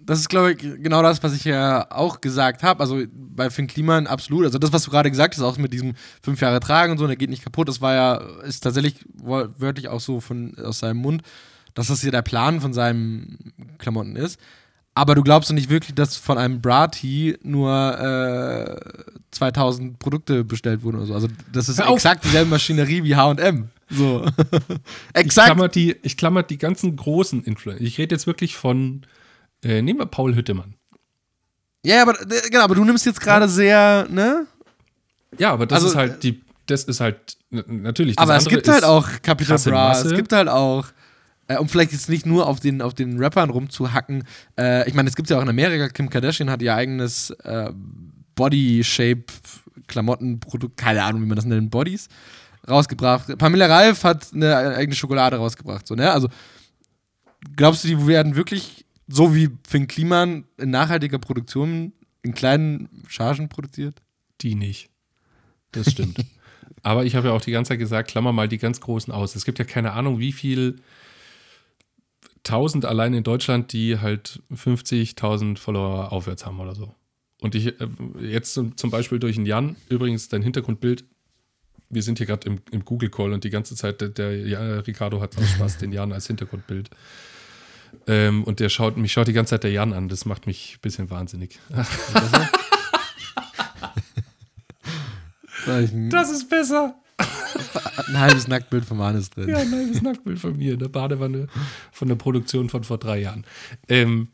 Das 0.07 0.19
ist, 0.19 0.29
glaube 0.29 0.53
ich, 0.53 0.59
genau 0.59 1.03
das, 1.03 1.23
was 1.23 1.35
ich 1.35 1.45
ja 1.45 1.91
auch 1.91 2.21
gesagt 2.21 2.63
habe. 2.63 2.81
Also 2.81 3.03
bei 3.13 3.51
Finn 3.51 3.67
Kliman 3.67 4.07
absolut. 4.07 4.45
Also 4.45 4.59
das, 4.59 4.73
was 4.73 4.85
du 4.85 4.91
gerade 4.91 5.11
gesagt 5.11 5.35
hast, 5.35 5.43
auch 5.43 5.57
mit 5.57 5.73
diesem 5.73 5.95
fünf 6.23 6.41
Jahre 6.41 6.61
tragen 6.61 6.93
und 6.93 6.99
so, 6.99 7.07
der 7.07 7.17
geht 7.17 7.31
nicht 7.31 7.45
kaputt, 7.45 7.69
das 7.69 7.81
war 7.81 7.95
ja, 7.95 8.15
ist 8.43 8.61
tatsächlich 8.61 8.97
wörtlich 9.15 9.89
auch 9.89 10.01
so 10.01 10.21
von, 10.21 10.57
aus 10.59 10.81
seinem 10.81 10.99
Mund, 10.99 11.23
dass 11.75 11.89
das 11.89 12.03
hier 12.03 12.11
der 12.11 12.23
Plan 12.23 12.61
von 12.61 12.73
seinen 12.73 13.53
Klamotten 13.79 14.17
ist. 14.17 14.39
Aber 14.95 15.17
du 15.17 15.23
glaubst 15.23 15.51
doch 15.51 15.55
nicht 15.55 15.71
wirklich, 15.71 15.95
dass 15.95 16.17
von 16.17 16.39
einem 16.39 16.61
Bra-Tee 16.61 17.39
nur 17.43 17.99
äh, 17.99 18.77
2000 19.33 19.99
Produkte 19.99 20.45
bestellt 20.45 20.85
wurden 20.85 20.99
oder 20.99 21.07
so. 21.07 21.15
Also, 21.15 21.29
das 21.53 21.69
ist 21.69 21.81
exakt 21.81 22.25
dieselbe 22.25 22.51
Maschinerie 22.51 23.03
wie 23.03 23.17
HM. 23.17 23.71
So. 23.91 24.25
Ich 24.25 24.77
exakt. 25.15 25.47
klammer, 25.47 25.69
die, 25.69 25.97
ich 26.03 26.17
klammer 26.17 26.45
die 26.45 26.59
ganzen 26.59 26.95
großen 26.95 27.43
Influencer. 27.43 27.83
Ich 27.83 27.99
rede 27.99 28.15
jetzt 28.15 28.29
wirklich 28.29 28.57
von, 28.57 29.03
äh, 29.65 29.83
nehmen 29.83 29.99
wir 29.99 30.07
Paul 30.07 30.35
Hüttemann. 30.35 30.75
Ja, 31.85 32.03
aber, 32.03 32.21
äh, 32.21 32.49
genau, 32.51 32.65
aber 32.65 32.75
du 32.75 32.85
nimmst 32.85 33.07
jetzt 33.07 33.21
gerade 33.21 33.49
sehr, 33.49 34.07
ne? 34.11 34.47
Ja, 35.39 35.53
aber 35.53 35.67
das 35.67 35.77
Also, 35.77 35.89
ist 35.89 35.97
halt 35.97 36.23
die, 36.23 36.43
das 36.67 36.85
ist 36.85 37.01
halt 37.01 37.37
natürlich. 37.51 38.17
Das 38.17 38.23
Aber 38.23 38.37
es 38.37 38.45
andere 38.47 38.55
gibt 38.57 38.69
halt 38.69 38.85
auch 38.85 39.09
Capital 39.23 39.59
Bra, 39.59 39.89
Masse. 39.89 40.09
es 40.09 40.15
gibt 40.15 40.33
halt 40.33 40.49
auch, 40.49 40.87
äh, 41.49 41.59
um 41.59 41.69
vielleicht 41.69 41.93
jetzt 41.93 42.09
nicht 42.09 42.25
nur 42.25 42.47
auf 42.47 42.61
den, 42.61 42.81
auf 42.81 42.95
den 42.95 43.19
Rappern 43.23 43.51
rumzuhacken, 43.51 44.25
äh, 44.59 44.89
ich 44.89 44.95
meine, 44.95 45.09
es 45.09 45.17
gibt 45.17 45.29
ja 45.29 45.39
auch 45.39 45.43
in 45.43 45.49
Amerika, 45.49 45.89
Kim 45.89 46.09
Kardashian 46.09 46.51
hat 46.51 46.63
ihr 46.63 46.75
eigenes 46.75 47.31
äh, 47.43 47.71
Body-Shape-Klamottenprodukt, 48.35 50.77
keine 50.77 51.03
Ahnung, 51.03 51.23
wie 51.23 51.27
man 51.27 51.37
das 51.37 51.45
nennt, 51.45 51.71
Bodies, 51.71 52.09
rausgebracht. 52.69 53.37
Pamela 53.39 53.67
Reif 53.67 54.05
hat 54.05 54.29
eine 54.33 54.57
eigene 54.77 54.95
Schokolade 54.95 55.37
rausgebracht, 55.37 55.87
so, 55.87 55.95
ne? 55.95 56.11
Also, 56.11 56.29
glaubst 57.57 57.85
du, 57.85 57.89
die 57.89 58.07
werden 58.07 58.37
wirklich, 58.37 58.84
so 59.07 59.35
wie 59.35 59.51
Finn 59.67 59.87
Kliman, 59.87 60.45
in 60.57 60.71
nachhaltiger 60.71 61.19
Produktion 61.19 61.93
in 62.23 62.35
kleinen 62.35 62.89
Chargen 63.09 63.49
produziert? 63.49 64.03
Die 64.41 64.55
nicht. 64.55 64.91
Das 65.73 65.91
stimmt. 65.91 66.25
Aber 66.83 67.05
ich 67.05 67.17
habe 67.17 67.29
ja 67.29 67.35
auch 67.35 67.41
die 67.41 67.51
ganze 67.51 67.71
Zeit 67.71 67.79
gesagt, 67.79 68.11
klammer 68.11 68.33
mal 68.33 68.49
die 68.49 68.59
ganz 68.59 68.81
Großen 68.81 69.13
aus. 69.13 69.35
Es 69.35 69.45
gibt 69.45 69.59
ja 69.59 69.65
keine 69.65 69.93
Ahnung, 69.93 70.19
wie 70.19 70.33
viel 70.33 70.77
tausend 72.43 72.85
allein 72.85 73.15
in 73.15 73.25
Deutschland, 73.25 73.73
die 73.73 73.99
halt 73.99 74.43
50.000 74.53 75.59
Follower 75.59 76.13
aufwärts 76.13 76.47
haben 76.47 76.61
oder 76.61 76.75
so. 76.75 76.95
Und 77.41 77.55
ich 77.55 77.81
äh, 77.81 77.89
jetzt 78.21 78.55
zum, 78.55 78.77
zum 78.77 78.91
Beispiel 78.91 79.19
durch 79.19 79.37
den 79.37 79.47
Jan, 79.47 79.77
übrigens 79.89 80.29
dein 80.29 80.43
Hintergrundbild, 80.43 81.05
wir 81.91 82.03
sind 82.03 82.19
hier 82.19 82.27
gerade 82.27 82.47
im, 82.47 82.61
im 82.71 82.85
Google 82.85 83.11
Call 83.11 83.33
und 83.33 83.45
die 83.45 83.51
ganze 83.51 83.77
Zeit, 83.77 84.01
der, 84.01 84.09
der 84.09 84.47
ja, 84.47 84.79
Ricardo 84.81 85.21
hat 85.21 85.37
aus 85.37 85.49
Spaß 85.51 85.79
den 85.79 85.93
Jan 85.93 86.13
als 86.13 86.27
Hintergrundbild. 86.27 86.91
Ähm, 88.07 88.45
und 88.45 88.61
der 88.61 88.69
schaut, 88.69 88.97
mich 88.97 89.13
schaut 89.13 89.29
die 89.29 89.33
ganze 89.33 89.51
Zeit 89.51 89.65
der 89.65 89.71
Jan 89.73 89.93
an, 89.93 90.09
das 90.09 90.25
macht 90.25 90.47
mich 90.47 90.77
ein 90.77 90.81
bisschen 90.83 91.11
wahnsinnig. 91.11 91.59
Ein, 95.67 96.11
Das 96.11 96.31
ist 96.31 96.49
besser. 96.51 96.95
ein 98.09 98.19
halbes 98.21 98.49
Nacktbild 98.49 98.85
von 98.85 98.99
Hannes 98.99 99.31
drin. 99.31 99.49
Ja, 99.49 99.59
ein 99.59 99.71
neues 99.71 100.03
Nacktbild 100.03 100.39
von 100.39 100.57
mir 100.57 100.75
in 100.75 100.79
der 100.79 100.89
Badewanne 100.89 101.47
von 101.93 102.09
der 102.09 102.17
Produktion 102.17 102.69
von 102.69 102.85
vor 102.85 102.99
drei 102.99 103.21
Jahren. 103.21 103.45
Ähm, 103.89 104.29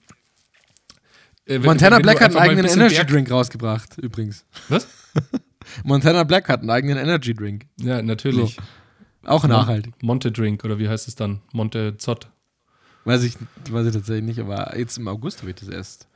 äh, 1.44 1.54
wenn- 1.54 1.62
Montana 1.62 1.96
wenn 1.96 2.02
Black 2.02 2.20
hat 2.20 2.30
einen 2.30 2.36
ein 2.38 2.42
eigenen 2.42 2.62
bisschen 2.64 2.80
Energy 2.80 2.96
Berg- 2.96 3.08
Drink 3.08 3.30
rausgebracht, 3.30 3.98
übrigens. 3.98 4.44
Was? 4.68 4.88
Montana 5.84 6.24
Black 6.24 6.48
hat 6.48 6.60
einen 6.60 6.70
eigenen 6.70 6.96
Energy 6.98 7.34
Drink. 7.34 7.66
Ja, 7.76 8.02
natürlich. 8.02 8.56
Auch 9.24 9.46
nachhaltig. 9.46 9.94
Monte 10.02 10.32
Drink 10.32 10.64
oder 10.64 10.78
wie 10.78 10.88
heißt 10.88 11.06
es 11.06 11.14
dann? 11.14 11.42
Monte 11.52 11.96
Zott. 11.98 12.28
Weiß 13.04 13.22
ich, 13.22 13.34
weiß 13.70 13.86
ich 13.86 13.92
tatsächlich 13.92 14.24
nicht, 14.24 14.40
aber 14.40 14.76
jetzt 14.78 14.98
im 14.98 15.08
August 15.08 15.40
habe 15.40 15.50
ich 15.50 15.56
das 15.56 15.68
erst. 15.68 16.06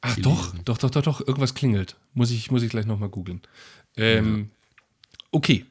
Ach 0.00 0.14
gelesen. 0.16 0.60
doch, 0.64 0.78
doch, 0.78 0.78
doch, 0.78 0.90
doch, 0.90 1.02
doch, 1.02 1.20
irgendwas 1.26 1.54
klingelt. 1.54 1.96
Muss 2.14 2.30
ich, 2.30 2.50
muss 2.50 2.62
ich 2.62 2.70
gleich 2.70 2.86
nochmal 2.86 3.08
googeln. 3.08 3.40
Ähm, 3.96 4.50
Okay, 5.30 5.66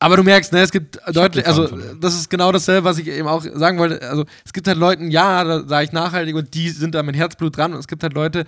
Aber 0.00 0.16
du 0.16 0.24
merkst, 0.24 0.52
ne, 0.52 0.62
es 0.62 0.72
gibt 0.72 0.98
deutlich, 1.12 1.46
also 1.46 1.68
das 2.00 2.14
ist 2.14 2.28
genau 2.28 2.50
dasselbe, 2.50 2.84
was 2.84 2.98
ich 2.98 3.06
eben 3.06 3.28
auch 3.28 3.40
sagen 3.42 3.78
wollte. 3.78 4.02
Also 4.02 4.24
es 4.44 4.52
gibt 4.52 4.66
halt 4.66 4.78
Leute, 4.78 5.04
ja, 5.04 5.44
da 5.44 5.64
sage 5.68 5.84
ich 5.84 5.92
nachhaltig 5.92 6.34
und 6.34 6.52
die 6.54 6.70
sind 6.70 6.96
da 6.96 7.04
mit 7.04 7.14
Herzblut 7.14 7.56
dran 7.56 7.72
und 7.72 7.78
es 7.78 7.86
gibt 7.86 8.02
halt 8.02 8.14
Leute, 8.14 8.44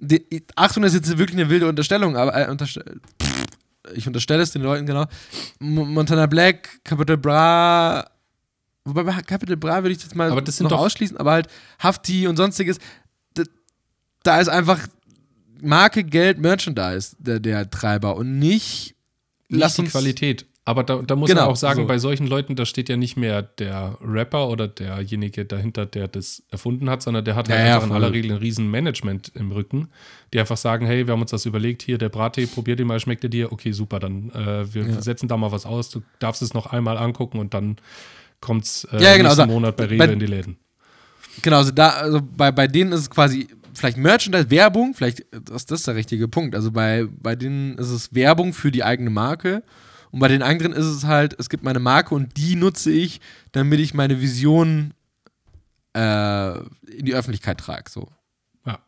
die, 0.00 0.44
Achtung, 0.56 0.82
das 0.82 0.94
ist 0.94 1.06
jetzt 1.06 1.18
wirklich 1.18 1.38
eine 1.38 1.48
wilde 1.48 1.68
Unterstellung, 1.68 2.16
aber 2.16 2.36
äh, 2.36 2.50
unterstell, 2.50 3.00
pff, 3.22 3.44
ich 3.94 4.08
unterstelle 4.08 4.42
es 4.42 4.50
den 4.50 4.62
Leuten 4.62 4.84
genau. 4.84 5.06
Montana 5.60 6.26
Black, 6.26 6.80
Capital 6.82 7.18
Bra, 7.18 8.04
wobei 8.86 9.02
bei 9.02 9.12
Capital 9.22 9.56
Bra 9.56 9.82
würde 9.82 9.90
ich 9.94 10.02
jetzt 10.02 10.14
mal 10.16 10.30
Aber 10.30 10.40
das 10.42 10.56
sind 10.56 10.64
noch 10.64 10.70
doch- 10.78 10.80
ausschließen, 10.80 11.16
aber 11.16 11.32
halt 11.32 11.48
Hafti 11.78 12.26
und 12.26 12.36
sonstiges, 12.36 12.78
da, 13.34 13.42
da 14.22 14.40
ist 14.40 14.48
einfach 14.48 14.86
Marke, 15.60 16.04
Geld, 16.04 16.38
Merchandise 16.38 17.16
der, 17.18 17.40
der 17.40 17.68
Treiber 17.70 18.16
und 18.16 18.38
nicht, 18.38 18.94
nicht 19.48 19.60
lass 19.60 19.74
die 19.74 19.82
uns 19.82 19.90
Qualität. 19.92 20.46
Aber 20.68 20.82
da, 20.82 20.96
da 21.00 21.14
muss 21.14 21.30
Genau, 21.30 21.42
man 21.42 21.50
auch 21.50 21.56
sagen, 21.56 21.82
so. 21.82 21.86
bei 21.86 21.98
solchen 21.98 22.26
Leuten, 22.26 22.56
da 22.56 22.66
steht 22.66 22.88
ja 22.88 22.96
nicht 22.96 23.16
mehr 23.16 23.40
der 23.40 23.96
Rapper 24.02 24.48
oder 24.48 24.66
derjenige 24.66 25.44
dahinter, 25.44 25.86
der 25.86 26.08
das 26.08 26.42
erfunden 26.50 26.90
hat, 26.90 27.02
sondern 27.02 27.24
der 27.24 27.36
hat 27.36 27.48
halt 27.48 27.60
Ja, 27.60 27.66
ja, 27.66 27.74
einfach 27.76 27.84
in 27.86 27.92
voll. 27.92 28.02
aller 28.02 28.12
Regel 28.12 28.32
ein 28.32 28.38
riesen 28.38 28.68
Management 28.68 29.30
im 29.36 29.52
Rücken, 29.52 29.90
die 30.34 30.40
einfach 30.40 30.56
sagen, 30.56 30.84
hey, 30.84 31.06
wir 31.06 31.12
haben 31.12 31.20
uns 31.22 31.30
das 31.30 31.46
überlegt, 31.46 31.82
hier 31.82 31.98
der 31.98 32.08
Brattee, 32.08 32.46
probier 32.48 32.74
den 32.74 32.88
mal, 32.88 32.98
schmeckt 32.98 33.22
er 33.22 33.30
dir? 33.30 33.52
Okay, 33.52 33.70
super, 33.70 34.00
dann 34.00 34.30
äh, 34.30 34.74
wir 34.74 34.88
Ja. 34.88 35.00
setzen 35.00 35.28
da 35.28 35.36
mal 35.36 35.52
was 35.52 35.66
aus, 35.66 35.88
du 35.88 36.02
darfst 36.18 36.42
es 36.42 36.52
noch 36.52 36.66
einmal 36.66 36.98
angucken 36.98 37.38
und 37.38 37.54
dann 37.54 37.76
kommt's 38.40 38.84
äh, 38.92 39.02
Ja, 39.02 39.16
genau, 39.16 39.28
nächsten 39.28 39.42
also, 39.42 39.46
Monat 39.46 39.76
bei 39.76 39.84
Rewe 39.84 39.98
bei- 39.98 40.12
in 40.12 40.18
die 40.18 40.26
Läden. 40.26 40.56
Genau, 41.42 41.58
also 41.58 41.70
da, 41.70 41.90
also 41.90 42.20
bei, 42.22 42.50
bei 42.50 42.66
denen 42.66 42.92
ist 42.92 43.00
es 43.00 43.10
quasi 43.10 43.48
vielleicht 43.74 43.98
Merchandise, 43.98 44.50
Werbung, 44.50 44.94
vielleicht 44.94 45.20
ist 45.20 45.70
das 45.70 45.82
der 45.82 45.94
richtige 45.94 46.28
Punkt. 46.28 46.54
Also 46.54 46.72
bei, 46.72 47.06
bei 47.20 47.36
denen 47.36 47.76
ist 47.76 47.90
es 47.90 48.14
Werbung 48.14 48.54
für 48.54 48.70
die 48.70 48.82
eigene 48.82 49.10
Marke. 49.10 49.62
Und 50.10 50.20
bei 50.20 50.28
den 50.28 50.42
anderen 50.42 50.72
ist 50.72 50.86
es 50.86 51.04
halt, 51.04 51.36
es 51.38 51.50
gibt 51.50 51.62
meine 51.62 51.78
Marke 51.80 52.14
und 52.14 52.38
die 52.38 52.56
nutze 52.56 52.90
ich, 52.90 53.20
damit 53.52 53.80
ich 53.80 53.92
meine 53.92 54.20
Vision 54.22 54.94
äh, 55.94 56.58
in 56.58 57.04
die 57.04 57.14
Öffentlichkeit 57.14 57.58
trage. 57.58 57.90
So. 57.90 58.08
Ja. 58.64 58.78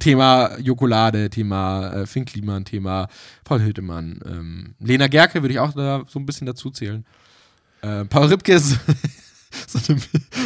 Thema 0.00 0.58
Jokolade, 0.58 1.30
Thema 1.30 1.92
äh, 1.92 2.06
Finn 2.06 2.24
Kliman, 2.24 2.64
Thema 2.64 3.08
Paul 3.44 3.60
Hildemann. 3.60 4.20
Ähm, 4.26 4.74
Lena 4.80 5.06
Gerke 5.06 5.42
würde 5.42 5.52
ich 5.54 5.60
auch 5.60 5.72
da 5.72 6.04
so 6.08 6.18
ein 6.18 6.26
bisschen 6.26 6.46
dazu 6.46 6.70
zählen. 6.70 7.04
Äh, 7.82 8.04
Paul 8.06 8.26
Ripke 8.26 8.54
ist 8.54 8.78
so 9.66 9.92
eine, 9.92 10.00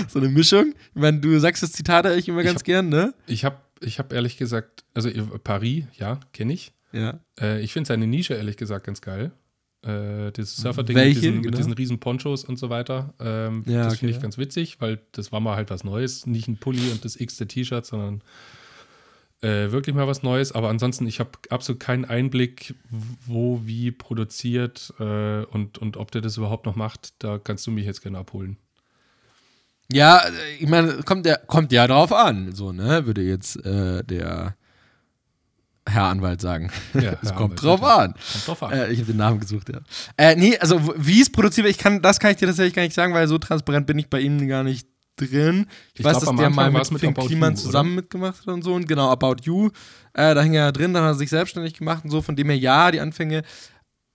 so 0.09 0.19
eine 0.19 0.29
Mischung. 0.29 0.75
Ich 0.95 1.01
meine, 1.01 1.19
du 1.21 1.39
sagst 1.39 1.63
das 1.63 1.73
Zitat 1.73 2.07
eigentlich 2.07 2.29
immer 2.29 2.43
ganz 2.43 2.57
hab- 2.61 2.65
gern, 2.65 2.89
ne? 2.89 3.15
Ich 3.27 3.45
habe 3.45 3.57
ich 3.81 3.99
hab 3.99 4.13
ehrlich 4.13 4.37
gesagt, 4.37 4.85
also 4.95 5.09
äh, 5.09 5.23
Paris, 5.43 5.85
ja, 5.97 6.21
kenne 6.33 6.53
ich. 6.53 6.73
Ja. 6.93 7.21
Äh, 7.41 7.61
ich 7.63 7.73
finde 7.73 7.89
seine 7.89 8.07
Nische 8.07 8.35
ehrlich 8.35 8.57
gesagt 8.57 8.85
ganz 8.87 9.01
geil. 9.01 9.31
Äh, 9.83 10.31
dieses 10.33 10.57
Surfer-Ding 10.57 10.95
mit, 10.95 11.07
diesen, 11.17 11.23
genau? 11.37 11.47
mit 11.47 11.59
diesen 11.59 11.73
riesen 11.73 11.99
Ponchos 12.01 12.45
und 12.45 12.59
so 12.59 12.69
weiter. 12.69 13.15
Ähm, 13.19 13.63
Ja, 13.67 13.85
das 13.85 13.95
okay, 13.95 14.01
finde 14.01 14.17
ich 14.17 14.21
ganz 14.23 14.37
witzig, 14.37 14.79
weil 14.81 15.01
das 15.13 15.33
war 15.33 15.41
mal 15.41 15.57
halt 15.57 15.71
was 15.71 15.85
Neues. 15.85 16.27
Nicht 16.27 16.49
ein 16.49 16.59
Pulli 16.59 16.91
und 16.91 17.03
das 17.05 17.19
x-te 17.19 17.47
T-Shirt, 17.47 17.87
sondern 17.87 18.21
äh, 19.43 19.71
wirklich 19.71 19.95
mal 19.95 20.07
was 20.07 20.23
Neues. 20.23 20.53
Aber 20.53 20.69
ansonsten, 20.69 21.07
ich 21.07 21.21
habe 21.21 21.31
absolut 21.49 21.81
keinen 21.81 22.05
Einblick, 22.05 22.75
wo, 23.27 23.63
wie 23.65 23.91
produziert 23.91 24.93
äh, 24.99 25.45
und, 25.45 25.79
und 25.79 25.97
ob 25.97 26.11
der 26.11 26.21
das 26.21 26.37
überhaupt 26.37 26.67
noch 26.67 26.77
macht. 26.77 27.15
Da 27.19 27.39
kannst 27.39 27.67
du 27.67 27.71
mich 27.71 27.87
jetzt 27.87 28.03
gerne 28.03 28.19
abholen. 28.19 28.57
Ja, 29.93 30.19
äh, 30.19 30.31
ich 30.59 30.69
meine, 30.69 31.03
kommt 31.03 31.27
ja, 31.27 31.37
kommt 31.37 31.73
ja 31.73 31.87
drauf 31.87 32.13
an, 32.13 32.55
so, 32.55 32.73
ne? 32.73 33.07
Würde 33.07 33.23
jetzt 33.23 33.57
äh, 33.65 34.05
der 34.05 34.57
Herr 35.87 36.05
Anwalt 36.05 36.41
sagen. 36.41 36.71
Ja, 36.95 37.17
es 37.23 37.35
kommt 37.35 37.61
Anwalt, 37.61 37.63
drauf 37.63 37.81
bitte. 37.81 37.93
an. 37.93 38.13
Kommt 38.13 38.47
drauf 38.47 38.63
an. 38.63 38.73
Äh, 38.73 38.93
ich 38.93 38.99
habe 39.01 39.13
den 39.13 39.17
Namen 39.17 39.41
gesucht, 39.41 39.69
ja. 39.69 39.81
Äh, 40.17 40.37
nee, 40.37 40.57
also 40.59 40.95
wie 40.97 41.21
es 41.21 41.31
produziert 41.31 41.65
wird, 41.65 41.75
ich 41.75 41.83
kann, 41.83 42.03
das 42.03 42.21
kann 42.21 42.31
ich 42.31 42.37
dir 42.37 42.47
tatsächlich 42.47 42.75
gar 42.75 42.83
nicht 42.83 42.95
sagen, 42.95 43.15
weil 43.15 43.27
so 43.27 43.39
transparent 43.39 43.87
bin 43.87 43.99
ich 43.99 44.09
bei 44.09 44.21
ihm 44.21 44.47
gar 44.47 44.63
nicht 44.63 44.87
drin. 45.17 45.67
Ich, 45.93 46.01
Ich 46.01 46.05
weiß, 46.05 46.21
glaub, 46.21 46.37
dass 46.37 46.41
der 46.41 46.51
mal 46.51 46.71
mit, 46.71 46.91
mit 46.91 47.01
Finn 47.01 47.15
Kliman 47.15 47.57
zusammen 47.57 47.95
mitgemacht 47.95 48.41
hat 48.41 48.49
und 48.49 48.63
so 48.63 48.75
und 48.75 48.89
genau, 48.89 49.11
About 49.11 49.37
You. 49.43 49.71
Äh, 50.13 50.35
da 50.35 50.43
hing 50.43 50.55
er 50.55 50.73
drin, 50.73 50.95
dann 50.95 51.05
hat 51.05 51.13
er 51.13 51.15
sich 51.15 51.31
selbstständig 51.31 51.75
gemacht 51.75 52.05
und 52.05 52.11
so, 52.11 52.23
von 52.23 52.37
dem 52.37 52.49
her 52.49 52.59
ja, 52.59 52.91
die 52.91 53.01
Anfänge. 53.01 53.43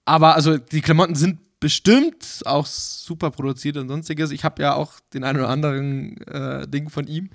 Aber 0.05 0.35
also 0.35 0.57
die 0.57 0.81
Klamotten 0.81 1.15
sind 1.15 1.39
bestimmt 1.59 2.43
auch 2.45 2.65
super 2.65 3.31
produziert 3.31 3.77
und 3.77 3.87
sonstiges. 3.87 4.31
Ich 4.31 4.43
habe 4.43 4.61
ja 4.61 4.75
auch 4.75 4.99
den 5.13 5.23
einen 5.23 5.39
oder 5.39 5.49
anderen 5.49 6.17
äh, 6.27 6.67
Ding 6.67 6.89
von 6.89 7.07
ihm. 7.07 7.29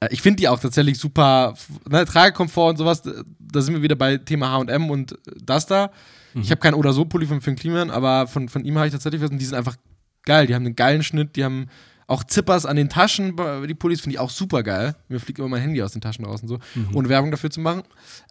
Äh, 0.00 0.08
ich 0.10 0.22
finde 0.22 0.36
die 0.36 0.48
auch 0.48 0.58
tatsächlich 0.58 0.98
super, 0.98 1.54
ne, 1.88 2.04
Tragekomfort 2.04 2.70
und 2.70 2.76
sowas. 2.78 3.02
Da 3.02 3.60
sind 3.60 3.74
wir 3.74 3.82
wieder 3.82 3.96
bei 3.96 4.16
Thema 4.16 4.50
H&M 4.50 4.90
und 4.90 5.16
das 5.42 5.66
da. 5.66 5.90
Ich 6.34 6.50
habe 6.50 6.60
keinen 6.60 6.74
oder 6.74 6.92
so 6.92 7.04
Pulli 7.04 7.26
von 7.26 7.40
Finn 7.40 7.56
Kliman, 7.56 7.90
aber 7.90 8.28
von, 8.28 8.48
von 8.48 8.64
ihm 8.64 8.76
habe 8.76 8.86
ich 8.86 8.92
tatsächlich 8.92 9.20
was 9.20 9.30
und 9.30 9.38
die 9.38 9.44
sind 9.44 9.56
einfach 9.56 9.76
geil. 10.22 10.46
Die 10.46 10.54
haben 10.54 10.64
einen 10.64 10.76
geilen 10.76 11.02
Schnitt, 11.02 11.34
die 11.36 11.44
haben 11.44 11.66
auch 12.10 12.24
Zippers 12.24 12.66
an 12.66 12.74
den 12.76 12.88
Taschen, 12.88 13.36
bei- 13.36 13.66
die 13.66 13.74
Pullis 13.74 14.00
finde 14.00 14.14
ich 14.14 14.18
auch 14.20 14.30
super 14.30 14.62
geil. 14.62 14.96
Mir 15.08 15.20
fliegt 15.20 15.38
immer 15.38 15.48
mein 15.48 15.62
Handy 15.62 15.80
aus 15.82 15.92
den 15.92 16.00
Taschen 16.00 16.24
raus 16.24 16.42
und 16.42 16.48
so, 16.48 16.58
ohne 16.92 17.08
Werbung 17.08 17.30
dafür 17.30 17.50
zu 17.50 17.60
machen. 17.60 17.82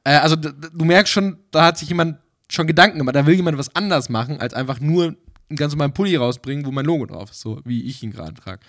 Äh, 0.03 0.17
also 0.17 0.35
du 0.35 0.85
merkst 0.85 1.13
schon, 1.13 1.37
da 1.51 1.65
hat 1.65 1.77
sich 1.77 1.87
jemand 1.89 2.17
schon 2.49 2.67
Gedanken 2.67 2.97
gemacht, 2.97 3.15
da 3.15 3.25
will 3.25 3.35
jemand 3.35 3.57
was 3.57 3.75
anders 3.75 4.09
machen, 4.09 4.39
als 4.41 4.53
einfach 4.53 4.79
nur 4.79 5.15
einen 5.49 5.55
ganz 5.55 5.73
normalen 5.73 5.93
Pulli 5.93 6.15
rausbringen, 6.15 6.65
wo 6.65 6.71
mein 6.71 6.85
Logo 6.85 7.05
drauf 7.05 7.31
ist, 7.31 7.39
so 7.41 7.61
wie 7.63 7.83
ich 7.83 8.03
ihn 8.03 8.11
gerade 8.11 8.33
trage. 8.33 8.59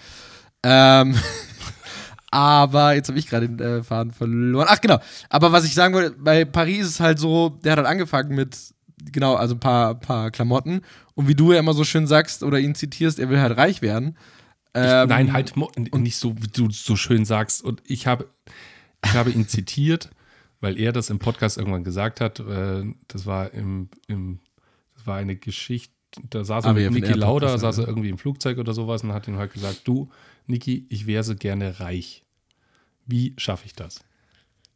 Ähm, 0.63 1.15
aber 2.31 2.95
jetzt 2.95 3.09
habe 3.09 3.19
ich 3.19 3.27
gerade 3.27 3.49
den 3.49 3.59
äh, 3.59 3.83
Faden 3.83 4.13
verloren. 4.13 4.67
Ach 4.69 4.81
genau. 4.81 4.99
Aber 5.29 5.53
was 5.53 5.65
ich 5.65 5.75
sagen 5.75 5.95
wollte, 5.95 6.17
bei 6.19 6.45
Paris 6.45 6.87
ist 6.87 6.93
es 6.95 7.01
halt 7.01 7.19
so, 7.19 7.49
der 7.65 7.73
hat 7.73 7.79
halt 7.79 7.89
angefangen 7.89 8.35
mit, 8.37 8.57
genau, 9.13 9.35
also 9.35 9.55
ein 9.55 9.61
paar, 9.61 9.95
paar 9.97 10.31
Klamotten. 10.31 10.83
Und 11.15 11.27
wie 11.29 11.35
du 11.35 11.53
ja 11.53 11.59
immer 11.59 11.75
so 11.75 11.85
schön 11.85 12.07
sagst 12.07 12.43
oder 12.43 12.59
ihn 12.59 12.75
zitierst, 12.75 13.19
er 13.19 13.29
will 13.31 13.41
halt 13.41 13.57
reich 13.57 13.83
werden. 13.83 14.17
Ähm, 14.75 15.09
Nein, 15.09 15.33
halt 15.33 15.55
nicht 15.57 16.17
so, 16.17 16.37
wie 16.37 16.49
du 16.49 16.71
so 16.71 16.97
schön 16.97 17.25
sagst. 17.25 17.63
Und 17.63 17.83
ich 17.87 18.07
habe, 18.07 18.29
Ich 19.05 19.15
habe 19.15 19.31
ihn 19.31 19.49
zitiert, 19.49 20.11
weil 20.61 20.79
er 20.79 20.93
das 20.93 21.11
im 21.11 21.19
Podcast 21.19 21.59
irgendwann 21.59 21.85
gesagt 21.85 22.21
hat. 22.21 22.41
Äh, 22.41 22.85
das 23.09 23.27
war 23.27 23.53
im, 23.53 23.89
im 24.07 24.41
das 24.95 25.07
war 25.07 25.17
eine 25.17 25.37
Geschichte, 25.37 25.95
da 26.29 26.45
saß 26.45 26.65
er 26.65 26.71
Aber 26.71 26.81
ja, 26.81 26.91
mit 26.91 27.05
Niki 27.05 27.19
Lauda, 27.19 27.57
saß 27.57 27.79
er 27.79 27.89
irgendwie 27.89 28.11
im 28.11 28.19
Flugzeug 28.19 28.59
oder 28.59 28.75
sowas 28.75 29.03
und 29.03 29.13
hat 29.13 29.27
ihm 29.29 29.39
halt 29.39 29.53
gesagt, 29.53 29.83
du, 29.85 30.11
Niki, 30.47 30.87
ich 30.91 31.07
wäre 31.07 31.25
so 31.25 31.35
gerne 31.35 31.81
reich. 31.81 32.25
Wie 33.07 33.35
schaffe 33.39 33.67
ich 33.67 33.75
das? 33.75 34.05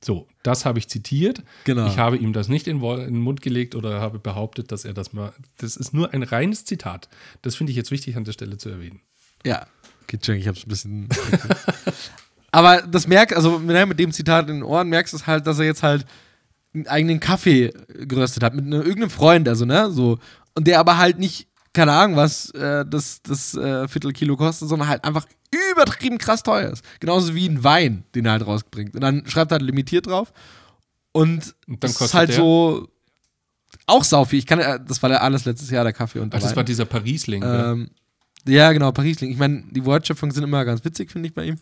So, 0.03 0.29
das 0.43 0.65
habe 0.65 0.79
ich 0.79 0.89
zitiert. 0.89 1.43
Genau. 1.65 1.87
Ich 1.87 1.99
habe 1.99 2.17
ihm 2.17 2.33
das 2.33 2.49
nicht 2.49 2.67
in 2.69 2.81
den 2.81 3.21
Mund 3.21 3.41
gelegt 3.41 3.75
oder 3.75 4.01
habe 4.01 4.19
behauptet, 4.19 4.71
dass 4.71 4.85
er 4.85 4.93
das 4.93 5.13
mal. 5.13 5.33
Das 5.59 5.77
ist 5.77 5.95
nur 5.95 6.13
ein 6.13 6.23
reines 6.23 6.65
Zitat. 6.65 7.09
Das 7.43 7.57
finde 7.57 7.71
ich 7.71 7.77
jetzt 7.77 7.91
wichtig 7.91 8.17
an 8.17 8.25
der 8.25 8.33
Stelle 8.33 8.59
zu 8.59 8.69
erwähnen. 8.69 9.01
Ja, 9.47 9.67
geht 10.07 10.25
schon, 10.27 10.37
ich 10.37 10.49
hab's 10.49 10.65
ein 10.65 10.69
bisschen. 10.69 11.09
Aber 12.51 12.83
das 12.83 13.09
merkt, 13.09 13.35
also 13.35 13.59
mit 13.59 13.99
dem 13.99 14.13
Zitat 14.13 14.49
in 14.49 14.57
den 14.57 14.63
Ohren 14.63 14.89
merkst 14.89 15.13
du 15.13 15.17
es 15.17 15.27
halt, 15.27 15.47
dass 15.47 15.59
er 15.59 15.65
jetzt 15.65 15.83
halt 15.83 16.07
einen 16.73 16.87
eigenen 16.87 17.21
Kaffee 17.21 17.73
geröstet 17.89 18.43
hat 18.43 18.55
mit 18.55 18.65
ne, 18.65 18.77
irgendeinem 18.77 19.11
Freund, 19.11 19.49
also 19.49 19.65
ne, 19.65 19.91
so. 19.91 20.19
Und 20.55 20.67
der 20.67 20.79
aber 20.79 20.99
halt 20.99 21.19
nicht, 21.19 21.49
keine 21.73 21.93
Ahnung, 21.93 22.17
was 22.17 22.51
äh, 22.51 22.85
das, 22.87 23.23
das 23.23 23.55
äh, 23.55 23.89
Viertelkilo 23.89 24.37
kostet, 24.37 24.69
sondern 24.69 24.89
halt 24.89 25.05
einfach 25.05 25.27
übertrieben 25.73 26.19
krass 26.19 26.43
teuer 26.43 26.71
ist. 26.71 26.85
Genauso 27.01 27.35
wie 27.35 27.49
ein 27.49 27.65
Wein, 27.65 28.05
den 28.15 28.27
er 28.27 28.33
halt 28.33 28.47
rausbringt. 28.47 28.95
Und 28.95 29.01
dann 29.01 29.25
schreibt 29.27 29.51
er 29.53 29.57
halt 29.57 29.63
limitiert 29.63 30.07
drauf. 30.07 30.33
Und, 31.13 31.55
Und 31.67 31.83
dann 31.83 31.91
das 31.93 32.01
ist 32.01 32.15
halt 32.15 32.31
der? 32.31 32.37
so 32.37 32.89
auch 33.87 34.05
saufi. 34.05 34.39
Ich 34.39 34.47
kann, 34.47 34.61
äh, 34.61 34.79
das 34.87 35.03
war 35.03 35.11
ja 35.11 35.19
alles 35.19 35.45
letztes 35.45 35.71
Jahr, 35.71 35.85
der 35.85 35.93
Kaffee 35.93 36.21
und 36.21 36.33
Also 36.35 36.47
das 36.47 36.57
war 36.57 36.65
dieser 36.65 36.85
Paris-Link. 36.85 37.45
oder? 37.45 37.77
Ja, 38.47 38.73
genau, 38.73 38.93
Paris-Link. 38.93 39.33
Ich 39.33 39.39
meine, 39.39 39.65
die 39.71 39.85
Wortschöpfungen 39.85 40.35
sind 40.35 40.45
immer 40.45 40.65
ganz 40.65 40.85
witzig, 40.85 41.11
finde 41.11 41.29
ich 41.29 41.35
bei 41.35 41.45
ihm. 41.45 41.57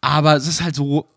Aber 0.00 0.36
es 0.36 0.46
ist 0.46 0.62
halt 0.62 0.74
so, 0.74 1.08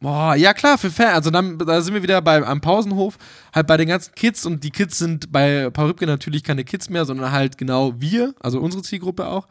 boah, 0.00 0.34
ja 0.34 0.54
klar, 0.54 0.78
für 0.78 0.90
Fan. 0.90 1.14
Also 1.14 1.30
dann, 1.30 1.58
da 1.58 1.80
sind 1.82 1.94
wir 1.94 2.02
wieder 2.02 2.20
bei, 2.22 2.44
am 2.46 2.60
Pausenhof, 2.60 3.18
halt 3.54 3.66
bei 3.66 3.76
den 3.76 3.88
ganzen 3.88 4.14
Kids 4.14 4.46
und 4.46 4.64
die 4.64 4.70
Kids 4.70 4.98
sind 4.98 5.30
bei 5.32 5.68
Paul 5.70 5.88
Rübke 5.88 6.06
natürlich 6.06 6.42
keine 6.42 6.64
Kids 6.64 6.88
mehr, 6.88 7.04
sondern 7.04 7.32
halt 7.32 7.58
genau 7.58 8.00
wir, 8.00 8.34
also 8.40 8.60
unsere 8.60 8.82
Zielgruppe 8.82 9.26
auch, 9.26 9.46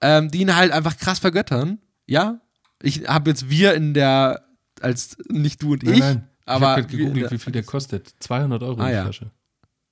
ähm, 0.00 0.30
die 0.30 0.40
ihn 0.40 0.54
halt 0.56 0.72
einfach 0.72 0.96
krass 0.96 1.18
vergöttern. 1.20 1.78
Ja, 2.06 2.40
ich 2.82 3.08
habe 3.08 3.30
jetzt 3.30 3.48
wir 3.50 3.74
in 3.74 3.94
der, 3.94 4.42
als 4.80 5.16
nicht 5.28 5.62
du 5.62 5.72
und 5.72 5.82
ich, 5.84 5.90
ich 5.98 6.04
aber 6.44 6.68
habe 6.68 6.82
gerade 6.82 6.92
wir- 6.92 6.98
gegoogelt, 6.98 7.30
wie 7.30 7.38
viel 7.38 7.52
der 7.52 7.62
kostet. 7.62 8.12
200 8.18 8.62
Euro 8.62 8.80
Ah, 8.80 8.88
die 8.88 8.92
ja. 8.94 9.02
Flasche. 9.04 9.30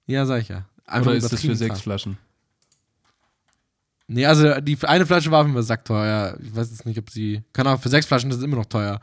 Ja, 0.07 0.27
sag 0.27 0.43
ich 0.43 0.49
ja. 0.49 0.67
Einfach 0.85 1.07
Oder 1.13 1.17
ist 1.17 1.33
das 1.33 1.41
für 1.41 1.55
sechs. 1.57 1.81
Flaschen? 1.81 2.19
Nee, 4.13 4.27
also 4.27 4.61
die 4.61 4.77
eine 4.83 5.07
Flasche 5.07 5.31
war 5.31 5.49
Fall 5.49 5.63
sackteuer. 5.63 6.37
Ich 6.43 6.55
weiß 6.55 6.71
jetzt 6.71 6.87
nicht, 6.87 6.99
ob 6.99 7.11
sie. 7.11 7.43
Kann 7.53 7.67
auch 7.67 7.81
für 7.81 7.89
sechs 7.89 8.07
Flaschen, 8.07 8.31
das 8.31 8.39
ist 8.39 8.45
immer 8.45 8.57
noch 8.57 8.67
teuer. 8.67 9.01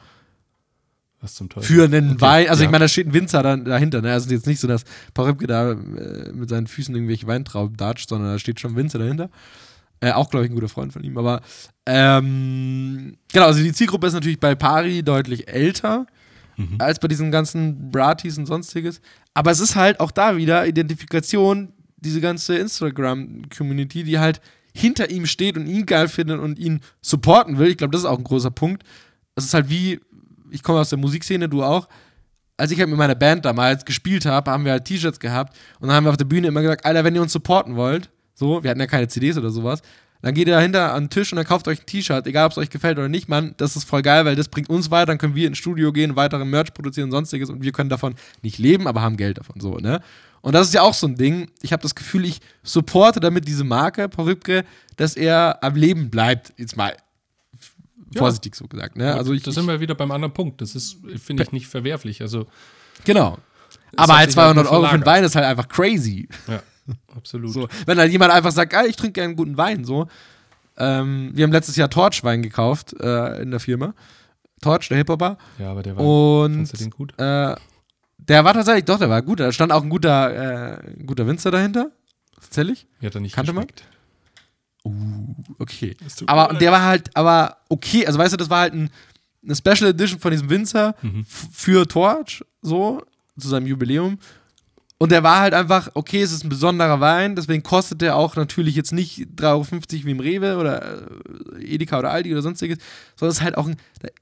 Was 1.21 1.35
zum 1.35 1.49
Teufel? 1.49 1.67
Für 1.67 1.83
einen 1.83 2.11
Okay, 2.11 2.21
Wein. 2.21 2.49
Also 2.49 2.63
ja. 2.63 2.69
ich 2.69 2.71
meine, 2.71 2.85
da 2.85 2.87
steht 2.87 3.07
ein 3.07 3.13
Winzer 3.13 3.43
da, 3.43 3.57
dahinter. 3.57 4.01
Ne? 4.01 4.13
Also 4.13 4.29
jetzt 4.29 4.47
nicht 4.47 4.59
so, 4.59 4.67
dass 4.67 4.85
Parübke 5.13 5.47
da 5.47 5.71
äh, 5.71 6.31
mit 6.31 6.49
seinen 6.49 6.67
Füßen 6.67 6.95
irgendwelche 6.95 7.27
Weintrauben 7.27 7.75
datscht, 7.75 8.07
sondern 8.07 8.31
da 8.31 8.39
steht 8.39 8.59
schon 8.59 8.71
ein 8.71 8.75
Winzer 8.77 8.99
dahinter. 8.99 9.29
Äh, 9.99 10.13
auch, 10.13 10.29
glaube 10.29 10.45
ich, 10.45 10.51
ein 10.51 10.55
guter 10.55 10.69
Freund 10.69 10.93
von 10.93 11.03
ihm. 11.03 11.17
Aber 11.17 11.41
ähm, 11.85 13.17
genau, 13.33 13.47
also 13.47 13.61
die 13.61 13.73
Zielgruppe 13.73 14.07
ist 14.07 14.13
natürlich 14.13 14.39
bei 14.39 14.55
Pari 14.55 15.03
deutlich 15.03 15.47
älter 15.49 16.05
Mhm. 16.59 16.75
als 16.77 16.99
bei 16.99 17.07
diesen 17.07 17.31
ganzen 17.31 17.89
Bratis 17.89 18.37
und 18.37 18.45
sonstiges. 18.45 18.99
Aber 19.33 19.49
es 19.49 19.61
ist 19.61 19.77
halt 19.77 20.01
auch 20.01 20.11
da 20.11 20.35
wieder 20.35 20.67
Identifikation, 20.67 21.71
diese 21.95 22.19
ganze 22.19 22.57
Instagram-Community, 22.57 24.03
die 24.03 24.19
halt 24.19 24.41
hinter 24.73 25.09
ihm 25.09 25.25
steht 25.25 25.57
und 25.57 25.67
ihn 25.67 25.85
geil 25.85 26.07
findet 26.07 26.39
und 26.39 26.59
ihn 26.59 26.81
supporten 27.01 27.57
will. 27.57 27.69
Ich 27.69 27.77
glaube, 27.77 27.91
das 27.91 28.01
ist 28.01 28.07
auch 28.07 28.17
ein 28.17 28.23
großer 28.23 28.51
Punkt. 28.51 28.83
Es 29.35 29.45
ist 29.45 29.53
halt 29.53 29.69
wie, 29.69 29.99
ich 30.51 30.63
komme 30.63 30.79
aus 30.79 30.89
der 30.89 30.99
Musikszene, 30.99 31.49
du 31.49 31.63
auch. 31.63 31.87
Als 32.57 32.71
ich 32.71 32.79
halt 32.79 32.89
mit 32.89 32.97
meiner 32.97 33.15
Band 33.15 33.45
damals 33.45 33.85
gespielt 33.85 34.25
habe, 34.25 34.51
haben 34.51 34.65
wir 34.65 34.73
halt 34.73 34.85
T-Shirts 34.85 35.19
gehabt 35.19 35.57
und 35.79 35.87
dann 35.87 35.95
haben 35.95 36.03
wir 36.05 36.09
auf 36.09 36.17
der 36.17 36.25
Bühne 36.25 36.47
immer 36.47 36.61
gesagt, 36.61 36.85
Alter, 36.85 37.03
wenn 37.05 37.15
ihr 37.15 37.21
uns 37.21 37.31
supporten 37.31 37.75
wollt, 37.75 38.09
so, 38.33 38.63
wir 38.63 38.69
hatten 38.69 38.79
ja 38.81 38.87
keine 38.87 39.07
CDs 39.07 39.37
oder 39.37 39.49
sowas, 39.49 39.81
dann 40.21 40.33
geht 40.33 40.47
ihr 40.47 40.55
dahinter 40.55 40.93
an 40.93 41.05
den 41.05 41.09
Tisch 41.09 41.31
und 41.31 41.37
dann 41.37 41.45
kauft 41.45 41.67
euch 41.69 41.79
ein 41.79 41.85
T-Shirt, 41.85 42.27
egal 42.27 42.45
ob 42.45 42.51
es 42.51 42.57
euch 42.57 42.69
gefällt 42.69 42.97
oder 42.97 43.07
nicht, 43.07 43.29
Mann, 43.29 43.53
das 43.57 43.77
ist 43.77 43.85
voll 43.85 44.01
geil, 44.01 44.25
weil 44.25 44.35
das 44.35 44.49
bringt 44.49 44.69
uns 44.69 44.91
weiter, 44.91 45.07
dann 45.07 45.17
können 45.17 45.35
wir 45.35 45.47
ins 45.47 45.57
Studio 45.57 45.93
gehen, 45.93 46.17
weitere 46.17 46.43
Merch 46.43 46.73
produzieren 46.73 47.05
und 47.05 47.11
sonstiges 47.11 47.49
und 47.49 47.63
wir 47.63 47.71
können 47.71 47.89
davon 47.89 48.15
nicht 48.41 48.57
leben, 48.57 48.87
aber 48.87 49.01
haben 49.01 49.15
Geld 49.15 49.37
davon, 49.37 49.61
so, 49.61 49.77
ne? 49.77 50.01
Und 50.41 50.53
das 50.53 50.67
ist 50.67 50.73
ja 50.73 50.81
auch 50.81 50.93
so 50.93 51.07
ein 51.07 51.15
Ding, 51.15 51.49
ich 51.61 51.73
habe 51.73 51.81
das 51.83 51.95
Gefühl, 51.95 52.25
ich 52.25 52.39
supporte 52.63 53.19
damit 53.19 53.47
diese 53.47 53.63
Marke, 53.63 54.07
Paul 54.09 54.25
Rübke, 54.25 54.63
dass 54.95 55.15
er 55.15 55.59
am 55.61 55.75
Leben 55.75 56.09
bleibt, 56.09 56.53
jetzt 56.57 56.77
mal 56.77 56.95
Ja. 58.13 58.19
vorsichtig 58.19 58.55
so 58.55 58.67
gesagt, 58.67 58.95
ne? 58.95 59.13
Also 59.15 59.33
ich, 59.33 59.43
da 59.43 59.51
sind 59.51 59.67
wir 59.67 59.79
wieder 59.79 59.95
beim 59.95 60.11
anderen 60.11 60.33
Punkt. 60.33 60.61
Das 60.61 60.75
ist, 60.75 60.97
finde 61.23 61.43
ich, 61.43 61.51
nicht 61.51 61.67
verwerflich. 61.67 62.21
Also, 62.21 62.47
genau. 63.05 63.37
Aber 63.97 64.17
halt 64.17 64.31
sich 64.31 64.37
halt 64.37 64.55
200 64.55 64.63
nur 64.65 64.73
Euro 64.73 64.83
für 64.87 64.93
einen. 64.93 65.05
Wein 65.05 65.23
ist 65.23 65.35
halt 65.35 65.45
einfach 65.45 65.67
crazy. 65.67 66.27
ja, 66.47 66.61
absolut. 67.15 67.51
So, 67.53 67.67
wenn 67.85 67.97
halt 67.99 68.11
jemand 68.11 68.31
einfach 68.31 68.51
sagt, 68.51 68.71
geil, 68.71 68.87
ich 68.89 68.95
trinke 68.95 69.13
gerne 69.13 69.27
einen 69.29 69.35
guten 69.35 69.57
Wein, 69.57 69.83
so. 69.83 70.07
Ähm, 70.77 71.31
wir 71.33 71.43
haben 71.43 71.51
letztes 71.51 71.75
Jahr 71.75 71.89
Torch-Wein 71.89 72.41
gekauft 72.41 72.93
äh, 73.01 73.41
in 73.41 73.51
der 73.51 73.59
Firma. 73.59 73.93
Torch, 74.61 74.87
der 74.89 74.97
Hip-Hopper. 74.97 75.37
Ja, 75.57 75.71
aber 75.71 75.83
der 75.83 75.95
war. 75.97 76.03
Und 76.05 76.55
fandst 76.55 76.73
du 76.73 76.77
den 76.77 76.89
gut? 76.89 77.13
äh, 77.17 77.55
der 78.27 78.43
war 78.45 78.53
tatsächlich, 78.53 78.85
doch, 78.85 78.99
der 78.99 79.09
war 79.09 79.21
gut. 79.21 79.39
Da 79.39 79.51
stand 79.51 79.71
auch 79.71 79.81
ein 79.83 79.89
guter, 79.89 80.79
äh, 80.81 80.89
ein 80.99 81.05
guter 81.05 81.25
Winzer 81.27 81.51
dahinter. 81.51 81.91
Tatsächlich. 82.39 82.87
Mir 82.99 83.07
hat 83.07 83.15
er 83.15 83.21
nicht 83.21 83.35
kannte 83.35 83.53
man? 83.53 83.65
geschmeckt. 83.67 83.85
Okay. 85.57 85.95
Es 86.05 86.15
tut 86.15 86.27
mir 86.27 86.33
Aber 86.33 86.53
der 86.57 86.71
war 86.71 86.83
halt, 86.83 87.15
aber 87.15 87.57
okay, 87.69 88.05
also 88.05 88.17
weißt 88.17 88.33
du, 88.33 88.37
das 88.37 88.49
war 88.49 88.61
halt 88.61 88.73
ein, 88.73 88.89
eine 89.43 89.55
Special 89.55 89.89
Edition 89.89 90.19
von 90.19 90.31
diesem 90.31 90.49
Winzer 90.49 90.95
Mhm. 91.01 91.25
für 91.25 91.87
Torch, 91.87 92.43
so, 92.61 93.01
zu 93.37 93.47
seinem 93.47 93.67
Jubiläum. 93.67 94.19
Und 95.01 95.11
der 95.13 95.23
war 95.23 95.39
halt 95.39 95.53
einfach, 95.53 95.89
okay, 95.93 96.21
es 96.21 96.33
ist 96.33 96.43
ein 96.43 96.49
besonderer 96.49 96.99
Wein, 96.99 97.35
deswegen 97.37 97.63
kostet 97.63 98.01
der 98.01 98.17
auch 98.17 98.35
natürlich 98.35 98.75
jetzt 98.75 98.91
nicht 98.91 99.19
3,50 99.37 99.45
Euro 99.45 100.05
wie 100.05 100.11
im 100.11 100.19
Rewe 100.19 100.57
oder 100.57 100.81
äh, 101.57 101.63
Edeka 101.73 101.99
oder 101.99 102.11
Aldi 102.11 102.33
oder 102.33 102.41
sonstiges, 102.41 102.79
sondern 103.15 103.31
es 103.31 103.37
ist 103.37 103.43
halt 103.43 103.57
auch 103.57 103.67
ein, 103.67 103.77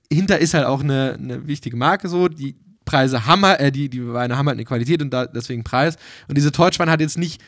dahinter 0.09 0.37
ist 0.37 0.53
halt 0.53 0.65
auch 0.65 0.81
eine, 0.83 1.17
eine 1.19 1.47
wichtige 1.47 1.75
Marke 1.77 2.09
so, 2.09 2.27
die 2.27 2.55
Preise 2.87 3.27
haben 3.27 3.45
halt, 3.45 3.59
äh, 3.59 3.71
die, 3.71 3.89
die 3.89 4.11
Weine 4.13 4.35
haben 4.37 4.47
halt 4.47 4.55
eine 4.57 4.65
Qualität 4.65 5.01
und 5.03 5.11
da, 5.11 5.27
deswegen 5.27 5.63
Preis. 5.63 5.97
Und 6.27 6.35
diese 6.35 6.51
Torchwein 6.51 6.89
hat 6.89 6.99
jetzt 7.01 7.19
nicht, 7.19 7.39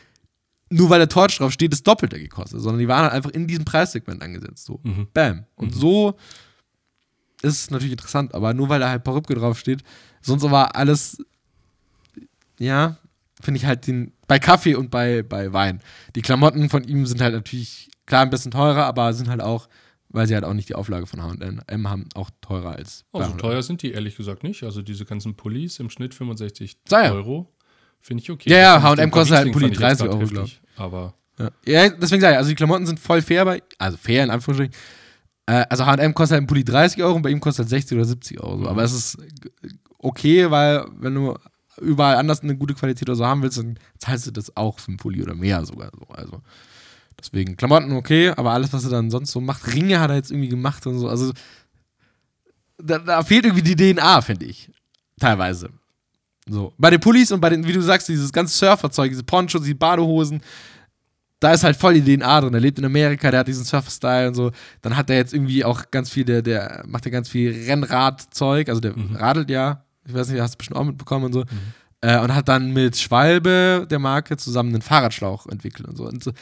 nur 0.68 0.88
weil 0.90 1.00
der 1.00 1.08
Torch 1.08 1.36
drauf 1.38 1.50
steht, 1.52 1.72
das 1.72 1.82
Doppelte 1.82 2.20
gekostet, 2.20 2.60
sondern 2.60 2.78
die 2.78 2.86
waren 2.86 3.02
halt 3.02 3.12
einfach 3.12 3.30
in 3.30 3.48
diesem 3.48 3.64
Preissegment 3.64 4.22
angesetzt. 4.22 4.64
So, 4.64 4.78
Mhm. 4.84 5.08
bam. 5.12 5.44
Und 5.56 5.74
so 5.74 6.14
ist 7.42 7.54
es 7.64 7.70
natürlich 7.70 7.92
interessant, 7.92 8.34
aber 8.34 8.54
nur 8.54 8.68
weil 8.68 8.78
da 8.78 8.88
halt 8.90 9.02
Parübke 9.02 9.34
draufsteht, 9.34 9.82
sonst 10.20 10.44
aber 10.44 10.76
alles, 10.76 11.18
ja, 12.58 12.96
finde 13.40 13.58
ich 13.58 13.64
halt 13.66 13.86
den, 13.86 14.12
bei 14.28 14.38
Kaffee 14.38 14.74
und 14.74 14.90
bei, 14.90 15.22
bei 15.22 15.52
Wein. 15.52 15.80
Die 16.14 16.22
Klamotten 16.22 16.68
von 16.68 16.84
ihm 16.84 17.06
sind 17.06 17.20
halt 17.20 17.34
natürlich, 17.34 17.90
klar, 18.06 18.22
ein 18.22 18.30
bisschen 18.30 18.50
teurer, 18.50 18.84
aber 18.84 19.12
sind 19.14 19.28
halt 19.30 19.40
auch, 19.40 19.68
weil 20.10 20.26
sie 20.26 20.34
halt 20.34 20.44
auch 20.44 20.54
nicht 20.54 20.68
die 20.68 20.74
Auflage 20.74 21.06
von 21.06 21.22
H&M 21.22 21.88
haben, 21.88 22.08
auch 22.14 22.30
teurer 22.40 22.76
als 22.76 23.04
Oh, 23.12 23.22
so 23.22 23.30
bei 23.30 23.36
teuer 23.36 23.62
sind 23.62 23.82
die 23.82 23.92
ehrlich 23.92 24.16
gesagt 24.16 24.42
nicht. 24.42 24.62
Also 24.64 24.82
diese 24.82 25.04
ganzen 25.04 25.34
Pullis 25.34 25.78
im 25.78 25.88
Schnitt 25.90 26.14
65 26.14 26.78
Sei 26.86 27.04
ja. 27.06 27.12
Euro. 27.12 27.52
Finde 28.00 28.22
ich 28.22 28.30
okay. 28.30 28.50
Ja, 28.50 28.58
ja, 28.58 28.76
ich 28.76 28.82
H&M 28.82 29.10
kostet 29.10 29.36
halt 29.36 29.46
ein 29.46 29.52
Pulli 29.52 29.66
fand 29.66 29.74
ich 29.74 29.80
jetzt 29.80 30.00
30 30.00 30.06
grad 30.06 30.14
Euro, 30.14 30.40
heftig, 30.42 30.60
Aber 30.76 31.14
Ja. 31.38 31.50
ja, 31.66 31.88
deswegen 31.90 32.20
sage 32.20 32.34
ich, 32.34 32.38
also 32.38 32.48
die 32.50 32.56
Klamotten 32.56 32.86
sind 32.86 32.98
voll 32.98 33.22
fair 33.22 33.44
bei, 33.44 33.62
also 33.78 33.96
fair 33.96 34.24
in 34.24 34.30
Anführungsstrichen. 34.30 34.74
Äh, 35.46 35.66
also 35.68 35.86
H&M 35.86 36.14
kostet 36.14 36.34
halt 36.36 36.44
ein 36.44 36.46
Pulli 36.46 36.64
30 36.64 37.02
Euro 37.02 37.14
und 37.14 37.22
bei 37.22 37.30
ihm 37.30 37.40
kostet 37.40 37.64
halt 37.64 37.70
60 37.70 37.96
oder 37.96 38.06
70 38.06 38.40
Euro. 38.40 38.58
So. 38.58 38.68
Aber 38.68 38.82
es 38.82 38.92
ist 38.92 39.18
okay, 39.98 40.50
weil 40.50 40.86
wenn 40.98 41.14
du 41.14 41.36
überall 41.80 42.16
anders 42.16 42.40
eine 42.40 42.56
gute 42.56 42.74
Qualität 42.74 43.08
oder 43.08 43.16
so 43.16 43.26
haben 43.26 43.42
willst, 43.42 43.58
dann 43.58 43.78
zahlst 43.98 44.26
du 44.26 44.30
das 44.30 44.56
auch 44.56 44.78
für 44.78 44.88
einen 44.88 44.96
Pulli 44.96 45.22
oder 45.22 45.34
mehr 45.34 45.64
sogar. 45.64 45.90
So. 45.98 46.06
Also 46.12 46.42
deswegen 47.20 47.56
Klamotten 47.56 47.92
okay, 47.92 48.30
aber 48.30 48.52
alles, 48.52 48.72
was 48.72 48.84
er 48.84 48.90
dann 48.90 49.10
sonst 49.10 49.30
so 49.30 49.40
macht, 49.40 49.72
Ringe 49.74 50.00
hat 50.00 50.10
er 50.10 50.16
jetzt 50.16 50.30
irgendwie 50.30 50.48
gemacht 50.48 50.86
und 50.86 50.98
so. 50.98 51.08
Also 51.08 51.32
da, 52.78 52.98
da 52.98 53.22
fehlt 53.22 53.44
irgendwie 53.44 53.74
die 53.74 53.94
DNA, 53.94 54.20
finde 54.22 54.46
ich. 54.46 54.70
Teilweise. 55.18 55.70
So. 56.48 56.72
Bei 56.78 56.90
den 56.90 57.00
Pullis 57.00 57.30
und 57.32 57.40
bei 57.40 57.50
den, 57.50 57.66
wie 57.66 57.72
du 57.72 57.80
sagst, 57.80 58.08
dieses 58.08 58.32
ganze 58.32 58.56
Surferzeug, 58.56 59.10
diese 59.10 59.22
Ponchos, 59.22 59.62
die 59.62 59.74
Badehosen, 59.74 60.40
da 61.38 61.52
ist 61.52 61.64
halt 61.64 61.76
voll 61.76 61.94
die 62.00 62.16
DNA 62.16 62.40
drin. 62.40 62.54
Er 62.54 62.60
lebt 62.60 62.78
in 62.78 62.84
Amerika, 62.84 63.30
der 63.30 63.40
hat 63.40 63.48
diesen 63.48 63.64
Surfer-Style 63.64 64.28
und 64.28 64.34
so. 64.34 64.50
Dann 64.82 64.96
hat 64.96 65.08
er 65.08 65.16
jetzt 65.16 65.32
irgendwie 65.32 65.64
auch 65.64 65.90
ganz 65.90 66.10
viel, 66.10 66.24
der, 66.24 66.42
der 66.42 66.84
macht 66.86 67.06
ja 67.06 67.10
ganz 67.10 67.28
viel 67.28 67.52
Rennradzeug, 67.66 68.68
also 68.68 68.80
der 68.80 68.94
radelt 69.14 69.50
ja. 69.50 69.84
Ich 70.06 70.14
weiß 70.14 70.28
nicht, 70.28 70.40
hast 70.40 70.54
du 70.54 70.58
bestimmt 70.58 70.78
auch 70.78 70.84
mitbekommen 70.84 71.26
und 71.26 71.32
so. 71.32 71.44
Äh, 72.02 72.18
und 72.18 72.34
hat 72.34 72.48
dann 72.48 72.72
mit 72.72 72.96
Schwalbe, 72.96 73.86
der 73.90 73.98
Marke, 73.98 74.36
zusammen 74.36 74.70
einen 74.70 74.82
Fahrradschlauch 74.82 75.46
entwickelt 75.46 75.88
und 75.88 75.96
so. 75.96 76.04
Und 76.06 76.22
so. 76.22 76.32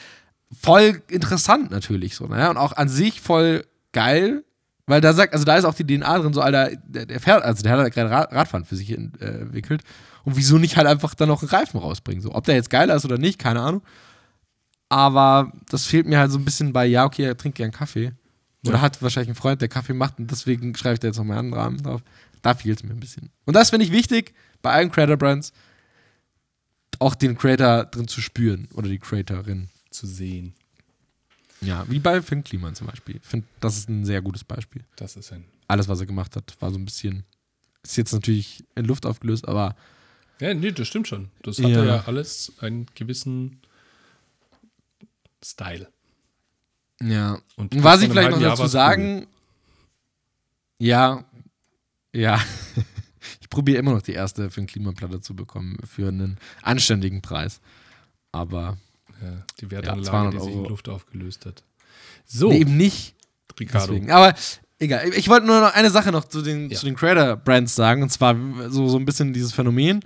Voll 0.53 1.03
interessant 1.09 1.71
natürlich 1.71 2.15
so, 2.17 2.27
ne? 2.27 2.49
Und 2.51 2.57
auch 2.57 2.73
an 2.73 2.89
sich 2.89 3.21
voll 3.21 3.65
geil, 3.93 4.45
weil 4.87 5.01
da 5.03 5.13
sagt, 5.13 5.35
also 5.35 5.45
da 5.45 5.57
ist 5.57 5.65
auch 5.65 5.75
die 5.75 5.87
DNA 5.87 6.19
drin, 6.19 6.33
so, 6.33 6.41
Alter, 6.41 6.71
der, 6.87 7.05
der 7.07 7.21
fährt, 7.21 7.43
also 7.45 7.63
der 7.63 7.73
hat 7.73 7.81
halt 7.81 7.93
gerade 7.95 8.11
Rad, 8.11 8.33
Radfahren 8.33 8.65
für 8.65 8.77
sich 8.77 8.91
ent- 8.91 9.21
entwickelt. 9.21 9.83
Und 10.25 10.37
wieso 10.37 10.57
nicht 10.59 10.77
halt 10.77 10.87
einfach 10.87 11.15
dann 11.15 11.29
noch 11.29 11.43
einen 11.43 11.51
Reifen 11.51 11.79
rausbringen? 11.79 12.23
So, 12.23 12.35
ob 12.35 12.45
der 12.45 12.55
jetzt 12.55 12.71
geiler 12.71 12.95
ist 12.95 13.05
oder 13.05 13.19
nicht, 13.19 13.39
keine 13.39 13.61
Ahnung. 13.61 13.83
Aber 14.89 15.53
das 15.69 15.85
fehlt 15.85 16.07
mir 16.07 16.19
halt 16.19 16.31
so 16.33 16.39
ein 16.39 16.45
bisschen 16.45 16.73
bei, 16.73 16.87
ja, 16.87 17.05
okay, 17.05 17.25
er 17.25 17.37
trinkt 17.37 17.59
gern 17.59 17.71
Kaffee. 17.73 18.13
Ja, 18.63 18.71
Oder 18.71 18.81
hat 18.81 19.01
wahrscheinlich 19.03 19.29
einen 19.29 19.37
Freund, 19.37 19.61
der 19.61 19.69
Kaffee 19.69 19.93
macht 19.93 20.19
und 20.19 20.31
deswegen 20.31 20.75
schreibe 20.75 20.95
ich 20.95 21.01
da 21.01 21.09
jetzt 21.09 21.19
noch 21.19 21.25
meinen 21.25 21.51
Namen 21.51 21.83
drauf. 21.83 22.01
Da 22.43 22.55
fehlt 22.55 22.79
es 22.79 22.85
mir 22.85 22.91
ein 22.95 23.01
bisschen. 23.01 23.31
Und 23.45 23.55
das 23.55 23.71
finde 23.71 23.85
ich 23.85 23.93
wichtig, 23.93 24.33
bei 24.63 24.71
allen 24.71 24.91
Creator-Brands 24.91 25.53
auch 27.01 27.15
den 27.15 27.37
Creator 27.37 27.85
drin 27.85 28.09
zu 28.09 28.21
spüren 28.21 28.69
oder 28.75 28.89
die 28.89 28.99
Creatorin. 28.99 29.69
Zu 29.91 30.07
sehen. 30.07 30.55
Ja, 31.61 31.85
wie 31.89 31.99
bei 31.99 32.23
Finn 32.23 32.45
Kliman 32.45 32.75
zum 32.75 32.87
Beispiel. 32.87 33.17
Ich 33.17 33.27
finde, 33.27 33.47
das 33.61 33.77
ist 33.77 33.89
ein 33.89 34.05
sehr 34.05 34.23
gutes 34.23 34.45
Beispiel. 34.45 34.85
Das 34.97 35.17
ist 35.17 35.33
ein. 35.33 35.45
Alles, 35.67 35.89
was 35.89 36.01
er 36.01 36.07
gemacht 36.07 36.37
hat, 36.37 36.57
war 36.61 36.71
so 36.71 36.79
ein 36.79 36.85
bisschen, 36.85 37.25
ist 37.83 37.97
jetzt 37.97 38.13
natürlich 38.13 38.65
in 38.75 38.85
Luft 38.85 39.07
aufgelöst, 39.07 39.49
aber 39.49 39.75
Ja, 40.41 40.55
nee, 40.55 40.71
das 40.71 40.87
stimmt 40.87 41.09
schon. 41.09 41.31
Das 41.43 41.59
hatte 41.59 41.71
Ja. 41.71 41.85
ja, 41.85 42.05
alles 42.07 42.53
einen 42.61 42.87
gewissen 42.95 43.61
Style. 45.45 45.89
ja. 47.03 47.41
Und 47.57 47.75
Und 47.75 47.83
was 47.85 48.03
ich 48.03 48.09
vielleicht 48.09 48.31
noch 48.31 48.41
Jahr 48.41 48.57
dazu 48.57 48.67
sagen, 48.69 49.27
ja, 50.79 51.25
ja, 52.13 52.41
ich 53.41 53.51
probiere 53.51 53.79
immer 53.79 53.93
noch 53.93 54.03
die 54.03 54.13
erste 54.13 54.51
für 54.51 54.61
eine 54.61 54.67
Klimaplatte 54.67 55.21
zu 55.21 55.35
bekommen, 55.35 55.77
für 55.85 56.09
einen 56.09 56.39
anständigen 56.63 57.21
Preis. 57.21 57.61
Aber. 58.31 58.79
Ja, 59.23 59.45
die 59.61 59.65
Ja, 59.65 59.71
Wertanlage, 59.71 60.03
200 60.11 60.35
die 60.35 60.41
sich 60.47 60.55
in. 60.55 60.65
Luft 60.65 60.89
aufgelöst 60.89 61.47
hat. 61.47 61.63
So, 62.27 62.51
nee, 62.51 62.59
eben 62.59 62.77
nicht. 62.77 63.15
Ricardo. 63.59 63.93
Deswegen. 63.93 64.11
Aber 64.13 64.35
egal. 64.79 65.09
Ich 65.15 65.29
wollte 65.29 65.47
nur 65.47 65.61
noch 65.61 65.75
eine 65.75 65.91
Sache 65.91 66.13
noch 66.13 66.25
zu 66.25 66.43
den, 66.43 66.71
Ja. 66.71 66.79
zu 66.79 66.87
den 66.87 66.95
Creator-Brands 66.95 67.75
sagen, 67.75 68.03
und 68.03 68.11
zwar 68.11 68.37
so, 68.69 68.89
so 68.89 68.99
ein 68.99 69.05
bisschen 69.05 69.33
dieses 69.33 69.53
Phänomen, 69.53 70.05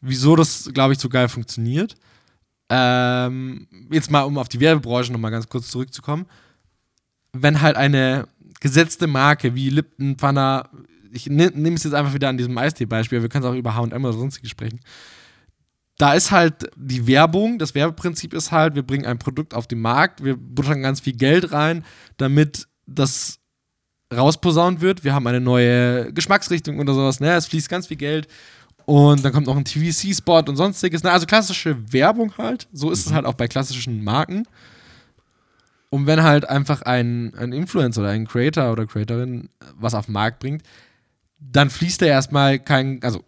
wieso 0.00 0.36
das, 0.36 0.70
glaube 0.72 0.92
ich, 0.92 0.98
so 1.00 1.08
geil 1.08 1.28
funktioniert. 1.28 1.96
Ähm, 2.70 3.66
jetzt 3.90 4.10
mal, 4.10 4.22
um 4.22 4.38
auf 4.38 4.48
die 4.48 4.60
Werbebranche 4.60 5.12
nochmal 5.12 5.30
ganz 5.30 5.48
kurz 5.48 5.68
zurückzukommen. 5.70 6.26
Wenn 7.32 7.60
halt 7.60 7.76
eine 7.76 8.28
gesetzte 8.60 9.06
Marke 9.06 9.54
wie 9.54 9.68
Lipton, 9.70 10.16
Pfanner, 10.16 10.68
ich 11.12 11.26
ne, 11.26 11.50
nehme 11.54 11.76
es 11.76 11.84
jetzt 11.84 11.92
einfach 11.94 12.14
wieder 12.14 12.28
an 12.28 12.38
diesem 12.38 12.56
Eistee-Beispiel, 12.56 13.20
wir 13.22 13.28
können 13.28 13.44
es 13.44 13.50
auch 13.50 13.54
über 13.54 13.74
H&M 13.74 14.04
oder 14.04 14.12
sonstiges 14.14 14.50
sprechen. 14.50 14.80
Da 16.02 16.14
ist 16.14 16.32
halt 16.32 16.68
die 16.74 17.06
Werbung, 17.06 17.60
das 17.60 17.76
Werbeprinzip 17.76 18.34
ist 18.34 18.50
halt, 18.50 18.74
wir 18.74 18.82
bringen 18.82 19.06
ein 19.06 19.20
Produkt 19.20 19.54
auf 19.54 19.68
den 19.68 19.80
Markt, 19.80 20.24
wir 20.24 20.36
buttern 20.36 20.82
ganz 20.82 20.98
viel 20.98 21.12
Geld 21.12 21.52
rein, 21.52 21.84
damit 22.16 22.66
das 22.88 23.38
rausposaunt 24.12 24.80
wird. 24.80 25.04
Wir 25.04 25.14
haben 25.14 25.28
eine 25.28 25.40
neue 25.40 26.12
Geschmacksrichtung 26.12 26.80
oder 26.80 26.92
sowas, 26.92 27.20
ne? 27.20 27.32
Es 27.34 27.46
fließt 27.46 27.68
ganz 27.68 27.86
viel 27.86 27.98
Geld. 27.98 28.26
Und 28.84 29.24
dann 29.24 29.32
kommt 29.32 29.46
noch 29.46 29.56
ein 29.56 29.64
TVC-Spot 29.64 30.42
und 30.48 30.56
sonstiges. 30.56 31.04
Ne? 31.04 31.12
Also 31.12 31.24
klassische 31.24 31.92
Werbung 31.92 32.36
halt. 32.36 32.66
So 32.72 32.90
ist 32.90 33.06
es 33.06 33.12
halt 33.12 33.24
auch 33.24 33.34
bei 33.34 33.46
klassischen 33.46 34.02
Marken. 34.02 34.42
Und 35.88 36.08
wenn 36.08 36.24
halt 36.24 36.48
einfach 36.48 36.82
ein, 36.82 37.32
ein 37.36 37.52
Influencer 37.52 38.00
oder 38.00 38.10
ein 38.10 38.26
Creator 38.26 38.72
oder 38.72 38.86
Creatorin 38.86 39.50
was 39.76 39.94
auf 39.94 40.06
den 40.06 40.14
Markt 40.14 40.40
bringt, 40.40 40.64
dann 41.38 41.70
fließt 41.70 42.02
da 42.02 42.06
erstmal 42.06 42.58
kein, 42.58 43.00
also 43.04 43.24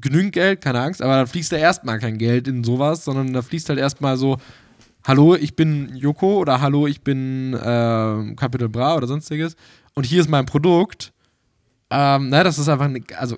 genügend 0.00 0.32
Geld, 0.32 0.60
keine 0.60 0.80
Angst, 0.80 1.02
aber 1.02 1.16
dann 1.16 1.26
fließt 1.26 1.52
da 1.52 1.56
erstmal 1.56 1.98
kein 1.98 2.18
Geld 2.18 2.48
in 2.48 2.64
sowas, 2.64 3.04
sondern 3.04 3.32
da 3.32 3.42
fließt 3.42 3.68
halt 3.68 3.78
erstmal 3.78 4.16
so, 4.16 4.38
hallo, 5.06 5.34
ich 5.34 5.56
bin 5.56 5.94
Joko 5.96 6.38
oder 6.38 6.60
hallo, 6.60 6.86
ich 6.86 7.02
bin 7.02 7.58
ähm, 7.62 8.36
Capital 8.36 8.68
Bra 8.68 8.96
oder 8.96 9.06
sonstiges 9.06 9.56
und 9.94 10.04
hier 10.04 10.20
ist 10.20 10.28
mein 10.28 10.46
Produkt. 10.46 11.12
Ähm, 11.90 12.28
na, 12.28 12.42
das 12.42 12.58
ist 12.58 12.68
einfach, 12.68 12.88
ne, 12.88 13.02
also 13.18 13.36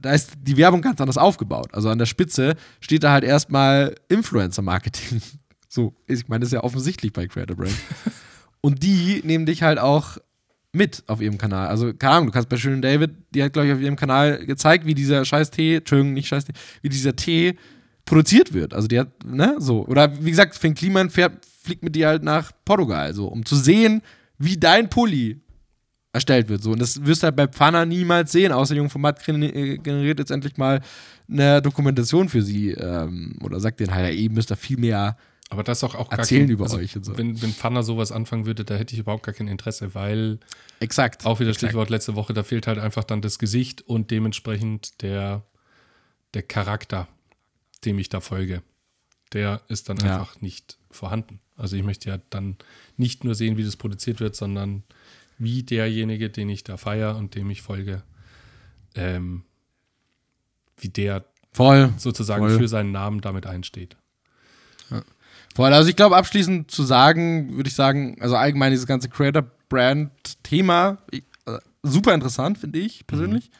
da 0.00 0.12
ist 0.12 0.32
die 0.42 0.56
Werbung 0.56 0.82
ganz 0.82 1.00
anders 1.00 1.18
aufgebaut. 1.18 1.68
Also 1.72 1.88
an 1.88 1.98
der 1.98 2.06
Spitze 2.06 2.54
steht 2.80 3.02
da 3.04 3.12
halt 3.12 3.24
erstmal 3.24 3.94
Influencer-Marketing. 4.08 5.20
So, 5.66 5.92
ich 6.06 6.28
meine, 6.28 6.38
das 6.38 6.50
ist 6.50 6.52
ja 6.52 6.62
offensichtlich 6.62 7.12
bei 7.12 7.26
Creator 7.26 7.56
Brand. 7.56 7.74
und 8.60 8.84
die 8.84 9.20
nehmen 9.24 9.44
dich 9.44 9.64
halt 9.64 9.80
auch 9.80 10.18
mit 10.74 11.02
auf 11.06 11.20
ihrem 11.20 11.38
Kanal. 11.38 11.68
Also, 11.68 11.92
keine 11.94 12.14
Ahnung, 12.14 12.26
du 12.26 12.32
kannst 12.32 12.48
bei 12.48 12.56
Schönen 12.56 12.82
David, 12.82 13.12
die 13.34 13.42
hat, 13.42 13.52
glaube 13.52 13.68
ich, 13.68 13.74
auf 13.74 13.80
ihrem 13.80 13.96
Kanal 13.96 14.44
gezeigt, 14.44 14.86
wie 14.86 14.94
dieser 14.94 15.24
scheiß 15.24 15.50
Tee, 15.50 15.76
Entschuldigung, 15.76 16.14
nicht 16.14 16.28
scheiß 16.28 16.44
Tee, 16.44 16.52
wie 16.82 16.88
dieser 16.88 17.16
Tee 17.16 17.56
produziert 18.04 18.52
wird. 18.52 18.74
Also, 18.74 18.88
die 18.88 18.98
hat, 18.98 19.08
ne, 19.24 19.56
so. 19.58 19.86
Oder 19.86 20.24
wie 20.24 20.30
gesagt, 20.30 20.54
Finn 20.56 20.74
Kliman 20.74 21.10
fährt, 21.10 21.44
fliegt 21.62 21.82
mit 21.82 21.94
dir 21.94 22.08
halt 22.08 22.22
nach 22.22 22.52
Portugal, 22.64 23.14
so, 23.14 23.26
um 23.28 23.44
zu 23.44 23.56
sehen, 23.56 24.02
wie 24.38 24.56
dein 24.56 24.90
Pulli 24.90 25.40
erstellt 26.14 26.48
wird. 26.48 26.62
So. 26.62 26.72
Und 26.72 26.80
das 26.80 27.04
wirst 27.04 27.22
du 27.22 27.26
halt 27.26 27.36
bei 27.36 27.48
Pfanner 27.48 27.84
niemals 27.84 28.32
sehen, 28.32 28.52
außer 28.52 28.74
Jungformat 28.74 29.22
generiert 29.24 30.18
jetzt 30.18 30.30
endlich 30.30 30.56
mal 30.56 30.80
eine 31.28 31.60
Dokumentation 31.60 32.28
für 32.28 32.42
sie. 32.42 32.70
Ähm, 32.70 33.36
oder 33.42 33.60
sagt 33.60 33.80
denen 33.80 33.92
halt, 33.92 34.14
ihr 34.14 34.30
müsst 34.30 34.50
da 34.50 34.56
viel 34.56 34.78
mehr 34.78 35.16
Aber 35.54 35.62
das 35.62 35.78
ist 35.78 35.84
auch, 35.84 35.94
auch 35.94 36.10
gar 36.10 36.18
erzählen 36.18 36.46
kein, 36.46 36.50
über 36.52 36.64
also, 36.64 36.78
euch 36.78 36.96
und 36.96 37.04
so. 37.04 37.16
Wenn, 37.16 37.40
wenn 37.40 37.52
Pfanner 37.52 37.84
sowas 37.84 38.10
anfangen 38.10 38.44
würde, 38.44 38.64
da 38.64 38.74
hätte 38.74 38.92
ich 38.92 38.98
überhaupt 38.98 39.22
gar 39.22 39.32
kein 39.32 39.46
Interesse, 39.46 39.94
weil 39.94 40.40
Exakt. 40.80 41.24
auch 41.24 41.38
wieder 41.38 41.50
Exakt. 41.50 41.68
Stichwort 41.70 41.90
letzte 41.90 42.16
Woche, 42.16 42.34
da 42.34 42.42
fehlt 42.42 42.66
halt 42.66 42.80
einfach 42.80 43.04
dann 43.04 43.22
das 43.22 43.38
Gesicht 43.38 43.82
und 43.82 44.10
dementsprechend 44.10 45.00
der, 45.00 45.44
der 46.34 46.42
Charakter, 46.42 47.06
dem 47.84 48.00
ich 48.00 48.08
da 48.08 48.18
folge. 48.20 48.62
Der 49.32 49.60
ist 49.68 49.88
dann 49.88 49.98
Ja. 49.98 50.18
einfach 50.18 50.40
nicht 50.40 50.76
vorhanden. 50.90 51.38
Also 51.56 51.76
ich 51.76 51.84
möchte 51.84 52.08
ja 52.08 52.18
dann 52.30 52.56
nicht 52.96 53.22
nur 53.22 53.36
sehen, 53.36 53.56
wie 53.56 53.64
das 53.64 53.76
produziert 53.76 54.18
wird, 54.18 54.34
sondern 54.34 54.82
wie 55.38 55.62
derjenige, 55.62 56.30
den 56.30 56.48
ich 56.48 56.64
da 56.64 56.76
feiere 56.76 57.16
und 57.16 57.36
dem 57.36 57.48
ich 57.50 57.62
folge, 57.62 58.02
ähm, 58.96 59.44
wie 60.78 60.88
der 60.88 61.24
Voll. 61.52 61.94
sozusagen 61.96 62.48
Voll. 62.48 62.58
für 62.58 62.66
seinen 62.66 62.90
Namen 62.90 63.20
damit 63.20 63.46
einsteht. 63.46 63.96
Voll. 65.54 65.72
Also 65.72 65.88
ich 65.88 65.96
glaube, 65.96 66.16
abschließend 66.16 66.70
zu 66.70 66.82
sagen, 66.82 67.56
würde 67.56 67.68
ich 67.68 67.74
sagen, 67.74 68.16
also 68.20 68.34
allgemein 68.36 68.72
dieses 68.72 68.86
ganze 68.86 69.08
Creator-Brand-Thema, 69.08 70.98
äh, 71.12 71.20
super 71.82 72.12
interessant, 72.12 72.58
finde 72.58 72.80
ich 72.80 73.06
persönlich. 73.06 73.50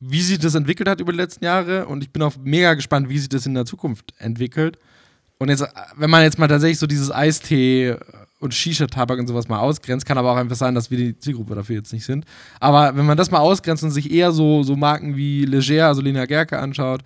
Wie 0.00 0.22
sich 0.22 0.38
das 0.38 0.54
entwickelt 0.54 0.88
hat 0.88 1.00
über 1.00 1.12
die 1.12 1.18
letzten 1.18 1.44
Jahre 1.44 1.86
und 1.86 2.02
ich 2.02 2.10
bin 2.10 2.22
auch 2.22 2.34
mega 2.42 2.72
gespannt, 2.74 3.10
wie 3.10 3.18
sich 3.18 3.28
das 3.28 3.44
in 3.44 3.52
der 3.54 3.66
Zukunft 3.66 4.14
entwickelt. 4.18 4.78
Und 5.38 5.50
jetzt, 5.50 5.60
äh, 5.60 5.68
wenn 5.96 6.08
man 6.08 6.22
jetzt 6.22 6.38
mal 6.38 6.48
tatsächlich 6.48 6.78
so 6.78 6.86
dieses 6.86 7.12
Eistee 7.12 7.96
und 8.40 8.54
Shisha-Tabak 8.54 9.18
und 9.18 9.26
sowas 9.26 9.48
mal 9.48 9.58
ausgrenzt, 9.58 10.06
kann 10.06 10.16
aber 10.16 10.32
auch 10.32 10.36
einfach 10.36 10.56
sein, 10.56 10.74
dass 10.74 10.90
wir 10.90 10.96
die 10.96 11.18
Zielgruppe 11.18 11.54
dafür 11.54 11.76
jetzt 11.76 11.92
nicht 11.92 12.06
sind. 12.06 12.24
Aber 12.58 12.96
wenn 12.96 13.04
man 13.04 13.18
das 13.18 13.30
mal 13.30 13.38
ausgrenzt 13.38 13.84
und 13.84 13.90
sich 13.90 14.10
eher 14.10 14.32
so, 14.32 14.62
so 14.62 14.76
Marken 14.76 15.14
wie 15.14 15.44
Leger, 15.44 15.88
also 15.88 16.00
Lena 16.00 16.24
Gerke 16.24 16.58
anschaut, 16.58 17.02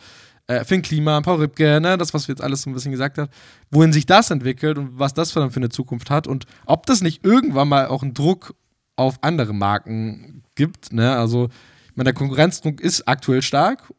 äh, 0.47 0.65
Finn 0.65 0.83
Klima, 0.83 1.21
Paul 1.21 1.41
Ripke, 1.41 1.81
ne, 1.81 1.99
das, 1.99 2.15
was 2.15 2.29
wir 2.29 2.35
jetzt 2.35 2.43
alles 2.43 2.63
so 2.63 2.71
ein 2.71 2.73
bisschen 2.73 2.93
gesagt 2.93 3.19
haben, 3.19 3.31
wohin 3.71 3.93
sich 3.93 4.07
das 4.07 4.31
entwickelt 4.31 4.79
und 4.79 4.99
was 4.99 5.15
das 5.15 5.33
für, 5.33 5.41
dann 5.41 5.51
für 5.51 5.61
eine 5.61 5.69
Zukunft 5.69 6.11
hat 6.11 6.27
und 6.27 6.47
ob 6.67 6.87
das 6.87 7.03
nicht 7.03 7.25
irgendwann 7.25 7.69
mal 7.69 7.87
auch 7.87 8.03
einen 8.03 8.15
Druck 8.15 8.55
auf 8.97 9.19
andere 9.23 9.53
Marken 9.53 10.43
gibt, 10.55 10.93
ne, 10.93 11.17
also 11.17 11.49
ich 11.91 11.97
meine, 11.97 12.09
der 12.09 12.15
Konkurrenzdruck 12.15 12.81
ist 12.81 13.09
aktuell 13.09 13.43
stark 13.43 13.93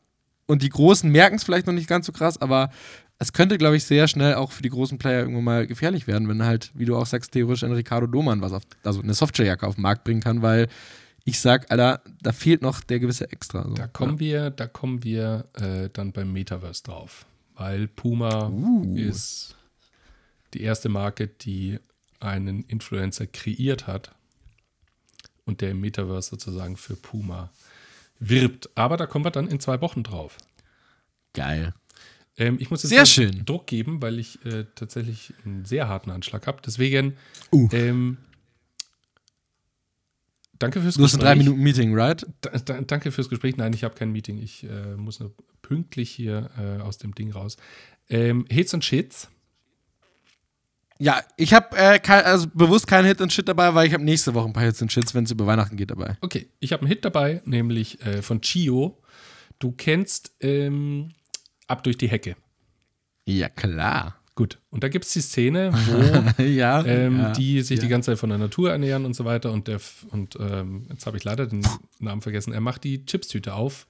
und 0.45 0.61
die 0.61 0.69
Großen 0.69 1.11
merken 1.11 1.35
es 1.35 1.43
vielleicht 1.43 1.67
noch 1.67 1.73
nicht 1.73 1.89
ganz 1.89 2.05
so 2.05 2.11
krass, 2.11 2.39
aber 2.39 2.69
es 3.19 3.33
könnte, 3.33 3.57
glaube 3.57 3.75
ich, 3.75 3.83
sehr 3.83 4.07
schnell 4.07 4.35
auch 4.35 4.51
für 4.51 4.61
die 4.61 4.69
großen 4.69 4.97
Player 4.99 5.21
irgendwann 5.21 5.43
mal 5.43 5.67
gefährlich 5.67 6.05
werden, 6.05 6.29
wenn 6.29 6.43
halt, 6.43 6.71
wie 6.75 6.85
du 6.85 6.95
auch 6.95 7.05
sagst, 7.07 7.31
theoretisch 7.31 7.63
ein 7.63 7.71
Ricardo 7.71 8.05
Doman 8.05 8.41
was 8.41 8.53
auf, 8.53 8.63
also 8.83 9.01
eine 9.01 9.13
Softwarejacke 9.13 9.65
auf 9.65 9.75
den 9.75 9.81
Markt 9.81 10.03
bringen 10.03 10.21
kann, 10.21 10.41
weil 10.41 10.67
ich 11.27 11.41
sag, 11.41 11.69
Alter, 11.69 12.01
da 12.21 12.31
fehlt 12.31 12.61
noch 12.61 12.79
der 12.79 12.99
gewisse 13.01 13.29
Extra. 13.29 13.63
So. 13.63 13.73
Da 13.73 13.87
kommen 13.87 14.17
wir, 14.19 14.49
da 14.49 14.65
kommen 14.65 15.03
wir 15.03 15.45
äh, 15.55 15.89
dann 15.91 16.13
beim 16.13 16.31
Metaverse 16.31 16.83
drauf. 16.83 17.25
Weil 17.55 17.89
Puma 17.89 18.47
Uh. 18.47 18.95
ist 18.95 19.57
die 20.53 20.61
erste 20.61 20.87
Marke, 20.87 21.27
die 21.27 21.79
einen 22.21 22.63
Influencer 22.63 23.27
kreiert 23.27 23.87
hat 23.87 24.15
und 25.45 25.59
der 25.59 25.71
im 25.71 25.81
Metaverse 25.81 26.29
sozusagen 26.29 26.77
für 26.77 26.95
Puma 26.95 27.51
wirbt. 28.19 28.69
Aber 28.75 28.95
da 28.95 29.05
kommen 29.05 29.25
wir 29.25 29.31
dann 29.31 29.49
in 29.49 29.59
zwei 29.59 29.81
Wochen 29.81 30.03
drauf. 30.03 30.37
Geil. 31.33 31.73
Ähm, 32.37 32.55
ich 32.61 32.69
muss 32.69 32.83
jetzt 32.83 32.89
Sehr 32.91 33.05
schön. 33.05 33.43
Druck 33.43 33.67
geben, 33.67 34.01
weil 34.01 34.17
ich 34.17 34.43
äh, 34.45 34.63
tatsächlich 34.75 35.33
einen 35.43 35.65
sehr 35.65 35.89
harten 35.89 36.09
Anschlag 36.09 36.47
habe. 36.47 36.61
Deswegen 36.65 37.17
Uh. 37.51 37.67
ähm, 37.73 38.17
danke 40.59 40.81
fürs 40.81 40.95
Du 40.95 41.03
hast 41.03 41.13
ein 41.13 41.19
Gespräch. 41.19 41.33
drei 41.33 41.35
Minuten 41.35 41.61
Meeting, 41.61 41.93
right? 41.95 42.25
Da, 42.41 42.49
da, 42.51 42.81
danke 42.81 43.11
fürs 43.11 43.29
Gespräch. 43.29 43.57
Nein, 43.57 43.73
ich 43.73 43.83
habe 43.83 43.95
kein 43.95 44.11
Meeting. 44.11 44.37
Ich 44.41 44.63
äh, 44.63 44.95
muss 44.95 45.19
nur 45.19 45.33
pünktlich 45.61 46.09
hier 46.09 46.49
äh, 46.57 46.81
aus 46.81 46.97
dem 46.97 47.13
Ding 47.15 47.31
raus. 47.31 47.57
Ähm, 48.09 48.45
Hits 48.49 48.73
und 48.73 48.83
Shits. 48.85 49.29
Ja, 50.99 51.21
ich 51.35 51.53
habe 51.53 51.77
äh, 51.77 51.99
kein, 51.99 52.23
also 52.25 52.47
bewusst 52.53 52.87
keinen 52.87 53.05
Hit 53.05 53.21
und 53.21 53.31
Shit 53.31 53.47
dabei, 53.47 53.75
weil 53.75 53.85
ich 53.87 53.93
habe 53.93 54.03
nächste 54.03 54.33
Woche 54.33 54.47
ein 54.47 54.53
paar 54.53 54.63
Hits 54.63 54.81
und 54.81 54.91
Shits, 54.91 55.13
wenn 55.13 55.25
es 55.25 55.31
über 55.31 55.45
Weihnachten 55.45 55.77
geht, 55.77 55.91
dabei. 55.91 56.17
Okay, 56.21 56.47
ich 56.59 56.73
habe 56.73 56.81
einen 56.81 56.89
Hit 56.89 57.05
dabei, 57.05 57.41
nämlich 57.45 58.01
äh, 58.05 58.21
von 58.23 58.41
Chio. 58.41 58.99
Du 59.59 59.71
kennst 59.71 60.31
ähm, 60.39 61.11
Ab 61.67 61.83
durch 61.83 61.97
die 61.97 62.07
Hecke. 62.07 62.35
Ja, 63.25 63.49
klar. 63.49 64.16
Gut. 64.37 64.59
Und 64.69 64.83
da 64.83 64.87
gibt 64.87 65.03
es 65.03 65.13
die 65.13 65.21
Szene, 65.21 65.71
wo 66.37 66.43
ja, 66.43 66.85
ähm, 66.85 67.19
ja. 67.19 67.31
die 67.31 67.63
sich 67.63 67.79
ja. 67.79 67.83
die 67.83 67.89
ganze 67.89 68.11
Zeit 68.11 68.19
von 68.19 68.29
der 68.29 68.37
Natur 68.37 68.71
ernähren 68.71 69.03
und 69.03 69.15
so 69.15 69.25
weiter. 69.25 69.51
Und 69.51 69.67
der 69.67 69.79
und 70.11 70.37
ähm, 70.39 70.85
jetzt 70.91 71.07
habe 71.07 71.17
ich 71.17 71.23
leider 71.23 71.47
den 71.47 71.67
Namen 71.97 72.21
vergessen. 72.21 72.53
Er 72.53 72.61
macht 72.61 72.83
die 72.83 73.03
Chipstüte 73.03 73.55
auf 73.55 73.87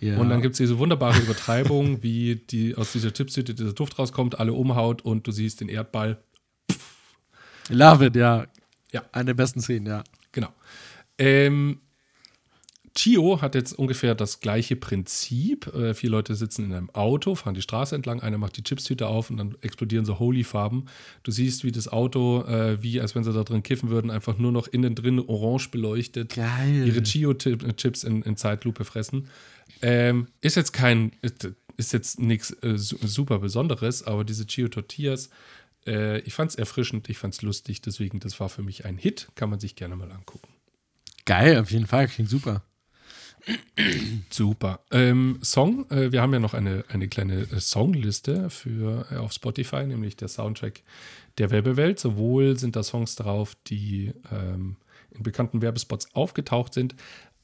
und 0.00 0.28
dann 0.30 0.42
gibt 0.42 0.54
es 0.54 0.58
diese 0.58 0.78
wunderbare 0.78 1.20
Übertreibung, 1.20 1.98
wie 2.02 2.34
die 2.34 2.74
aus 2.74 2.90
dieser 2.90 3.12
Chipstüte 3.12 3.54
dieser 3.54 3.72
Duft 3.72 3.96
rauskommt, 3.96 4.40
alle 4.40 4.52
umhaut 4.52 5.02
und 5.02 5.28
du 5.28 5.30
siehst 5.30 5.60
den 5.60 5.68
Erdball. 5.68 6.18
Love 7.68 8.06
it, 8.06 8.16
ja. 8.16 8.46
Ja. 8.90 9.04
Eine 9.12 9.26
der 9.26 9.34
besten 9.34 9.60
Szenen, 9.60 9.86
ja. 9.86 10.02
Genau. 10.32 10.52
Ähm, 11.18 11.78
Chio 12.96 13.42
hat 13.42 13.56
jetzt 13.56 13.72
ungefähr 13.72 14.14
das 14.14 14.38
gleiche 14.38 14.76
Prinzip. 14.76 15.66
Äh, 15.74 15.94
vier 15.94 16.10
Leute 16.10 16.36
sitzen 16.36 16.66
in 16.66 16.72
einem 16.72 16.90
Auto, 16.90 17.34
fahren 17.34 17.54
die 17.54 17.62
Straße 17.62 17.94
entlang, 17.94 18.20
einer 18.20 18.38
macht 18.38 18.56
die 18.56 18.62
Chipstüte 18.62 19.08
auf 19.08 19.30
und 19.30 19.36
dann 19.36 19.56
explodieren 19.62 20.04
so 20.04 20.20
Holy-Farben. 20.20 20.86
Du 21.24 21.32
siehst, 21.32 21.64
wie 21.64 21.72
das 21.72 21.88
Auto, 21.88 22.42
äh, 22.42 22.80
wie 22.82 23.00
als 23.00 23.16
wenn 23.16 23.24
sie 23.24 23.32
da 23.32 23.42
drin 23.42 23.64
kiffen 23.64 23.90
würden, 23.90 24.12
einfach 24.12 24.38
nur 24.38 24.52
noch 24.52 24.68
innen 24.68 24.94
drin 24.94 25.18
orange 25.18 25.70
beleuchtet, 25.70 26.34
Geil. 26.34 26.86
ihre 26.86 27.02
Chio-Chips 27.02 28.04
in, 28.04 28.22
in 28.22 28.36
Zeitlupe 28.36 28.84
fressen. 28.84 29.28
Ähm, 29.82 30.28
ist 30.40 30.54
jetzt 30.54 30.72
kein, 30.72 31.12
ist, 31.20 31.92
jetzt 31.92 32.20
nichts 32.20 32.52
äh, 32.62 32.76
super 32.76 33.40
Besonderes, 33.40 34.04
aber 34.04 34.22
diese 34.22 34.46
Chio-Tortillas, 34.46 35.30
äh, 35.84 36.20
ich 36.20 36.34
fand 36.34 36.52
es 36.52 36.56
erfrischend, 36.56 37.08
ich 37.08 37.18
fand 37.18 37.34
es 37.34 37.42
lustig, 37.42 37.82
deswegen, 37.82 38.20
das 38.20 38.38
war 38.38 38.48
für 38.48 38.62
mich 38.62 38.84
ein 38.84 38.98
Hit, 38.98 39.28
kann 39.34 39.50
man 39.50 39.58
sich 39.58 39.74
gerne 39.74 39.96
mal 39.96 40.12
angucken. 40.12 40.48
Geil, 41.24 41.58
auf 41.58 41.72
jeden 41.72 41.86
Fall, 41.86 42.06
klingt 42.06 42.30
super. 42.30 42.62
Super. 44.30 44.80
Ähm, 44.90 45.38
Song, 45.42 45.88
äh, 45.90 46.12
wir 46.12 46.22
haben 46.22 46.32
ja 46.32 46.38
noch 46.38 46.54
eine, 46.54 46.84
eine 46.88 47.08
kleine 47.08 47.42
äh, 47.42 47.60
Songliste 47.60 48.50
für, 48.50 49.06
äh, 49.10 49.16
auf 49.16 49.32
Spotify, 49.32 49.86
nämlich 49.86 50.16
der 50.16 50.28
Soundtrack 50.28 50.82
der 51.38 51.50
Werbewelt. 51.50 51.98
Sowohl 51.98 52.58
sind 52.58 52.76
da 52.76 52.82
Songs 52.82 53.16
drauf, 53.16 53.56
die 53.66 54.12
ähm, 54.32 54.76
in 55.10 55.22
bekannten 55.22 55.62
Werbespots 55.62 56.14
aufgetaucht 56.14 56.74
sind, 56.74 56.94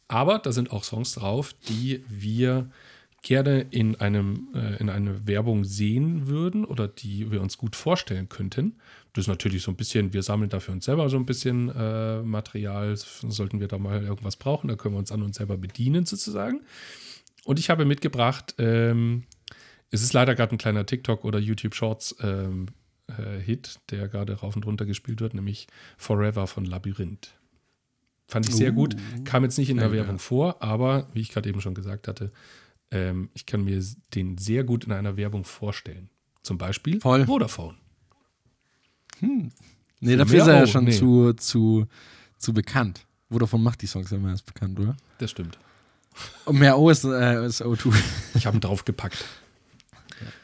aber 0.09 0.40
da 0.40 0.51
sind 0.51 0.72
auch 0.72 0.82
Songs 0.82 1.12
drauf, 1.12 1.55
die 1.68 2.05
wir 2.09 2.68
gerne 3.23 3.61
in, 3.71 3.97
einem, 3.97 4.49
äh, 4.55 4.77
in 4.77 4.89
einer 4.89 5.27
Werbung 5.27 5.64
sehen 5.64 6.27
würden 6.27 6.64
oder 6.64 6.89
die 6.89 7.31
wir 7.31 7.43
uns 7.43 7.59
gut 7.59 7.77
vorstellen 7.77 8.29
könnten. 8.29 8.77
Das 9.12 9.25
ist 9.25 9.29
natürlich 9.29 9.62
so 9.62 9.71
ein 9.71 9.77
bisschen, 9.77 10.12
wir 10.12 10.23
sammeln 10.23 10.49
dafür 10.49 10.73
uns 10.75 10.87
selber 10.87 11.09
so 11.11 11.16
ein 11.16 11.27
bisschen 11.27 11.68
äh, 11.68 12.23
Material. 12.23 12.97
Sollten 12.97 13.61
wir 13.61 13.68
da 13.68 13.79
mal 13.79 14.03
irgendwas 14.03 14.37
brauchen, 14.37 14.68
da 14.68 14.77
können 14.77 14.95
wir 14.95 14.99
uns 14.99 15.12
an 15.12 15.23
uns 15.23 15.37
selber 15.37 15.59
bedienen 15.59 16.07
sozusagen. 16.07 16.62
Und 17.45 17.59
ich 17.59 17.68
habe 17.68 17.85
mitgebracht, 17.85 18.55
ähm, 18.59 19.25
es 19.91 20.03
ist 20.03 20.12
leider 20.12 20.35
gerade 20.35 20.55
ein 20.55 20.59
kleiner 20.59 20.87
TikTok 20.87 21.25
oder 21.25 21.39
YouTube 21.39 21.75
Shorts 21.75 22.16
ähm, 22.23 22.66
äh, 23.09 23.39
Hit, 23.41 23.81
der 23.91 24.09
gerade 24.09 24.35
rauf 24.35 24.57
und 24.57 24.64
runter 24.64 24.87
gespielt 24.87 25.21
wird, 25.21 25.35
nämlich 25.35 25.66
Forever 25.99 26.47
von 26.47 26.64
Labyrinth. 26.64 27.35
Fand 28.29 28.49
ich 28.49 28.55
sehr 28.55 28.71
Uh, 28.71 28.75
gut. 28.75 28.97
Kam 29.25 29.43
jetzt 29.43 29.59
nicht 29.59 29.71
in 29.71 29.79
der 29.79 29.91
sehr 29.91 29.99
Werbung 29.99 30.21
vor, 30.21 30.62
aber 30.62 31.09
wie 31.12 31.21
ich 31.21 31.31
gerade 31.31 31.49
eben 31.49 31.61
schon 31.61 31.75
gesagt 31.75 32.07
hatte, 32.07 32.31
ähm, 32.91 33.30
ich 33.34 33.47
kann 33.47 33.64
mir 33.64 33.82
den 34.14 34.38
sehr 34.38 34.64
gut 34.64 34.84
in 34.84 34.93
einer 34.93 35.16
Werbung 35.16 35.45
vorstellen. 35.45 36.11
Zum 36.43 36.59
Beispiel 36.59 37.01
Voll. 37.01 37.26
Vodafone. 37.26 37.76
Nee, 39.20 40.16
dafür 40.16 40.43
ist 40.43 40.49
er 40.49 40.59
ja 40.61 40.66
schon 40.66 40.84
nee. 40.84 40.93
zu, 40.93 41.34
zu, 41.34 41.86
zu 42.38 42.55
bekannt. 42.55 43.07
Vodafone 43.30 43.62
macht 43.62 43.82
die 43.82 43.86
Songs 43.86 44.11
ja 44.11 44.16
immer 44.16 44.30
erst 44.30 44.47
bekannt, 44.47 44.80
oder? 44.80 44.97
Das 45.18 45.30
stimmt. 45.30 45.59
Und 46.47 46.59
mehr 46.59 46.78
O 46.78 46.91
ist, 46.91 47.05
äh, 47.05 47.47
ist 47.47 47.62
O2. 47.62 47.95
Ich 48.34 48.47
habe 48.47 48.57
ihn 48.57 48.61
draufgepackt. 48.61 49.24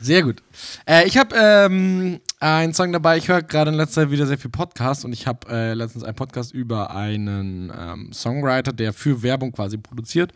Sehr 0.01 0.23
gut. 0.23 0.43
Äh, 0.87 1.07
ich 1.07 1.17
habe 1.17 1.35
ähm, 1.37 2.21
einen 2.41 2.75
Song 2.75 2.93
dabei. 2.93 3.19
Ich 3.19 3.29
höre 3.29 3.43
gerade 3.43 3.71
in 3.71 3.77
letzter 3.77 4.03
Zeit 4.03 4.11
wieder 4.11 4.27
sehr 4.27 4.39
viel 4.39 4.51
Podcasts 4.51 5.05
und 5.05 5.13
ich 5.13 5.27
habe 5.27 5.49
äh, 5.51 5.75
letztens 5.75 6.05
einen 6.05 6.17
Podcast 6.17 6.53
über 6.53 6.95
einen 6.95 7.73
ähm, 7.77 8.13
Songwriter, 8.13 8.73
der 8.73 8.93
für 8.93 9.23
Werbung 9.23 9.53
quasi 9.53 9.77
produziert, 9.77 10.33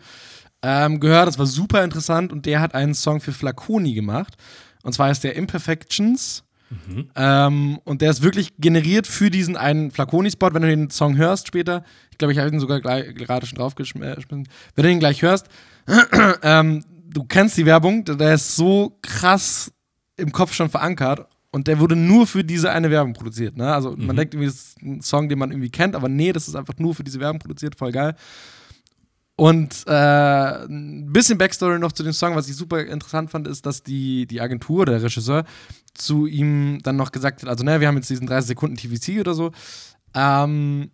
ähm, 0.63 1.01
gehört. 1.01 1.29
Das 1.29 1.39
war 1.39 1.47
super 1.47 1.85
interessant 1.85 2.33
und 2.33 2.47
der 2.47 2.61
hat 2.61 2.75
einen 2.75 2.95
Song 2.95 3.21
für 3.21 3.33
Flaconi 3.33 3.95
gemacht. 3.95 4.35
Und 4.83 4.93
zwar 4.93 5.11
ist 5.11 5.25
der 5.25 5.37
Imperfections. 5.37 6.45
Ähm, 7.17 7.81
und 7.85 8.01
der 8.01 8.11
ist 8.11 8.23
wirklich 8.23 8.53
generiert 8.59 9.07
für 9.07 9.31
diesen 9.31 9.57
einen 9.57 9.91
Flaconi-Spot. 9.91 10.55
Wenn 10.55 10.63
du 10.63 10.69
den 10.69 10.91
Song 10.91 11.17
hörst 11.17 11.49
später, 11.49 11.83
ich 12.13 12.19
glaube, 12.19 12.33
ich 12.33 12.39
habe 12.39 12.49
ihn 12.51 12.61
sogar 12.61 12.81
gleich, 12.81 13.13
gerade 13.15 13.47
schon 13.47 13.59
draufgeschmissen. 13.59 14.25
Wenn 14.29 14.47
du 14.77 14.83
den 14.83 15.01
gleich 15.01 15.23
hörst, 15.23 15.49
ähm, 16.43 16.85
du 17.09 17.25
kennst 17.25 17.57
die 17.57 17.67
Werbung, 17.67 18.05
der 18.05 18.35
ist 18.35 18.55
so 18.55 18.99
krass 19.03 19.73
im 20.17 20.31
Kopf 20.31 20.53
schon 20.53 20.71
verankert 20.71 21.27
und 21.51 21.67
der 21.67 21.81
wurde 21.81 21.97
nur 21.97 22.27
für 22.27 22.45
diese 22.45 22.71
eine 22.71 22.91
Werbung 22.91 23.15
produziert. 23.15 23.57
Ne? 23.57 23.73
Also 23.73 23.97
man 23.97 24.15
denkt 24.15 24.35
irgendwie, 24.35 24.47
das 24.47 24.57
ist 24.57 24.83
ein 24.83 25.01
Song, 25.01 25.29
den 25.29 25.39
man 25.39 25.51
irgendwie 25.51 25.71
kennt, 25.71 25.97
aber 25.97 26.09
nee, 26.09 26.33
das 26.33 26.47
ist 26.47 26.55
einfach 26.55 26.79
nur 26.79 26.95
für 26.95 27.03
diese 27.03 27.19
Werbung 27.19 27.41
produziert, 27.41 27.75
voll 27.75 27.91
geil. 27.91 28.15
Und 29.41 29.85
äh, 29.87 30.65
ein 30.67 31.15
bisschen 31.15 31.39
Backstory 31.39 31.79
noch 31.79 31.93
zu 31.93 32.03
dem 32.03 32.13
Song, 32.13 32.37
was 32.37 32.47
ich 32.47 32.57
super 32.57 32.85
interessant 32.85 33.31
fand, 33.31 33.49
ist, 33.49 33.65
dass 33.65 33.83
die, 33.83 34.27
die 34.27 34.39
Agentur, 34.39 34.85
der 34.85 35.03
Regisseur, 35.03 35.47
zu 35.95 36.27
ihm 36.27 36.81
dann 36.83 36.97
noch 36.97 37.11
gesagt 37.11 37.41
hat, 37.41 37.49
also 37.49 37.65
ne, 37.65 37.81
wir 37.81 37.89
haben 37.89 37.97
jetzt 37.97 38.11
diesen 38.11 38.27
30 38.27 38.49
Sekunden 38.49 38.77
TVC 38.77 39.19
oder 39.19 39.33
so, 39.33 39.51
ähm, 40.13 40.91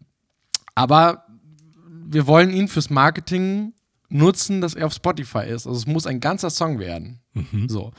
aber 0.77 1.27
wir 1.89 2.29
wollen 2.29 2.51
ihn 2.51 2.69
fürs 2.69 2.89
Marketing 2.89 3.73
nutzen, 4.11 4.61
dass 4.61 4.75
er 4.75 4.87
auf 4.87 4.93
Spotify 4.93 5.49
ist. 5.49 5.67
Also 5.67 5.81
es 5.81 5.89
muss 5.89 6.07
ein 6.07 6.21
ganzer 6.21 6.51
Song 6.51 6.79
werden. 6.79 7.19
So. 7.67 7.91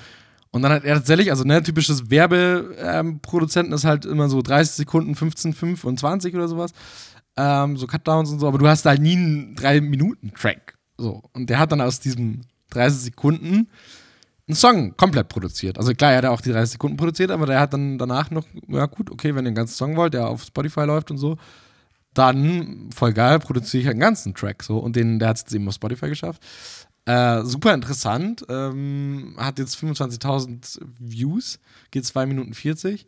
Und 0.51 0.61
dann 0.61 0.71
hat 0.71 0.85
er 0.85 0.95
tatsächlich, 0.95 1.29
also 1.29 1.43
ne, 1.43 1.61
typisches 1.61 2.09
Werbeproduzenten 2.09 3.73
ist 3.73 3.83
halt 3.83 4.05
immer 4.05 4.29
so 4.29 4.41
30 4.41 4.75
Sekunden, 4.75 5.13
15, 5.13 5.51
5 5.51 5.83
und 5.83 5.99
20 5.99 6.33
oder 6.35 6.47
sowas. 6.47 6.71
Ähm, 7.37 7.77
so 7.77 7.87
Cutdowns 7.87 8.31
und 8.31 8.39
so, 8.39 8.47
aber 8.47 8.57
du 8.57 8.67
hast 8.67 8.85
halt 8.85 9.01
nie 9.01 9.15
einen 9.15 9.55
3-Minuten-Track. 9.55 10.77
So. 10.97 11.23
Und 11.33 11.49
der 11.49 11.59
hat 11.59 11.71
dann 11.71 11.81
aus 11.81 11.99
diesem 11.99 12.41
30 12.71 13.01
Sekunden 13.01 13.69
einen 14.47 14.55
Song 14.55 14.95
komplett 14.95 15.29
produziert. 15.29 15.77
Also 15.77 15.93
klar, 15.93 16.11
er 16.11 16.17
hat 16.19 16.25
auch 16.25 16.41
die 16.41 16.51
30 16.51 16.73
Sekunden 16.73 16.97
produziert, 16.97 17.31
aber 17.31 17.45
der 17.45 17.59
hat 17.59 17.73
dann 17.73 17.97
danach 17.97 18.31
noch, 18.31 18.45
ja 18.67 18.85
gut, 18.85 19.11
okay, 19.11 19.35
wenn 19.35 19.45
ihr 19.45 19.49
einen 19.49 19.55
ganzen 19.55 19.75
Song 19.75 19.95
wollt, 19.95 20.13
der 20.13 20.27
auf 20.27 20.43
Spotify 20.43 20.81
läuft 20.81 21.11
und 21.11 21.17
so, 21.17 21.37
dann 22.13 22.89
voll 22.95 23.13
geil, 23.13 23.39
produziere 23.39 23.83
ich 23.83 23.89
einen 23.89 23.99
ganzen 23.99 24.33
Track 24.33 24.63
so 24.63 24.79
und 24.79 24.95
den, 24.95 25.19
der 25.19 25.29
hat 25.29 25.45
es 25.45 25.53
eben 25.53 25.67
auf 25.67 25.75
Spotify 25.75 26.09
geschafft. 26.09 26.41
Äh, 27.05 27.43
super 27.43 27.73
interessant, 27.73 28.45
ähm, 28.49 29.35
hat 29.37 29.59
jetzt 29.59 29.75
25.000 29.77 30.79
Views, 30.99 31.59
geht 31.91 32.05
2 32.05 32.25
Minuten 32.25 32.53
40 32.53 33.05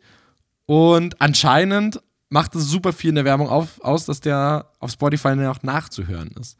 und 0.66 1.20
anscheinend 1.20 2.02
macht 2.30 2.54
es 2.54 2.68
super 2.68 2.92
viel 2.92 3.10
in 3.10 3.16
der 3.16 3.24
Werbung 3.24 3.48
auf, 3.48 3.80
aus, 3.82 4.06
dass 4.06 4.20
der 4.20 4.66
auf 4.78 4.92
Spotify 4.92 5.28
auch 5.46 5.62
nachzuhören 5.62 6.30
ist. 6.40 6.56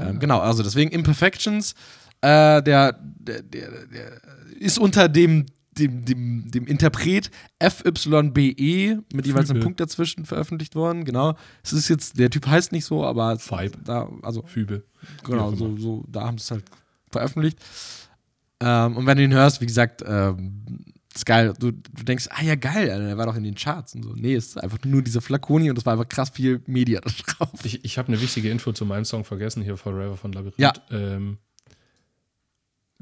Ähm, 0.00 0.18
genau, 0.18 0.38
also 0.38 0.62
deswegen 0.62 0.90
Imperfections, 0.90 1.74
äh, 2.20 2.62
der, 2.62 2.92
der, 2.92 3.42
der, 3.42 3.86
der 3.86 4.20
ist 4.60 4.78
unter 4.78 5.08
dem, 5.08 5.46
dem, 5.78 6.04
dem, 6.04 6.50
dem 6.50 6.66
Interpret 6.66 7.30
FYBE 7.60 9.02
mit 9.12 9.26
jeweils 9.26 9.50
einem. 9.50 9.62
Punkt 9.62 9.80
dazwischen 9.80 10.26
veröffentlicht 10.26 10.74
worden. 10.74 11.04
Genau. 11.04 11.36
Es 11.62 11.72
ist 11.72 11.88
jetzt, 11.88 12.18
der 12.18 12.30
Typ 12.30 12.46
heißt 12.46 12.72
nicht 12.72 12.84
so, 12.84 13.04
aber 13.04 13.38
Vibe. 13.38 13.78
da, 13.82 14.08
also 14.22 14.42
Fübe. 14.42 14.84
genau, 15.24 15.54
so, 15.54 15.76
so, 15.78 16.04
da 16.08 16.26
haben 16.26 16.38
sie 16.38 16.42
es 16.42 16.50
halt 16.50 16.64
veröffentlicht. 17.10 17.58
Ähm, 18.60 18.96
und 18.96 19.06
wenn 19.06 19.16
du 19.16 19.24
ihn 19.24 19.32
hörst, 19.32 19.60
wie 19.60 19.66
gesagt, 19.66 20.04
ähm, 20.06 20.84
ist 21.16 21.26
geil. 21.26 21.52
Du, 21.58 21.72
du 21.72 22.02
denkst, 22.04 22.28
ah 22.30 22.42
ja, 22.42 22.54
geil, 22.54 22.90
Alter, 22.90 23.06
der 23.06 23.18
war 23.18 23.26
doch 23.26 23.36
in 23.36 23.44
den 23.44 23.54
Charts 23.54 23.94
und 23.94 24.02
so. 24.02 24.12
Nee, 24.14 24.34
es 24.34 24.48
ist 24.48 24.58
einfach 24.58 24.78
nur 24.84 25.02
dieser 25.02 25.20
Flaconi 25.20 25.68
und 25.70 25.76
es 25.78 25.84
war 25.84 25.94
einfach 25.94 26.08
krass 26.08 26.30
viel 26.30 26.62
Media 26.66 27.00
da 27.00 27.10
drauf. 27.10 27.64
Ich, 27.64 27.84
ich 27.84 27.98
habe 27.98 28.08
eine 28.08 28.20
wichtige 28.20 28.50
Info 28.50 28.72
zu 28.72 28.84
meinem 28.86 29.04
Song 29.04 29.24
vergessen, 29.24 29.62
hier 29.62 29.76
Forever 29.76 30.16
von 30.16 30.32
Labyrinth. 30.32 30.58
Ja. 30.58 30.72
Ähm, 30.90 31.38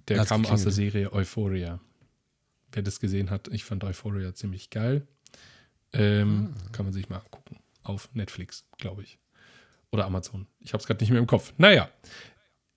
der 0.08 0.20
Hat's 0.20 0.28
kam 0.28 0.44
aus 0.46 0.62
der 0.62 0.72
Serie 0.72 1.12
Euphoria. 1.12 1.78
Wer 2.72 2.82
das 2.82 3.00
gesehen 3.00 3.30
hat, 3.30 3.48
ich 3.48 3.64
fand 3.64 3.84
Euphoria 3.84 4.34
ziemlich 4.34 4.70
geil. 4.70 5.06
Ähm, 5.92 6.54
Ah. 6.56 6.68
Kann 6.72 6.86
man 6.86 6.92
sich 6.92 7.08
mal 7.08 7.16
angucken. 7.18 7.58
Auf 7.82 8.08
Netflix, 8.14 8.64
glaube 8.78 9.02
ich. 9.02 9.18
Oder 9.90 10.04
Amazon. 10.06 10.46
Ich 10.60 10.72
habe 10.72 10.80
es 10.80 10.86
gerade 10.86 11.02
nicht 11.02 11.10
mehr 11.10 11.18
im 11.18 11.26
Kopf. 11.26 11.52
Naja. 11.58 11.88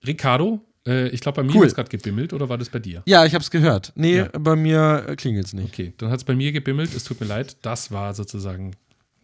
Ricardo, 0.04 0.60
äh, 0.86 1.08
ich 1.08 1.20
glaube, 1.20 1.36
bei 1.36 1.42
mir 1.42 1.54
Cool. 1.54 1.62
hat 1.62 1.68
es 1.68 1.74
gerade 1.74 1.88
gebimmelt 1.90 2.32
oder 2.32 2.48
war 2.48 2.58
das 2.58 2.68
bei 2.68 2.78
dir? 2.78 3.02
Ja, 3.06 3.24
ich 3.24 3.34
hab's 3.34 3.50
gehört. 3.50 3.92
Nee, 3.94 4.18
Ja. 4.18 4.28
bei 4.38 4.56
mir 4.56 5.14
klingelt 5.16 5.46
es 5.46 5.52
nicht. 5.52 5.68
Okay, 5.68 5.92
dann 5.98 6.10
hat 6.10 6.18
es 6.18 6.24
bei 6.24 6.34
mir 6.34 6.52
gebimmelt. 6.52 6.94
Es 6.94 7.04
tut 7.04 7.20
mir 7.20 7.26
leid. 7.26 7.56
Das 7.62 7.90
war 7.90 8.14
sozusagen, 8.14 8.72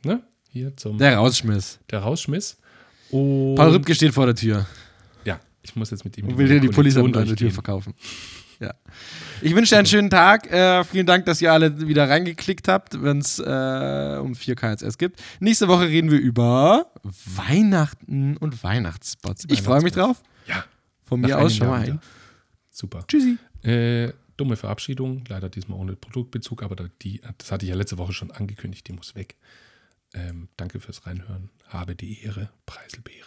ne? 0.04 0.22
Hier 0.52 0.76
zum 0.76 0.98
Der 0.98 1.16
Rausschmiss. 1.16 1.78
der 1.90 2.00
Rausschmiss. 2.00 2.58
Und 3.10 3.54
Paul 3.56 3.70
Rübke 3.70 3.94
steht 3.94 4.12
vor 4.14 4.26
der 4.26 4.34
Tür 4.34 4.66
ja, 5.24 5.38
ich 5.62 5.76
muss 5.76 5.90
jetzt 5.90 6.04
mit 6.04 6.16
ihm 6.16 6.26
und 6.28 6.38
will 6.38 6.48
dir 6.48 6.60
die 6.60 6.68
Kollektion 6.68 7.14
an 7.14 7.26
der 7.26 7.36
Tür 7.36 7.50
verkaufen. 7.50 7.94
Ja. 8.60 8.74
Ich 9.42 9.54
wünsche 9.54 9.74
dir 9.74 9.78
einen 9.78 9.86
schönen 9.86 10.10
Tag. 10.10 10.50
Äh, 10.52 10.84
vielen 10.84 11.06
Dank, 11.06 11.24
dass 11.24 11.40
ihr 11.40 11.50
alle 11.52 11.86
wieder 11.88 12.08
reingeklickt 12.10 12.68
habt, 12.68 13.02
wenn 13.02 13.18
es 13.18 13.38
äh, 13.38 14.18
um 14.20 14.34
4 14.34 14.54
KSS 14.54 14.98
gibt. 14.98 15.18
Nächste 15.40 15.66
Woche 15.68 15.88
reden 15.88 16.10
wir 16.10 16.18
über 16.18 16.86
Weihnachten 17.46 18.36
und 18.36 18.62
Weihnachtsspots. 18.62 19.46
Ich 19.48 19.62
freue 19.62 19.82
mich 19.82 19.92
drauf. 19.92 20.22
Ja, 20.46 20.64
von 21.10 21.20
mir 21.22 21.36
aus 21.36 21.56
schon 21.56 21.66
mal. 21.66 21.84
Wieder. 21.84 22.00
Super. 22.70 23.04
Tschüssi. 23.08 23.36
Äh, 23.62 24.12
dumme 24.36 24.54
Verabschiedung, 24.56 25.24
leider 25.28 25.48
diesmal 25.48 25.76
ohne 25.76 25.96
Produktbezug, 25.96 26.62
aber 26.62 26.88
die, 27.02 27.20
das 27.36 27.50
hatte 27.50 27.64
ich 27.64 27.70
ja 27.70 27.74
letzte 27.74 27.98
Woche 27.98 28.12
schon 28.12 28.30
angekündigt, 28.30 28.86
die 28.86 28.92
muss 28.92 29.16
weg. 29.16 29.34
Ähm, 30.14 30.48
danke 30.56 30.78
fürs 30.78 31.06
Reinhören. 31.06 31.50
Habe 31.66 31.96
die 31.96 32.22
Ehre, 32.22 32.50
Preiselbeere. 32.64 33.26